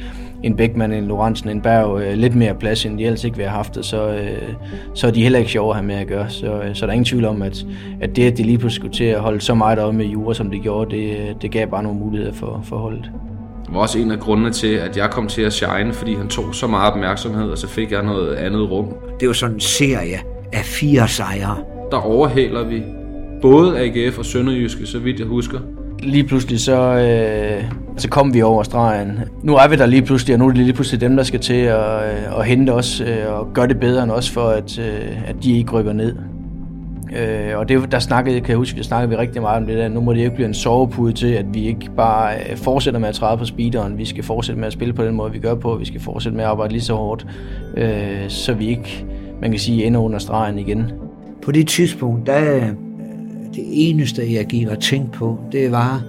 [0.43, 3.47] en Bækman, en Lorentzen, en Berg øh, lidt mere plads, end de ellers ikke vil
[3.47, 4.53] have haft det, så, øh,
[4.95, 6.31] så er de heller ikke sjove at have med at gøre.
[6.31, 7.67] Så, øh, så der er ingen tvivl om, at,
[8.01, 10.35] at det, at de lige pludselig skulle til at holde så meget op med Jura,
[10.35, 13.11] som de gjorde, det, det gav bare nogle muligheder for, for holdet.
[13.67, 16.29] Det var også en af grundene til, at jeg kom til at shine, fordi han
[16.29, 18.95] tog så meget opmærksomhed, og så fik jeg noget andet rum.
[19.21, 20.19] Det var sådan en serie
[20.53, 21.57] af fire sejre.
[21.91, 22.83] Der overhaler vi
[23.43, 25.59] både AGF og Sønderjyske, så vidt jeg husker.
[26.03, 27.65] Lige pludselig så, øh,
[27.97, 29.19] så kom vi over stregen.
[29.43, 31.41] Nu er vi der lige pludselig, og nu er det lige pludselig dem, der skal
[31.41, 34.79] til at, øh, at hente os øh, og gøre det bedre end os, for at,
[34.79, 36.17] øh, at de ikke rykker ned.
[37.17, 39.77] Øh, og det, der snakkede, kan jeg huske, der snakkede vi rigtig meget om det
[39.77, 39.89] der.
[39.89, 43.09] Nu må det ikke blive en sovepude til, at vi ikke bare øh, fortsætter med
[43.09, 43.99] at træde på speederen.
[43.99, 45.77] Vi skal fortsætte med at spille på den måde, vi gør på.
[45.77, 47.27] Vi skal fortsætte med at arbejde lige så hårdt,
[47.77, 49.07] øh, så vi ikke,
[49.41, 50.93] man kan sige, ender under stregen igen.
[51.43, 52.61] På det tidspunkt, der
[53.59, 56.03] det eneste, jeg gik og tænkte på, det var,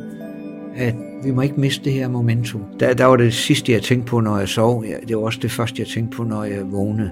[0.76, 2.62] at vi må ikke miste det her momentum.
[2.80, 4.84] Der, der var det sidste, jeg tænkte på, når jeg sov.
[5.08, 7.12] Det var også det første, jeg tænkte på, når jeg vågnede.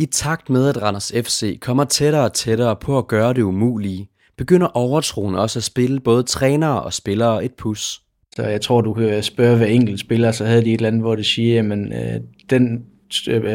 [0.00, 4.08] I takt med, at Randers FC kommer tættere og tættere på at gøre det umulige,
[4.38, 8.02] begynder overtroen også at spille både trænere og spillere et pus.
[8.36, 11.02] Så jeg tror, du kan spørge hver enkelt spiller, så havde de et eller andet,
[11.02, 12.20] hvor det siger, at øh,
[12.50, 12.84] den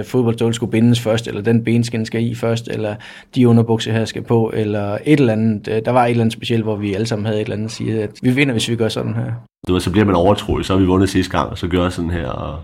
[0.04, 2.96] fodboldstål skulle bindes først, eller den benskin skal i først, eller
[3.36, 5.68] de underbukser her skal på, eller et eller andet.
[5.68, 7.66] Øh, der var et eller andet specielt, hvor vi alle sammen havde et eller andet
[7.66, 9.32] at sige, at vi vinder, hvis vi gør sådan her.
[9.68, 11.82] Det var, så bliver man overtroet, så har vi vundet sidste gang, og så gør
[11.82, 12.60] jeg sådan her, og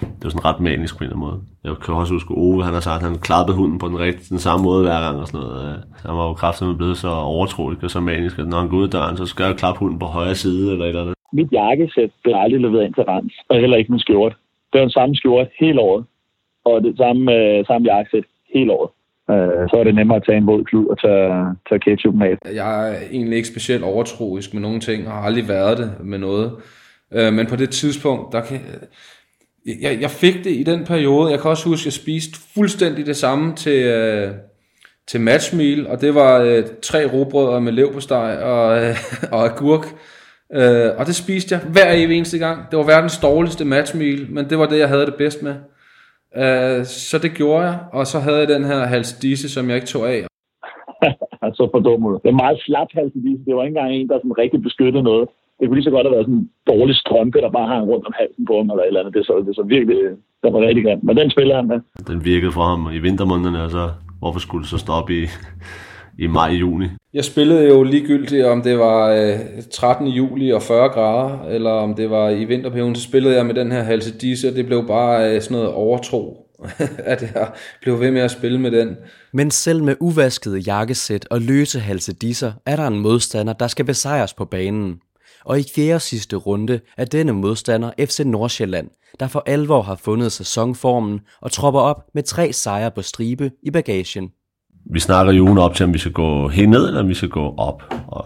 [0.00, 1.40] det var sådan ret manisk på en eller anden måde.
[1.64, 4.30] Jeg kan også huske, Ove, han har sagt, at han klappede hunden på den, rigtig,
[4.30, 5.84] den samme måde hver gang og sådan noget.
[6.06, 8.82] Han var jo kraftigt blevet så overtroet og så manisk, at når han går ud
[8.84, 11.14] af døren, så skal jeg klappe hunden på højre side eller et eller andet.
[11.32, 14.36] Mit jakkesæt blev aldrig leveret ind til Rens, og heller ikke min skjort.
[14.72, 16.04] Det var den samme skjorte hele året,
[16.64, 18.90] og det samme, øh, samme jakkesæt hele året.
[19.30, 22.36] Øh, så er det nemmere at tage en våd klud og tage, tage ketchup med.
[22.54, 26.18] Jeg er egentlig ikke specielt overtroisk med nogle ting, og har aldrig været det med
[26.18, 26.52] noget.
[27.12, 28.60] Øh, men på det tidspunkt, der kan,
[29.82, 31.30] jeg, jeg fik det i den periode.
[31.30, 34.30] Jeg kan også huske, at jeg spiste fuldstændig det samme til, øh,
[35.06, 38.96] til matchmeal, og det var øh, tre robrødder med leverpostej og, øh,
[39.34, 39.84] og agurk.
[40.52, 42.70] Øh, og det spiste jeg hver evig eneste gang.
[42.70, 45.56] Det var verdens dårligste matchmeal, men det var det, jeg havde det bedst med.
[46.42, 49.86] Øh, så det gjorde jeg, og så havde jeg den her halsdisse, som jeg ikke
[49.86, 50.20] tog af.
[51.58, 52.18] så for dum ud.
[52.22, 53.44] Det er meget slap halsdisse.
[53.46, 55.28] Det var ikke engang en, der sådan rigtig beskyttede noget.
[55.58, 58.06] Det kunne lige så godt have været sådan en dårlig strømpe, der bare hang rundt
[58.06, 59.14] om halsen på ham, eller et eller andet.
[59.14, 59.98] Det så, det så virkelig,
[60.42, 61.04] det var rigtig grimt.
[61.04, 61.80] Men den spiller han med.
[62.12, 63.84] Den virkede for ham i vintermånederne, og så
[64.20, 65.22] hvorfor skulle det så stoppe i,
[66.18, 66.86] i maj-juni?
[67.14, 69.38] Jeg spillede jo ligegyldigt, om det var øh,
[69.70, 70.06] 13.
[70.06, 73.72] juli og 40 grader, eller om det var i vinterperioden, så spillede jeg med den
[73.72, 76.46] her halsedisse, og det blev bare øh, sådan noget overtro,
[77.12, 77.50] at jeg
[77.82, 78.96] blev ved med at spille med den.
[79.32, 84.34] Men selv med uvaskede jakkesæt og løse halsedisser, er der en modstander, der skal besejres
[84.34, 85.00] på banen.
[85.44, 88.90] Og i fjerde sidste runde er denne modstander FC Nordsjælland,
[89.20, 93.70] der for alvor har fundet sæsonformen og tropper op med tre sejre på stribe i
[93.70, 94.30] bagagen
[94.92, 97.14] vi snakker jo ugen op til, om vi skal gå helt ned, eller om vi
[97.14, 97.82] skal gå op.
[98.08, 98.24] Og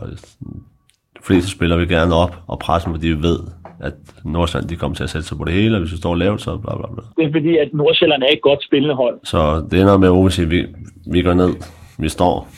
[1.17, 3.39] de fleste spiller vi gerne op og pressen, fordi vi ved,
[3.81, 3.95] at
[4.25, 6.41] Nordsjælland de kommer til at sætte sig på det hele, og hvis vi står lavt,
[6.41, 7.03] så bla bla bla.
[7.17, 9.21] Det er fordi, at Nordsjælland er et godt spillende hold.
[9.25, 10.67] Så det ender med, at vi, vi,
[11.13, 11.53] vi går ned,
[11.99, 12.49] vi står,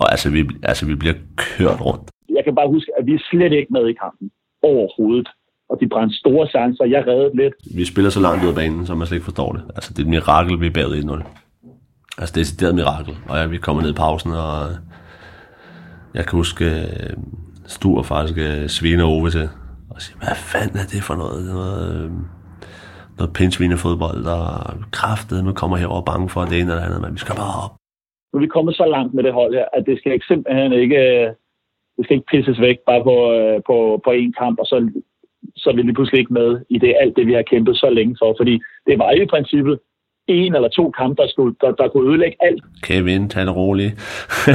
[0.00, 2.10] og altså vi, altså vi bliver kørt rundt.
[2.36, 4.30] Jeg kan bare huske, at vi er slet ikke med i kampen
[4.62, 5.28] overhovedet
[5.70, 6.84] og de brændte store chancer.
[6.84, 7.54] Jeg reddede lidt.
[7.76, 9.62] Vi spiller så langt ud af banen, så man slet ikke forstår det.
[9.76, 11.24] Altså, det er et mirakel, vi er bagud 1-0.
[12.18, 13.14] Altså, det er et mirakel.
[13.28, 14.74] Og ja, vi kommer ned i pausen, og øh,
[16.14, 17.16] jeg kan huske, øh,
[17.66, 19.48] Stur faktisk øh, sviner over til,
[19.90, 21.40] og siger, hvad fanden er det for noget?
[21.54, 22.10] Noget, øh,
[23.18, 24.40] noget pindsvinefodbold, der
[24.98, 27.74] kraftet nu kommer herover bange for det ene eller andet, men vi skal bare op.
[28.30, 30.72] Nu er vi kommet så langt med det hold her, at det skal ikke simpelthen
[30.72, 31.02] ikke
[31.96, 33.16] det skal ikke pisses væk bare på,
[33.68, 34.76] på, på én kamp, og så,
[35.56, 37.90] så er vi lige pludselig ikke med i det, alt det, vi har kæmpet så
[37.90, 38.34] længe for.
[38.38, 38.54] Fordi
[38.86, 39.78] det var jo i princippet
[40.26, 42.64] en eller to kampe, der, skulle, der, der kunne ødelægge alt.
[42.82, 43.92] Kevin, tag det roligt.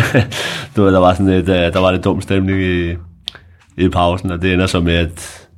[0.75, 2.91] du ved, der var sådan et, øh, der var lidt dum stemning i,
[3.77, 5.49] i pausen, og det ender så med, at,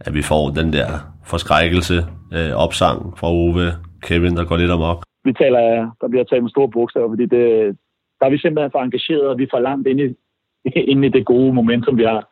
[0.00, 0.88] at vi får den der
[1.24, 1.94] forskrækkelse,
[2.36, 5.04] øh, opsang fra Ove, Kevin, der går lidt amok.
[5.24, 7.76] Vi taler, der bliver talt med store bogstaver, fordi det,
[8.18, 10.08] der er vi simpelthen for engageret, og vi er for langt ind i,
[10.92, 12.28] ind i det gode momentum, vi har,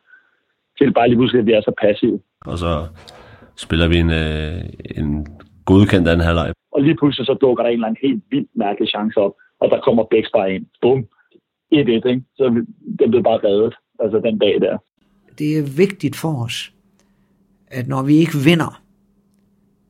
[0.77, 2.19] til bare lige pludselig, at vi er så passive.
[2.45, 2.71] Og så
[3.55, 4.61] spiller vi en, øh,
[4.99, 5.27] en
[5.65, 6.53] godkendt anden halvleg.
[6.75, 9.69] Og lige pludselig så dukker der en eller anden helt vildt mærkelig chance op, og
[9.71, 10.65] der kommer Bæks bare ind.
[10.81, 10.99] Bum.
[11.73, 12.23] 1-1, ikke?
[12.37, 12.65] Så
[12.99, 14.77] den blev bare reddet, altså den dag der.
[15.39, 16.73] Det er vigtigt for os,
[17.67, 18.81] at når vi ikke vinder,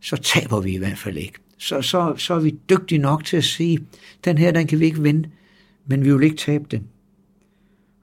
[0.02, 1.40] så taber vi i hvert fald ikke.
[1.58, 3.80] Så, så, så er vi dygtige nok til at sige,
[4.26, 5.30] den her, den kan vi ikke vinde,
[5.86, 6.90] men vi vil ikke tabe den.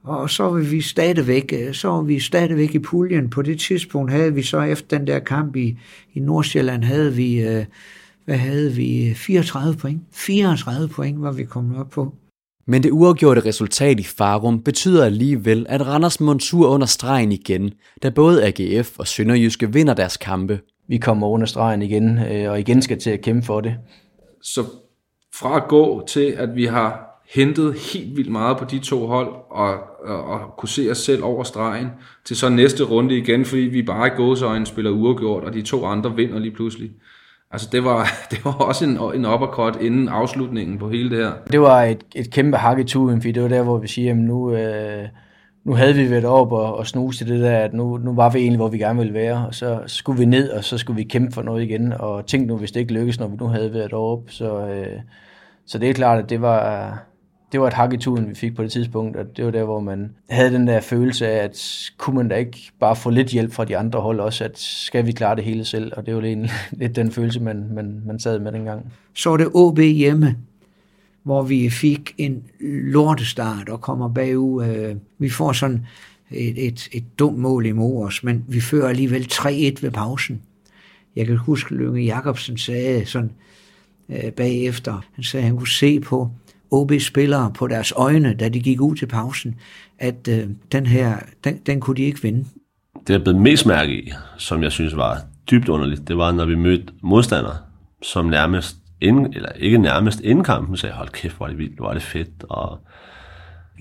[0.03, 3.29] Og så var vi stadigvæk, øh, så var vi stadigvæk i puljen.
[3.29, 5.77] På det tidspunkt havde vi så efter den der kamp i,
[6.13, 7.65] i Nordsjælland, havde vi, øh,
[8.25, 10.01] hvad havde vi, 34 point.
[10.11, 12.15] 34 point var vi kommet op på.
[12.67, 17.73] Men det uafgjorte resultat i Farum betyder alligevel, at Randers Montur under stregen igen,
[18.03, 20.59] da både AGF og Sønderjyske vinder deres kampe.
[20.87, 23.75] Vi kommer under stregen igen, øh, og igen skal til at kæmpe for det.
[24.41, 24.63] Så
[25.35, 29.27] fra at gå til, at vi har hentet helt vildt meget på de to hold,
[29.49, 29.73] og,
[30.05, 31.87] og, og kunne se os selv over stregen,
[32.25, 35.85] til så næste runde igen, fordi vi bare i gåsøjne spiller uafgjort, og de to
[35.85, 36.91] andre vinder lige pludselig.
[37.53, 41.31] Altså det var, det var også en, en uppercut inden afslutningen på hele det her.
[41.51, 44.11] Det var et, et kæmpe hak i turen, fordi det var der, hvor vi siger,
[44.11, 45.07] at nu, øh,
[45.63, 48.29] nu havde vi været op og, og snuse til det der, at nu, nu var
[48.29, 50.97] vi egentlig, hvor vi gerne ville være, og så skulle vi ned, og så skulle
[50.97, 53.47] vi kæmpe for noget igen, og tænk nu, hvis det ikke lykkes, når vi nu
[53.47, 54.21] havde været op.
[54.27, 54.99] Så, øh,
[55.65, 56.97] så det er klart, at det var,
[57.53, 59.63] det var et hak i turen, vi fik på det tidspunkt, og det var der,
[59.63, 63.27] hvor man havde den der følelse af, at kunne man da ikke bare få lidt
[63.27, 66.15] hjælp fra de andre hold også, at skal vi klare det hele selv, og det
[66.15, 66.51] var lidt,
[66.81, 68.93] lidt den følelse, man, man, man sad med dengang.
[69.13, 70.35] Så var det OB hjemme,
[71.23, 74.65] hvor vi fik en lortestart og kommer bagud.
[74.65, 75.85] Øh, vi får sådan
[76.31, 79.47] et, et, et dumt mål imod os, men vi fører alligevel 3-1
[79.81, 80.41] ved pausen.
[81.15, 83.31] Jeg kan huske, Lønge Jacobsen sagde sådan
[84.09, 86.31] øh, bagefter, han sagde, at han kunne se på
[86.73, 89.55] OB-spillere på deres øjne, da de gik ud til pausen,
[89.99, 92.45] at øh, den her, den, den kunne de ikke vinde.
[93.07, 95.17] Det, jeg blev mest mærke i, som jeg synes var
[95.51, 97.57] dybt underligt, det var, når vi mødte modstandere,
[98.01, 101.77] som nærmest, inden, eller ikke nærmest inden kampen, sagde, hold kæft, hvor er det vildt,
[101.77, 102.79] hvor er det fedt, og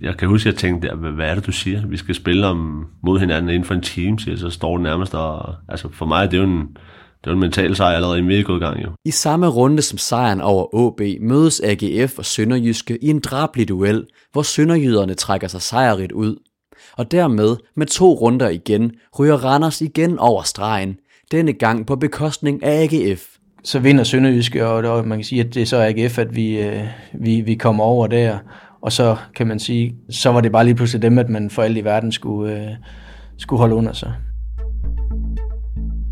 [0.01, 1.87] jeg kan huske, at jeg tænkte der, hvad er det, du siger?
[1.87, 5.15] Vi skal spille om mod hinanden inden for en team, siger, så står det nærmest
[5.15, 6.77] og, altså for mig, det er jo en,
[7.25, 8.89] det var en mental sejr allerede i midtgårdsgang jo.
[9.05, 14.07] I samme runde som sejren over AB mødes AGF og Sønderjyske i en drablig duel,
[14.33, 16.37] hvor Sønderjyderne trækker sig sejrigt ud.
[16.97, 20.97] Og dermed, med to runder igen, ryger Randers igen over stregen,
[21.31, 23.27] denne gang på bekostning af AGF.
[23.65, 26.85] Så vinder Sønderjyske, og man kan sige, at det er så AGF, at vi, øh,
[27.13, 28.39] vi, vi kommer over der.
[28.83, 31.63] Og så kan man sige, så var det bare lige pludselig dem, at man for
[31.63, 32.71] alt i verden skulle, øh,
[33.39, 34.13] skulle holde under sig.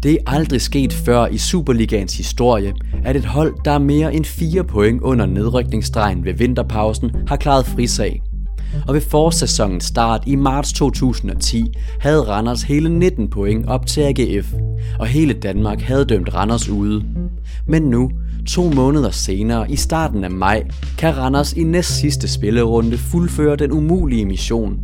[0.02, 2.74] Det er aldrig sket før i Superligans historie,
[3.04, 7.66] at et hold, der er mere end 4 point under nedrykningsstregen ved vinterpausen, har klaret
[7.66, 8.22] frisag.
[8.88, 14.52] Og ved forsæsonens start i marts 2010 havde Randers hele 19 point op til AGF,
[14.98, 17.04] og hele Danmark havde dømt Randers ude.
[17.66, 18.10] Men nu,
[18.46, 20.66] to måneder senere i starten af maj,
[20.98, 24.78] kan Randers i næst sidste spillerunde fuldføre den umulige mission.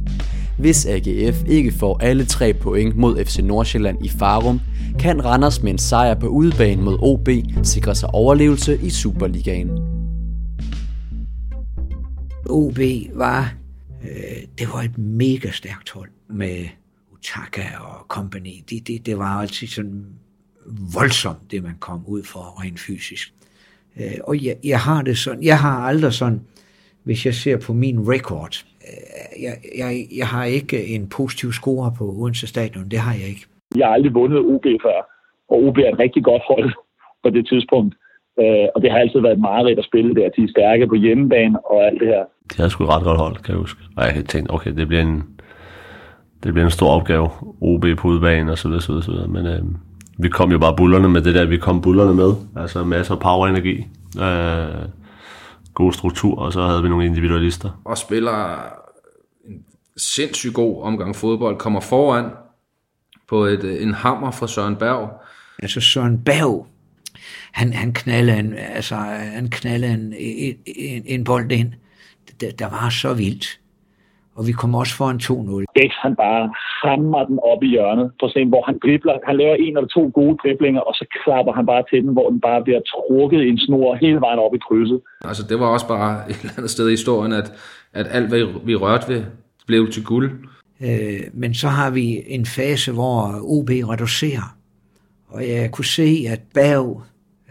[0.59, 4.61] Hvis AGF ikke får alle tre point mod FC Nordsjælland i Farum,
[4.99, 7.29] kan Randers med en sejr på udebane mod OB
[7.63, 9.71] sikre sig overlevelse i Superligaen.
[12.49, 12.79] OB
[13.15, 13.55] var,
[14.03, 14.09] øh,
[14.59, 16.65] det var et mega stærkt hold med
[17.13, 18.53] Utaka og company.
[18.71, 20.05] Det, det, det var altid sådan
[20.95, 23.33] voldsomt, det man kom ud for rent fysisk.
[23.97, 26.41] Øh, og jeg, jeg har det sådan, jeg har aldrig sådan,
[27.03, 28.65] hvis jeg ser på min record,
[29.45, 33.45] jeg, jeg, jeg har ikke en positiv score på Odense Stadion, det har jeg ikke.
[33.77, 34.99] Jeg har aldrig vundet OB før,
[35.49, 36.73] og OB er et rigtig godt hold
[37.25, 37.95] på det tidspunkt.
[38.41, 40.29] Øh, og det har altid været meget rigt at spille der.
[40.37, 42.25] De er stærke på hjemmebane og alt det her.
[42.53, 43.81] De har sgu et ret godt hold, kan jeg huske.
[43.97, 45.23] Og jeg tænkte, okay, det bliver en,
[46.43, 47.29] det bliver en stor opgave.
[47.61, 49.29] OB på udbanen og så videre, så videre, så videre.
[49.29, 49.63] Men øh,
[50.19, 52.31] vi kom jo bare bullerne med det der, vi kom bullerne med.
[52.57, 53.77] Altså masser af power energi.
[54.27, 54.83] Øh,
[55.77, 57.81] god struktur, og så havde vi nogle individualister.
[57.85, 58.57] Og spiller
[59.45, 59.65] en
[59.97, 62.31] sindssygt god omgang fodbold, kommer foran
[63.29, 65.11] på et, en hammer fra Søren Berg.
[65.63, 66.67] Altså Søren Berg,
[67.53, 71.73] han, han knaldede en, altså, han knaldede en, en, en, en bold ind,
[72.41, 73.61] der, der var så vildt.
[74.37, 75.65] Og vi kommer også foran 2-0.
[75.75, 76.45] Bæk, han bare
[76.85, 78.07] hammer den op i hjørnet.
[78.21, 79.15] For se, hvor han dribler.
[79.27, 82.29] Han laver en eller to gode driblinger, og så klapper han bare til den, hvor
[82.31, 85.01] den bare bliver trukket i en snor hele vejen op i krydset.
[85.25, 87.49] Altså, det var også bare et eller andet sted i historien, at,
[87.93, 89.23] at alt, hvad vi rørte ved,
[89.67, 90.31] blev til guld.
[90.81, 94.57] Øh, men så har vi en fase, hvor OB reducerer.
[95.29, 97.03] Og jeg kunne se, at Berg,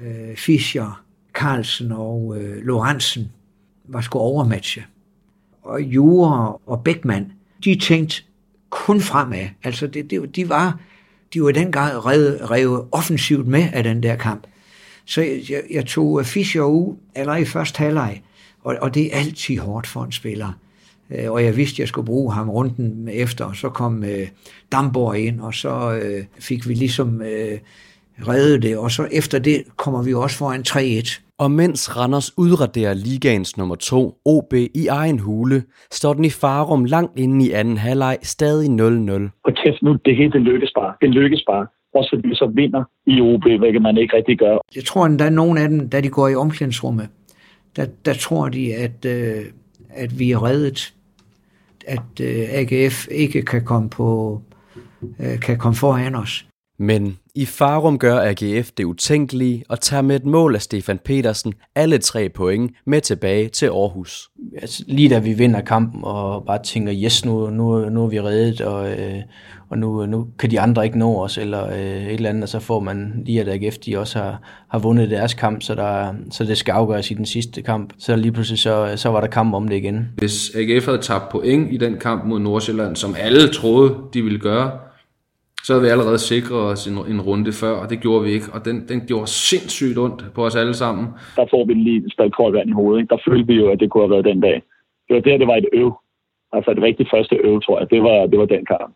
[0.01, 1.01] øh, Fischer,
[1.33, 3.31] Carlsen og øh, Lorentzen
[3.87, 4.83] var sgu overmatche.
[5.65, 7.31] Og Jure og Beckmann,
[7.63, 8.23] de tænkte
[8.69, 9.47] kun fremad.
[9.63, 10.79] Altså, det, det, de var
[11.33, 14.47] de var i den grad revet, revet offensivt med af den der kamp.
[15.05, 18.21] Så jeg, jeg, jeg tog Fischer ud allerede i første halvleg,
[18.63, 20.51] og, og det er altid hårdt for en spiller.
[21.11, 24.27] Øh, og jeg vidste, at jeg skulle bruge ham runden efter, og så kom øh,
[24.71, 27.59] Damborg ind, og så øh, fik vi ligesom øh,
[28.27, 31.21] reddet det, og så efter det kommer vi også foran 3-1.
[31.39, 36.85] Og mens Randers udraderer ligaens nummer 2, OB i egen hule, står den i farum
[36.85, 39.29] langt inde i anden halvleg stadig 0-0.
[39.43, 40.93] Og kæft nu, det hele det lykkes bare.
[41.01, 41.67] Det lykkes bare.
[41.93, 44.57] Også fordi vi så vinder i OB, hvilket man ikke rigtig gør.
[44.75, 47.09] Jeg tror, at der er nogle af dem, da de går i omklædningsrummet,
[47.75, 49.45] der, der tror de, at, øh,
[49.89, 50.93] at vi er reddet.
[51.87, 54.41] At øh, AGF ikke kan komme, på,
[55.19, 56.45] øh, kan komme foran os.
[56.79, 61.53] Men i Farum gør AGF det utænkelige og tager med et mål af Stefan Petersen
[61.75, 64.29] alle tre point med tilbage til Aarhus.
[64.61, 68.21] Altså, lige da vi vinder kampen og bare tænker, yes, nu, nu, nu er vi
[68.21, 69.21] reddet, og, øh,
[69.69, 72.49] og nu, nu kan de andre ikke nå os, eller øh, et eller andet, og
[72.49, 74.41] så får man lige, at AGF de også har,
[74.71, 77.93] har vundet deres kamp, så, der, så det skal afgøres i den sidste kamp.
[77.97, 80.07] Så lige pludselig så, så var der kamp om det igen.
[80.17, 84.39] Hvis AGF havde tabt point i den kamp mod Nordsjælland, som alle troede, de ville
[84.39, 84.71] gøre,
[85.65, 88.49] så havde vi allerede sikret os en, en runde før, og det gjorde vi ikke.
[88.53, 91.05] Og den, den gjorde sindssygt ondt på os alle sammen.
[91.35, 93.01] Der får vi lige et slag koldt vand i hovedet.
[93.01, 93.13] Ikke?
[93.13, 94.57] Der følte vi jo, at det kunne have været den dag.
[95.07, 95.91] Det var der, det var et øv.
[96.55, 97.89] Altså det rigtig første øv, tror jeg.
[97.89, 98.93] Det var, det var den kamp.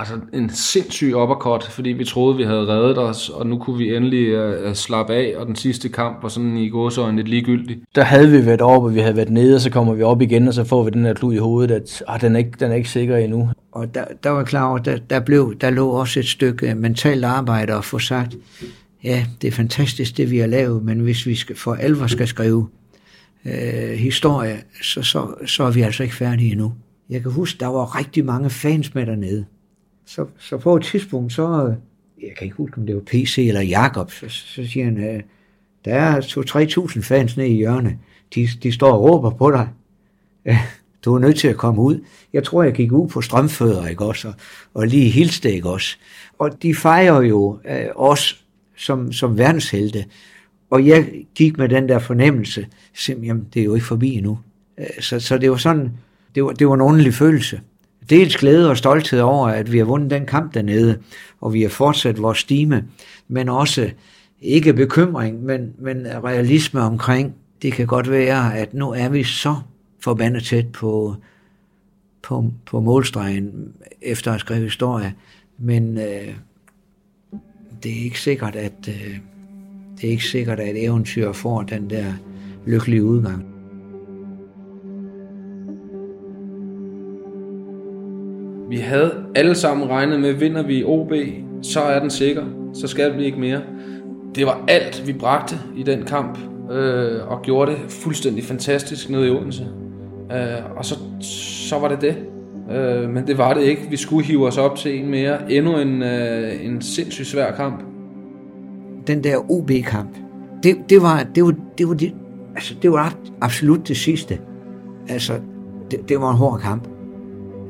[0.00, 3.96] Altså en sindssyg uppercut, fordi vi troede, vi havde reddet os, og nu kunne vi
[3.96, 7.78] endelig uh, slappe af, og den sidste kamp var sådan i gåsøjne lidt ligegyldig.
[7.94, 10.22] Der havde vi været oppe, og vi havde været nede, og så kommer vi op
[10.22, 12.52] igen, og så får vi den her klud i hovedet, at ah, den, er ikke,
[12.60, 13.50] den er ikke sikker endnu.
[13.72, 17.24] Og der, der var klar over, der, der, blev, der lå også et stykke mentalt
[17.24, 18.36] arbejde at få sagt,
[19.04, 22.28] ja, det er fantastisk, det vi har lavet, men hvis vi skal, for alvor skal
[22.28, 22.68] skrive
[23.44, 26.72] øh, historie, så, så, så er vi altså ikke færdige endnu.
[27.10, 29.44] Jeg kan huske, der var rigtig mange fans med dernede.
[30.08, 31.74] Så, så på et tidspunkt, så,
[32.22, 35.22] jeg kan ikke huske, om det var PC eller Jakob, så, så siger han, øh,
[35.84, 36.20] der er
[36.90, 37.96] 2-3.000 fans nede i hjørnet.
[38.34, 39.68] De, de står og råber på dig.
[41.04, 42.04] Du er nødt til at komme ud.
[42.32, 44.28] Jeg tror, jeg gik ud på strømfødder, ikke også?
[44.28, 44.34] Og,
[44.74, 45.96] og lige hilste, ikke også?
[46.38, 48.44] Og de fejrer jo øh, os
[48.76, 50.04] som, som verdenshelte.
[50.70, 54.38] Og jeg gik med den der fornemmelse, simpelthen, det er jo ikke forbi endnu.
[54.78, 55.92] Øh, så, så det var sådan,
[56.34, 57.60] det var, det var en underlig følelse.
[58.10, 60.98] Dels glæde og stolthed over, at vi har vundet den kamp dernede,
[61.40, 62.84] og vi har fortsat vores stime,
[63.28, 63.90] men også
[64.40, 69.56] ikke bekymring, men, men realisme omkring, det kan godt være, at nu er vi så
[70.00, 71.16] forbandet tæt på,
[72.22, 73.72] på, på målstregen
[74.02, 75.14] efter at skrive historie,
[75.58, 76.34] men øh,
[77.82, 79.18] det er ikke sikkert, at øh,
[80.00, 82.12] det er ikke sikkert, at eventyr får den der
[82.66, 83.57] lykkelige udgang.
[88.68, 91.12] Vi havde alle sammen regnet med, vinder vi OB,
[91.62, 93.60] så er den sikker, så skal vi ikke mere.
[94.34, 96.38] Det var alt, vi bragte i den kamp,
[96.70, 99.66] øh, og gjorde det fuldstændig fantastisk nede i Odense.
[100.32, 100.94] Øh, og så,
[101.68, 102.16] så var det det.
[102.76, 103.86] Øh, men det var det ikke.
[103.90, 105.52] Vi skulle hive os op til en mere.
[105.52, 107.82] Endnu en, øh, en sindssygt svær kamp.
[109.06, 110.16] Den der OB-kamp,
[110.62, 112.14] det, det, var, det, var, det, var det,
[112.54, 114.38] altså, det var absolut det sidste.
[115.08, 115.32] Altså,
[115.90, 116.88] det, det var en hård kamp.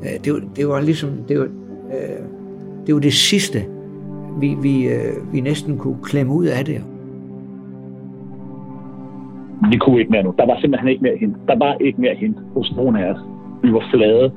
[0.02, 2.24] Øh, det, var, det var ligesom, det var, øh,
[2.86, 3.58] det var det sidste,
[4.40, 6.84] vi, vi, øh, vi næsten kunne klemme ud af det.
[9.70, 10.34] Vi kunne ikke mere nu.
[10.38, 11.36] Der var simpelthen ikke mere hen.
[11.48, 13.18] Der var ikke mere hen hos nogen af os.
[13.62, 14.32] Vi var flade.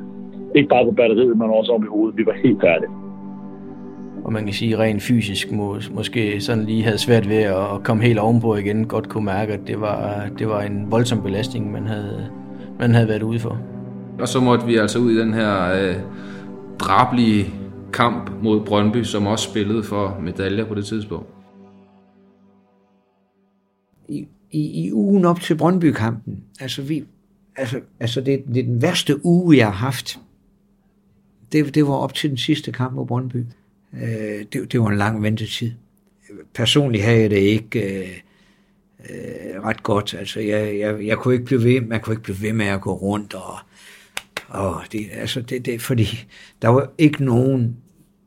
[0.55, 2.17] Ikke bare på batteriet, men også om i hovedet.
[2.17, 2.89] Vi var helt færdige.
[4.23, 8.03] Og man kan sige, rent fysisk må, måske sådan lige havde svært ved at komme
[8.03, 8.87] helt ovenpå igen.
[8.87, 12.29] Godt kunne mærke, at det var, det var en voldsom belastning, man havde,
[12.79, 13.57] man havde været ude for.
[14.21, 15.95] Og så måtte vi altså ud i den her øh,
[16.79, 17.53] drablige
[17.93, 21.27] kamp mod Brøndby, som også spillede for medaljer på det tidspunkt.
[24.07, 27.03] I, i, i ugen op til Brøndby-kampen, altså, vi,
[27.55, 30.19] altså, altså det, det er den værste uge, jeg har haft.
[31.51, 33.45] Det, det var op til den sidste kamp mod Brøndby.
[33.93, 35.71] Øh, det, det var en lang ventetid.
[36.53, 38.09] Personligt havde jeg det ikke øh,
[39.09, 40.13] øh, ret godt.
[40.13, 42.81] Altså, jeg, jeg, jeg kunne ikke blive ved, man kunne ikke blive ved med at
[42.81, 43.57] gå rundt og
[44.51, 46.25] og det, altså det, det, fordi
[46.61, 47.77] der var ikke nogen,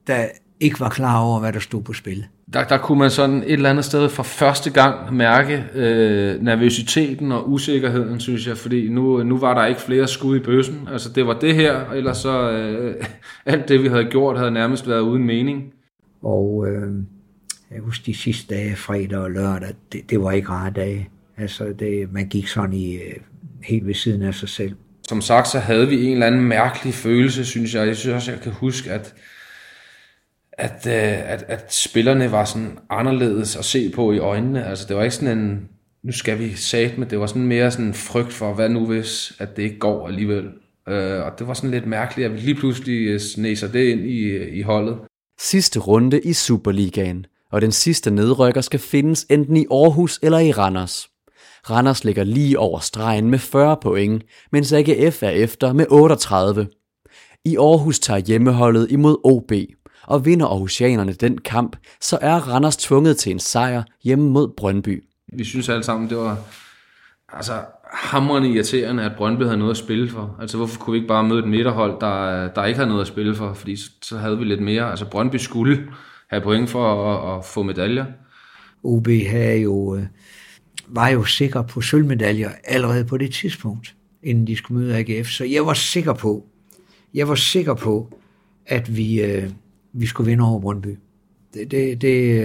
[0.06, 0.26] der
[0.60, 2.24] ikke var klar over, hvad der stod på spil.
[2.52, 7.32] Der, der kunne man sådan et eller andet sted for første gang mærke øh, nervøsiteten
[7.32, 10.88] og usikkerheden, synes jeg, fordi nu, nu var der ikke flere skud i bøssen.
[10.92, 13.04] Altså det var det her, ellers så øh,
[13.46, 15.72] alt det, vi havde gjort, havde nærmest været uden mening.
[16.22, 16.92] Og øh,
[17.70, 21.08] jeg husker de sidste dage, fredag og lørdag, det, det var ikke rare dage.
[21.36, 23.16] Altså det, man gik sådan i øh,
[23.62, 24.74] helt ved siden af sig selv.
[25.14, 27.86] Som sagt, så havde vi en eller anden mærkelig følelse, synes jeg.
[27.86, 29.14] Jeg synes også, jeg kan huske, at
[30.52, 34.66] at, øh, at, at spillerne var sådan anderledes at se på i øjnene.
[34.66, 35.68] Altså det var ikke sådan en,
[36.02, 38.86] nu skal vi sat med, det var sådan mere sådan en frygt for, hvad nu
[38.86, 40.44] hvis, at det ikke går alligevel.
[40.88, 43.84] Øh, og det var sådan lidt mærkeligt, at vi lige pludselig øh, snæser sneser det
[43.84, 44.98] ind i, øh, i holdet.
[45.40, 50.52] Sidste runde i Superligaen, og den sidste nedrykker skal findes enten i Aarhus eller i
[50.52, 51.08] Randers.
[51.70, 54.22] Randers ligger lige over stregen med 40 point,
[54.52, 56.68] mens AGF er efter med 38.
[57.44, 59.52] I Aarhus tager hjemmeholdet imod OB,
[60.06, 65.04] og vinder Aarhusianerne den kamp, så er Randers tvunget til en sejr hjemme mod Brøndby.
[65.32, 66.38] Vi synes alle sammen, det var
[67.32, 67.52] altså,
[67.92, 70.36] hamrende irriterende, at Brøndby havde noget at spille for.
[70.40, 73.08] Altså hvorfor kunne vi ikke bare møde et midterhold, der, der ikke havde noget at
[73.08, 74.90] spille for, fordi så, så havde vi lidt mere.
[74.90, 75.88] Altså Brøndby skulle
[76.30, 78.04] have point for at, at få medaljer.
[78.84, 80.02] OB havde jo, øh,
[80.88, 85.28] var jo sikker på sølvmedaljer allerede på det tidspunkt, inden de skulle møde AGF.
[85.28, 86.44] Så jeg var sikker på,
[87.14, 88.18] jeg var sikker på,
[88.66, 89.50] at vi, øh,
[89.92, 90.98] vi skulle vinde over Brøndby.
[91.54, 92.40] Det, det, det,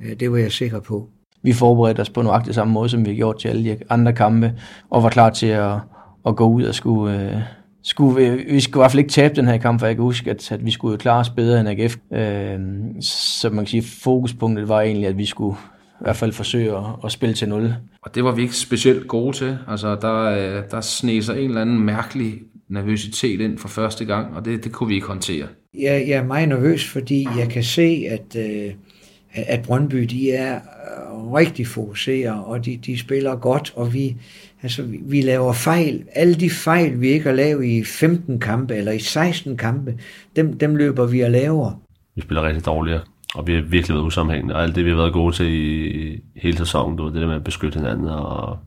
[0.00, 1.08] øh, det var jeg sikker på.
[1.42, 4.12] Vi forberedte os på nøjagtig samme måde, som vi har gjort til alle de andre
[4.12, 4.52] kampe,
[4.90, 5.78] og var klar til at,
[6.26, 7.30] at gå ud og skulle...
[7.30, 7.40] Øh,
[7.82, 10.02] skulle vi, vi skulle i hvert fald ikke tabe den her kamp, for jeg kan
[10.02, 11.96] huske, at, at vi skulle klare os bedre end AGF.
[12.12, 12.58] Øh,
[13.00, 15.56] så man kan sige, fokuspunktet var egentlig, at vi skulle
[16.00, 17.74] i hvert fald forsøge at, at spille til 0.
[18.02, 19.58] Og det var vi ikke specielt gode til.
[19.68, 24.36] Altså, der, øh, der sneg sig en eller anden mærkelig nervøsitet ind for første gang,
[24.36, 25.46] og det, det kunne vi ikke håndtere.
[25.74, 28.72] Jeg, jeg er meget nervøs, fordi jeg kan se, at, øh,
[29.34, 34.16] at Brøndby de er øh, rigtig fokuseret, og de, de spiller godt, og vi,
[34.62, 36.04] altså, vi, vi laver fejl.
[36.12, 39.98] Alle de fejl, vi ikke har lavet i 15 kampe eller i 16 kampe,
[40.36, 41.82] dem, dem løber vi og laver.
[42.14, 43.00] Vi spiller rigtig dårligt,
[43.36, 46.20] og vi har virkelig været usammenhængende, og alt det, vi har været gode til i
[46.36, 48.58] hele sæsonen, det der med at beskytte hinanden og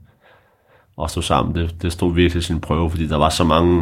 [1.03, 3.73] at stå sammen, det, det stod virkelig sin prøve, fordi der var så mange,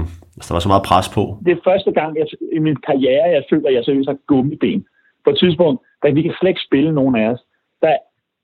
[0.48, 1.24] der var så meget pres på.
[1.46, 2.26] Det er første gang jeg,
[2.58, 4.86] i min karriere, jeg føler, at jeg seriøst har gummiben.
[5.24, 7.42] På et tidspunkt, da vi kan slet ikke spille nogen af os.
[7.82, 7.94] Der,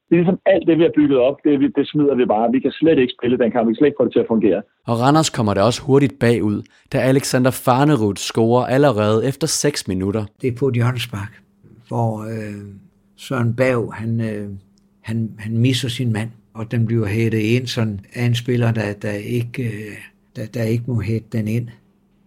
[0.08, 2.52] det er ligesom alt det, vi har bygget op, det, det smider vi bare.
[2.52, 4.32] Vi kan slet ikke spille den kamp, vi kan slet ikke få det til at
[4.34, 4.62] fungere.
[4.88, 6.62] Og Randers kommer det også hurtigt bagud,
[6.94, 10.24] da Alexander Farnerud scorer allerede efter 6 minutter.
[10.42, 11.32] Det er på et hjørnespark,
[11.88, 12.66] hvor øh,
[13.16, 14.50] Søren Bav, han, øh,
[15.02, 18.94] han, han misser sin mand og den bliver hættet ind sådan af en spiller, der,
[18.94, 19.98] der, ikke, øh,
[20.36, 21.68] der, der ikke må hætte den ind.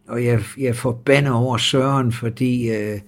[0.09, 3.01] Og jeg, jeg forbander over Søren, fordi øh,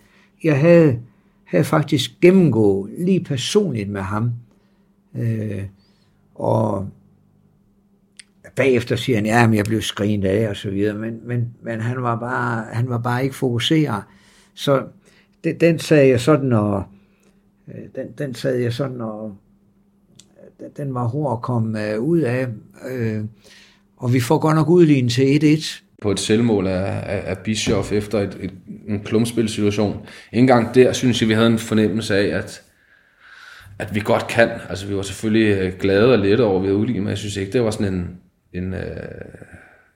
[0.44, 0.98] jeg havde,
[1.44, 4.30] havde faktisk gennemgået lige personligt med ham.
[5.16, 5.62] Øh,
[6.34, 6.88] og
[8.56, 11.80] bagefter siger han, ja, men jeg blev skrinet af og så videre, men, men, men
[11.80, 14.02] han, var bare, han var bare ikke fokuseret.
[14.54, 14.84] Så
[15.46, 16.84] Øh, den, den sagde jeg sådan, og
[17.68, 19.36] øh, den, den sad jeg sådan og,
[20.76, 22.48] den var hård at komme øh, ud af.
[22.90, 23.24] Øh,
[23.96, 25.82] og vi får godt nok udlignet til 1-1.
[26.02, 28.52] På et selvmål af, af, af Bischoff efter et, et,
[28.88, 30.06] en klumpspilsituation.
[30.32, 32.62] En gang der synes jeg, vi havde en fornemmelse af, at,
[33.78, 34.50] at vi godt kan.
[34.68, 37.36] Altså vi var selvfølgelig glade og lette over, at vi havde udlignet, men jeg synes
[37.36, 38.18] ikke, det var sådan en,
[38.52, 38.74] en,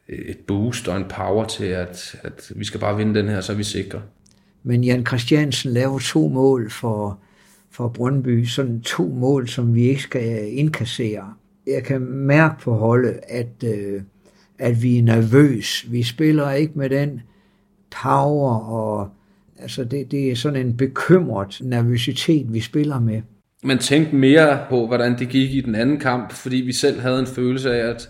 [0.09, 3.53] et boost og en power til, at, at vi skal bare vinde den her, så
[3.53, 4.03] er vi sikre.
[4.67, 7.19] Men Jan Christiansen laver to mål for,
[7.71, 11.33] for Brøndby, sådan to mål, som vi ikke skal indkassere.
[11.67, 14.03] Jeg kan mærke på holdet, at, øh,
[14.59, 15.87] at vi er nervøs.
[15.91, 17.21] Vi spiller ikke med den
[18.03, 19.09] power, og
[19.59, 23.23] altså det, det er sådan en bekymret nervøsitet, vi spiller med.
[23.65, 27.21] Man tænkte mere på, hvordan det gik i den anden kamp, fordi vi selv havde
[27.21, 28.09] en følelse af, at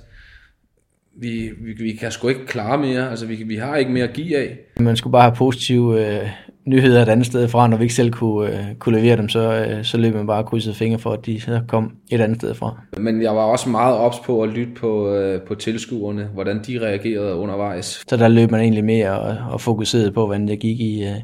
[1.20, 3.10] vi, vi, vi kan sgu ikke klare mere.
[3.10, 4.58] Altså, vi, vi har ikke mere at give af.
[4.80, 6.28] Man skulle bare have positive øh,
[6.66, 7.68] nyheder et andet sted fra.
[7.68, 10.44] Når vi ikke selv kunne, øh, kunne levere dem, så, øh, så løb man bare
[10.44, 12.80] krydset fingre for, at de så kom et andet sted fra.
[12.98, 16.78] Men jeg var også meget ops på at lytte på, øh, på tilskuerne, hvordan de
[16.80, 18.04] reagerede undervejs.
[18.08, 21.16] Så der løb man egentlig mere og, og fokuserede på, hvordan det gik i, øh,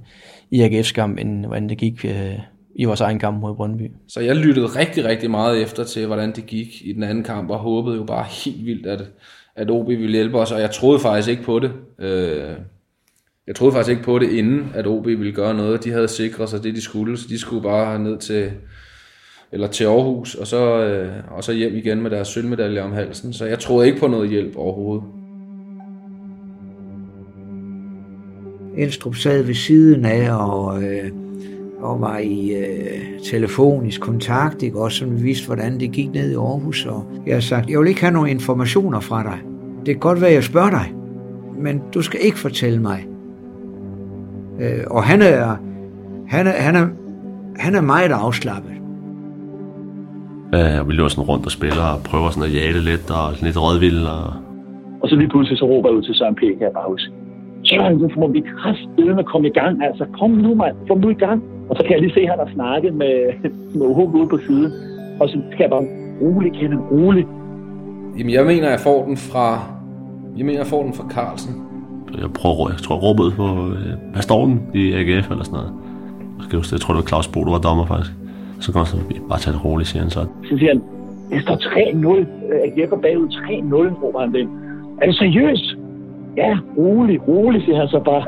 [0.50, 2.38] i AGF's kamp, end hvordan det gik øh,
[2.74, 3.90] i vores egen kamp mod Brøndby.
[4.08, 7.50] Så jeg lyttede rigtig, rigtig meget efter til, hvordan det gik i den anden kamp,
[7.50, 9.02] og håbede jo bare helt vildt, at,
[9.56, 11.72] at OB ville hjælpe os, og jeg troede faktisk ikke på det.
[11.98, 12.56] Øh,
[13.46, 15.84] jeg troede faktisk ikke på det, inden at OB ville gøre noget.
[15.84, 18.50] De havde sikret sig det, de skulle, så de skulle bare ned til,
[19.52, 23.32] eller til Aarhus, og så, øh, og så hjem igen med deres sølvmedalje om halsen.
[23.32, 25.04] Så jeg troede ikke på noget hjælp overhovedet.
[28.76, 31.10] Elstrup sad ved siden af og, øh,
[31.80, 34.78] og var i øh, telefonisk kontakt, ikke?
[34.78, 36.86] også sådan vidste, hvordan det gik ned i Aarhus.
[36.86, 39.38] Og jeg har sagt, jeg vil ikke have nogen informationer fra dig.
[39.86, 40.94] Det kan godt være, jeg spørger dig,
[41.58, 43.06] men du skal ikke fortælle mig.
[44.60, 45.56] Øh, og han er,
[46.28, 46.86] han er, han er,
[47.56, 48.72] han er meget afslappet.
[50.56, 53.56] Øh, vi løber sådan rundt og spiller og prøver sådan at det lidt og lidt
[53.64, 54.02] rådvild.
[54.16, 54.24] Og...
[55.02, 56.40] Og så lige pludselig så råber jeg ud til Søren P.
[56.40, 57.10] kan jeg bare huske.
[57.64, 59.84] Søren, nu må vi kraftedeme at komme i gang.
[59.84, 60.76] Altså, kom nu, mand.
[60.88, 61.42] Kom nu i gang.
[61.68, 63.14] Og så kan jeg lige se, at han har snakket med,
[63.78, 64.70] med Hugo ude på siden.
[65.20, 65.86] Og så kan jeg bare
[66.22, 67.28] roligt kende roligt.
[68.18, 69.46] Jamen, jeg mener, jeg får den fra...
[70.36, 71.71] Jeg mener, jeg får den fra Carlsen.
[72.20, 75.72] Jeg prøver, jeg tror, jeg ud på øh, pastoren i AGF eller sådan noget.
[76.38, 76.72] Jeg, huske, det.
[76.72, 78.12] jeg tror, det var Claus Bo, der var dommer faktisk.
[78.60, 80.26] Så kommer han så, bare tage det roligt, siger han så.
[80.48, 80.82] Så siger han,
[81.30, 82.26] det står 3-0.
[82.66, 84.48] AGF er bagud 3-0, råber han det.
[85.00, 85.76] Er du seriøs?
[86.36, 88.24] Ja, rolig, rolig, siger han så bare.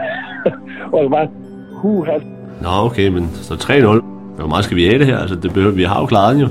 [0.92, 1.28] og jeg bare,
[1.72, 2.18] huha.
[2.62, 4.14] Nå, okay, men så 3-0.
[4.38, 5.18] Hvor meget skal vi have det her?
[5.18, 6.48] Altså, det behøver, vi har jo klaret den jo.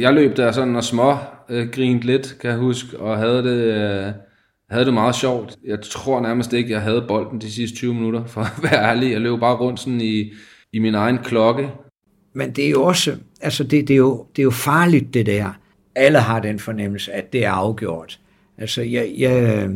[0.00, 1.12] Jeg løb der sådan og små
[1.48, 4.12] øh, grint lidt, kan jeg huske, og havde det, øh,
[4.70, 5.56] havde det meget sjovt.
[5.64, 9.12] Jeg tror nærmest ikke, jeg havde bolden de sidste 20 minutter, for at være ærlig.
[9.12, 10.32] Jeg løb bare rundt sådan i,
[10.72, 11.70] i min egen klokke.
[12.32, 15.26] Men det er jo også, altså det, det, er jo, det er jo farligt det
[15.26, 15.58] der.
[15.94, 18.20] Alle har den fornemmelse, at det er afgjort.
[18.58, 19.68] Altså jeg, jeg,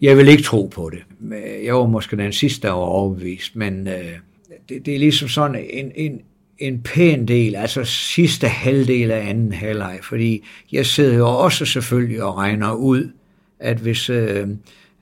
[0.00, 1.02] jeg vil ikke tro på det.
[1.64, 4.18] Jeg var måske den sidste, der var overbevist, men øh,
[4.68, 6.20] det, det er ligesom sådan en, en,
[6.58, 12.22] en pæn del, altså sidste halvdel af anden halvleg, fordi jeg sidder jo også selvfølgelig
[12.22, 13.10] og regner ud,
[13.60, 14.48] at hvis øh,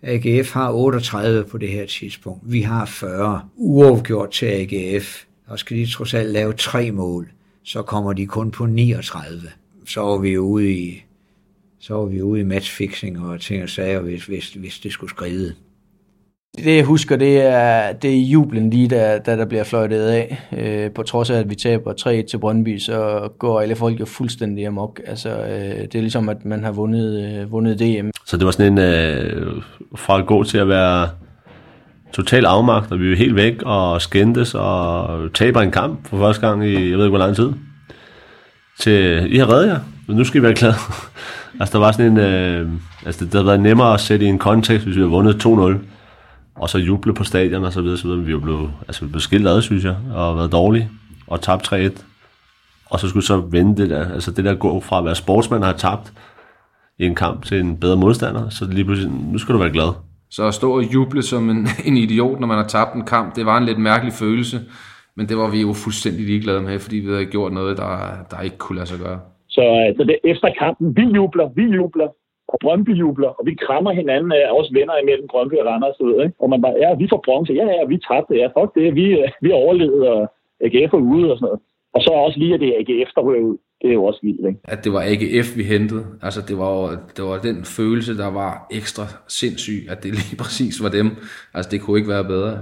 [0.02, 5.76] AGF har 38 på det her tidspunkt, vi har 40 uafgjort til AGF, og skal
[5.76, 7.28] de trods alt lave tre mål,
[7.62, 9.42] så kommer de kun på 39.
[9.86, 11.04] Så er vi ude i
[11.82, 15.10] så var vi ude i matchfixing og ting og sager, hvis, hvis, hvis det skulle
[15.10, 15.54] skride.
[16.56, 20.40] Det jeg husker, det er, det er jublen lige, da, da der bliver fløjtet af.
[20.58, 24.04] Øh, på trods af, at vi taber 3 til Brøndby, så går alle folk jo
[24.04, 25.00] fuldstændig amok.
[25.06, 28.08] Altså, øh, det er ligesom, at man har vundet, øh, vundet DM.
[28.26, 29.62] Så det var sådan en, øh,
[29.96, 31.08] fra at gå til at være
[32.12, 36.46] total afmagt, og vi er helt væk og skændtes og taber en kamp for første
[36.46, 37.52] gang i, jeg ved ikke hvor lang tid,
[38.80, 40.74] til, I har reddet jer, men nu skal I være glade.
[41.60, 42.68] altså, der var sådan en, øh,
[43.06, 45.78] altså, det havde været nemmere at sætte i en kontekst, hvis vi havde vundet 2-0,
[46.54, 48.22] og så juble på stadion og så videre, så videre.
[48.22, 50.88] Vi var blevet, altså, vi blev skilt ad, synes jeg, og været dårlige,
[51.26, 52.04] og tabt 3-1.
[52.90, 55.62] Og så skulle så vende det der, altså det der gå fra at være sportsmand
[55.62, 56.12] og have tabt
[56.98, 59.92] i en kamp til en bedre modstander, så lige pludselig, nu skal du være glad.
[60.30, 63.36] Så at stå og juble som en, en idiot, når man har tabt en kamp,
[63.36, 64.60] det var en lidt mærkelig følelse.
[65.16, 67.92] Men det var vi jo fuldstændig ligeglade med, fordi vi havde gjort noget, der,
[68.30, 69.20] der ikke kunne lade sig gøre.
[69.48, 72.08] Så, øh, så det, efter kampen, vi jubler, vi jubler,
[72.48, 75.96] og Brøndby jubler, og vi krammer hinanden af vores venner imellem Brøndby og Randers.
[75.96, 76.36] Så, ikke?
[76.42, 79.06] Og man bare, ja, vi får bronze, ja, ja, vi tabte, ja, fuck det, vi,
[79.20, 80.22] øh, vi overlevede, og
[80.64, 81.60] AGF er ude og sådan noget.
[81.94, 83.56] Og så også lige, at det er AGF, der ryger ud.
[83.82, 84.60] Det er jo også vildt, ikke?
[84.64, 86.04] At det var AGF, vi hentede.
[86.22, 86.76] Altså, det var,
[87.16, 91.06] det var den følelse, der var ekstra sindssyg, at det lige præcis var dem.
[91.54, 92.58] Altså, det kunne ikke være bedre.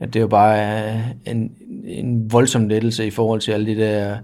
[0.00, 3.80] Ja, det er jo bare øh, en, en voldsom lettelse i forhold til alle de
[3.80, 4.16] der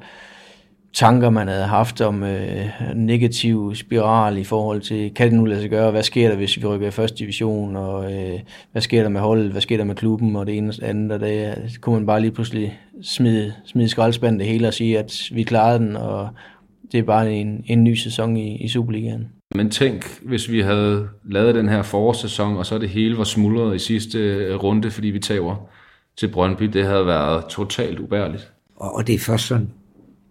[0.96, 5.60] tanker, man havde haft om øh, negativ spiral i forhold til, kan det nu lade
[5.60, 8.40] sig gøre, hvad sker der, hvis vi rykker i første division, og øh,
[8.72, 11.12] hvad sker der med holdet, hvad sker der med klubben, og det ene og andet,
[11.12, 15.22] og det kunne man bare lige pludselig smide, smide skraldspanden det hele og sige, at
[15.32, 16.28] vi klarede den, og
[16.92, 19.28] det er bare en, en ny sæson i, i Superligaen.
[19.54, 23.76] Men tænk, hvis vi havde lavet den her forårssæson, og så det hele var smuldret
[23.76, 25.56] i sidste øh, runde, fordi vi taber
[26.16, 28.52] til Brøndby, det havde været totalt ubærligt.
[28.76, 29.70] Og, og det er først sådan,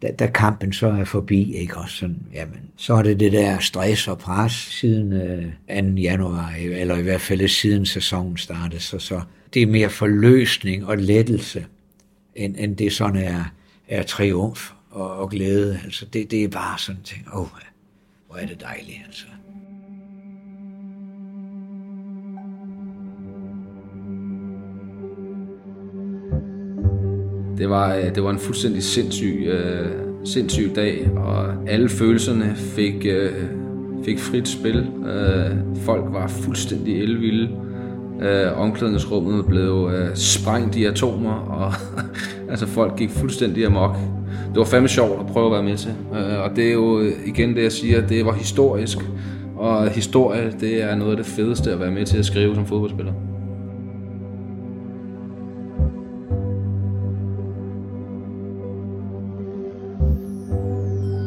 [0.02, 3.60] da, da kampen så er forbi, ikke også sådan, jamen, så er det det der
[3.60, 5.46] stress og pres siden øh,
[5.84, 6.02] 2.
[6.02, 9.22] januar, eller i hvert fald siden sæsonen startede, så, så
[9.54, 11.66] det er mere forløsning og lettelse,
[12.36, 13.44] end, end det sådan er,
[13.88, 15.80] er triumf og, og glæde.
[15.84, 17.48] Altså det, det er bare sådan ting, åh, oh,
[18.28, 19.26] hvor er det dejligt, altså.
[27.58, 29.88] Det var, øh, det var en fuldstændig sindssyg, øh,
[30.24, 33.32] sindssyg dag, og alle følelserne fik, øh,
[34.06, 34.88] fik frit spil.
[35.08, 37.50] Øh, folk var fuldstændig elvilde.
[38.22, 41.74] Øh, omklædningsrummet blev øh, sprængt i atomer, og
[42.52, 43.96] altså folk gik fuldstændig amok.
[44.50, 45.94] Det var fandme sjovt at prøve at være med til.
[46.14, 48.98] Øh, og det er jo igen det, jeg siger, det var historisk.
[49.58, 52.66] Og historie, det er noget af det fedeste at være med til at skrive som
[52.66, 53.14] fodboldspiller.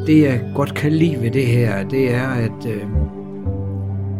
[0.09, 2.83] Det jeg godt kan lide ved det her, det er, at, øh,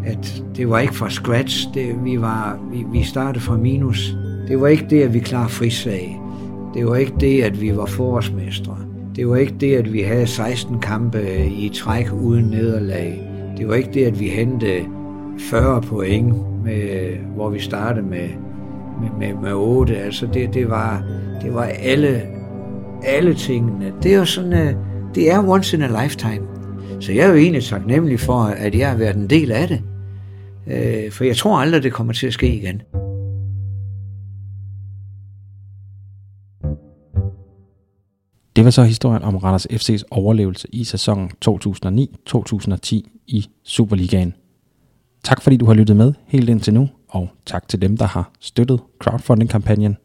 [0.07, 1.75] at det var ikke fra scratch.
[1.75, 4.17] Det, vi, var, vi, vi startede fra minus.
[4.49, 6.21] Det var ikke det, at vi klarede frisag.
[6.75, 8.77] Det var ikke det, at vi var forårsmestre.
[9.17, 13.23] Det var ikke det, at vi havde 16 kampe i træk uden nederlag.
[13.59, 14.81] Det var ikke det, at vi hentede
[15.39, 16.35] 40 point,
[16.65, 18.29] med, hvor vi startede med,
[19.01, 19.97] med, med, med 8.
[19.97, 21.03] Altså det, det, var,
[21.43, 22.23] det var alle,
[23.03, 23.93] alle tingene.
[24.03, 24.88] Det er jo sådan, uh,
[25.19, 26.47] det er once in a lifetime.
[27.01, 29.83] Så jeg er jo egentlig taknemmelig for, at jeg har været en del af det.
[30.67, 32.83] Uh, for jeg tror aldrig, det kommer til at ske igen.
[38.57, 42.93] Det var så historien om Randers FC's overlevelse i sæsonen 2009-2010
[43.27, 44.35] i Superligaen.
[45.25, 48.33] Tak fordi du har lyttet med helt indtil nu, og tak til dem, der har
[48.41, 49.97] støttet crowdfunding-kampagnen.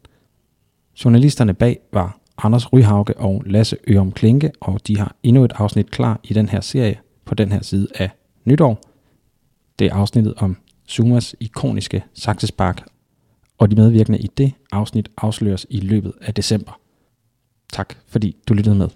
[1.04, 5.90] Journalisterne bag var Anders Ryhauke og Lasse Ørum Klinke, og de har endnu et afsnit
[5.90, 8.10] klar i den her serie på den her side af
[8.44, 8.80] nytår.
[9.78, 10.56] Det er afsnittet om
[10.86, 12.86] Sumas ikoniske saksespark,
[13.58, 16.80] og de medvirkende i det afsnit afsløres i løbet af december.
[17.72, 18.88] Tak fordi du lyttede med.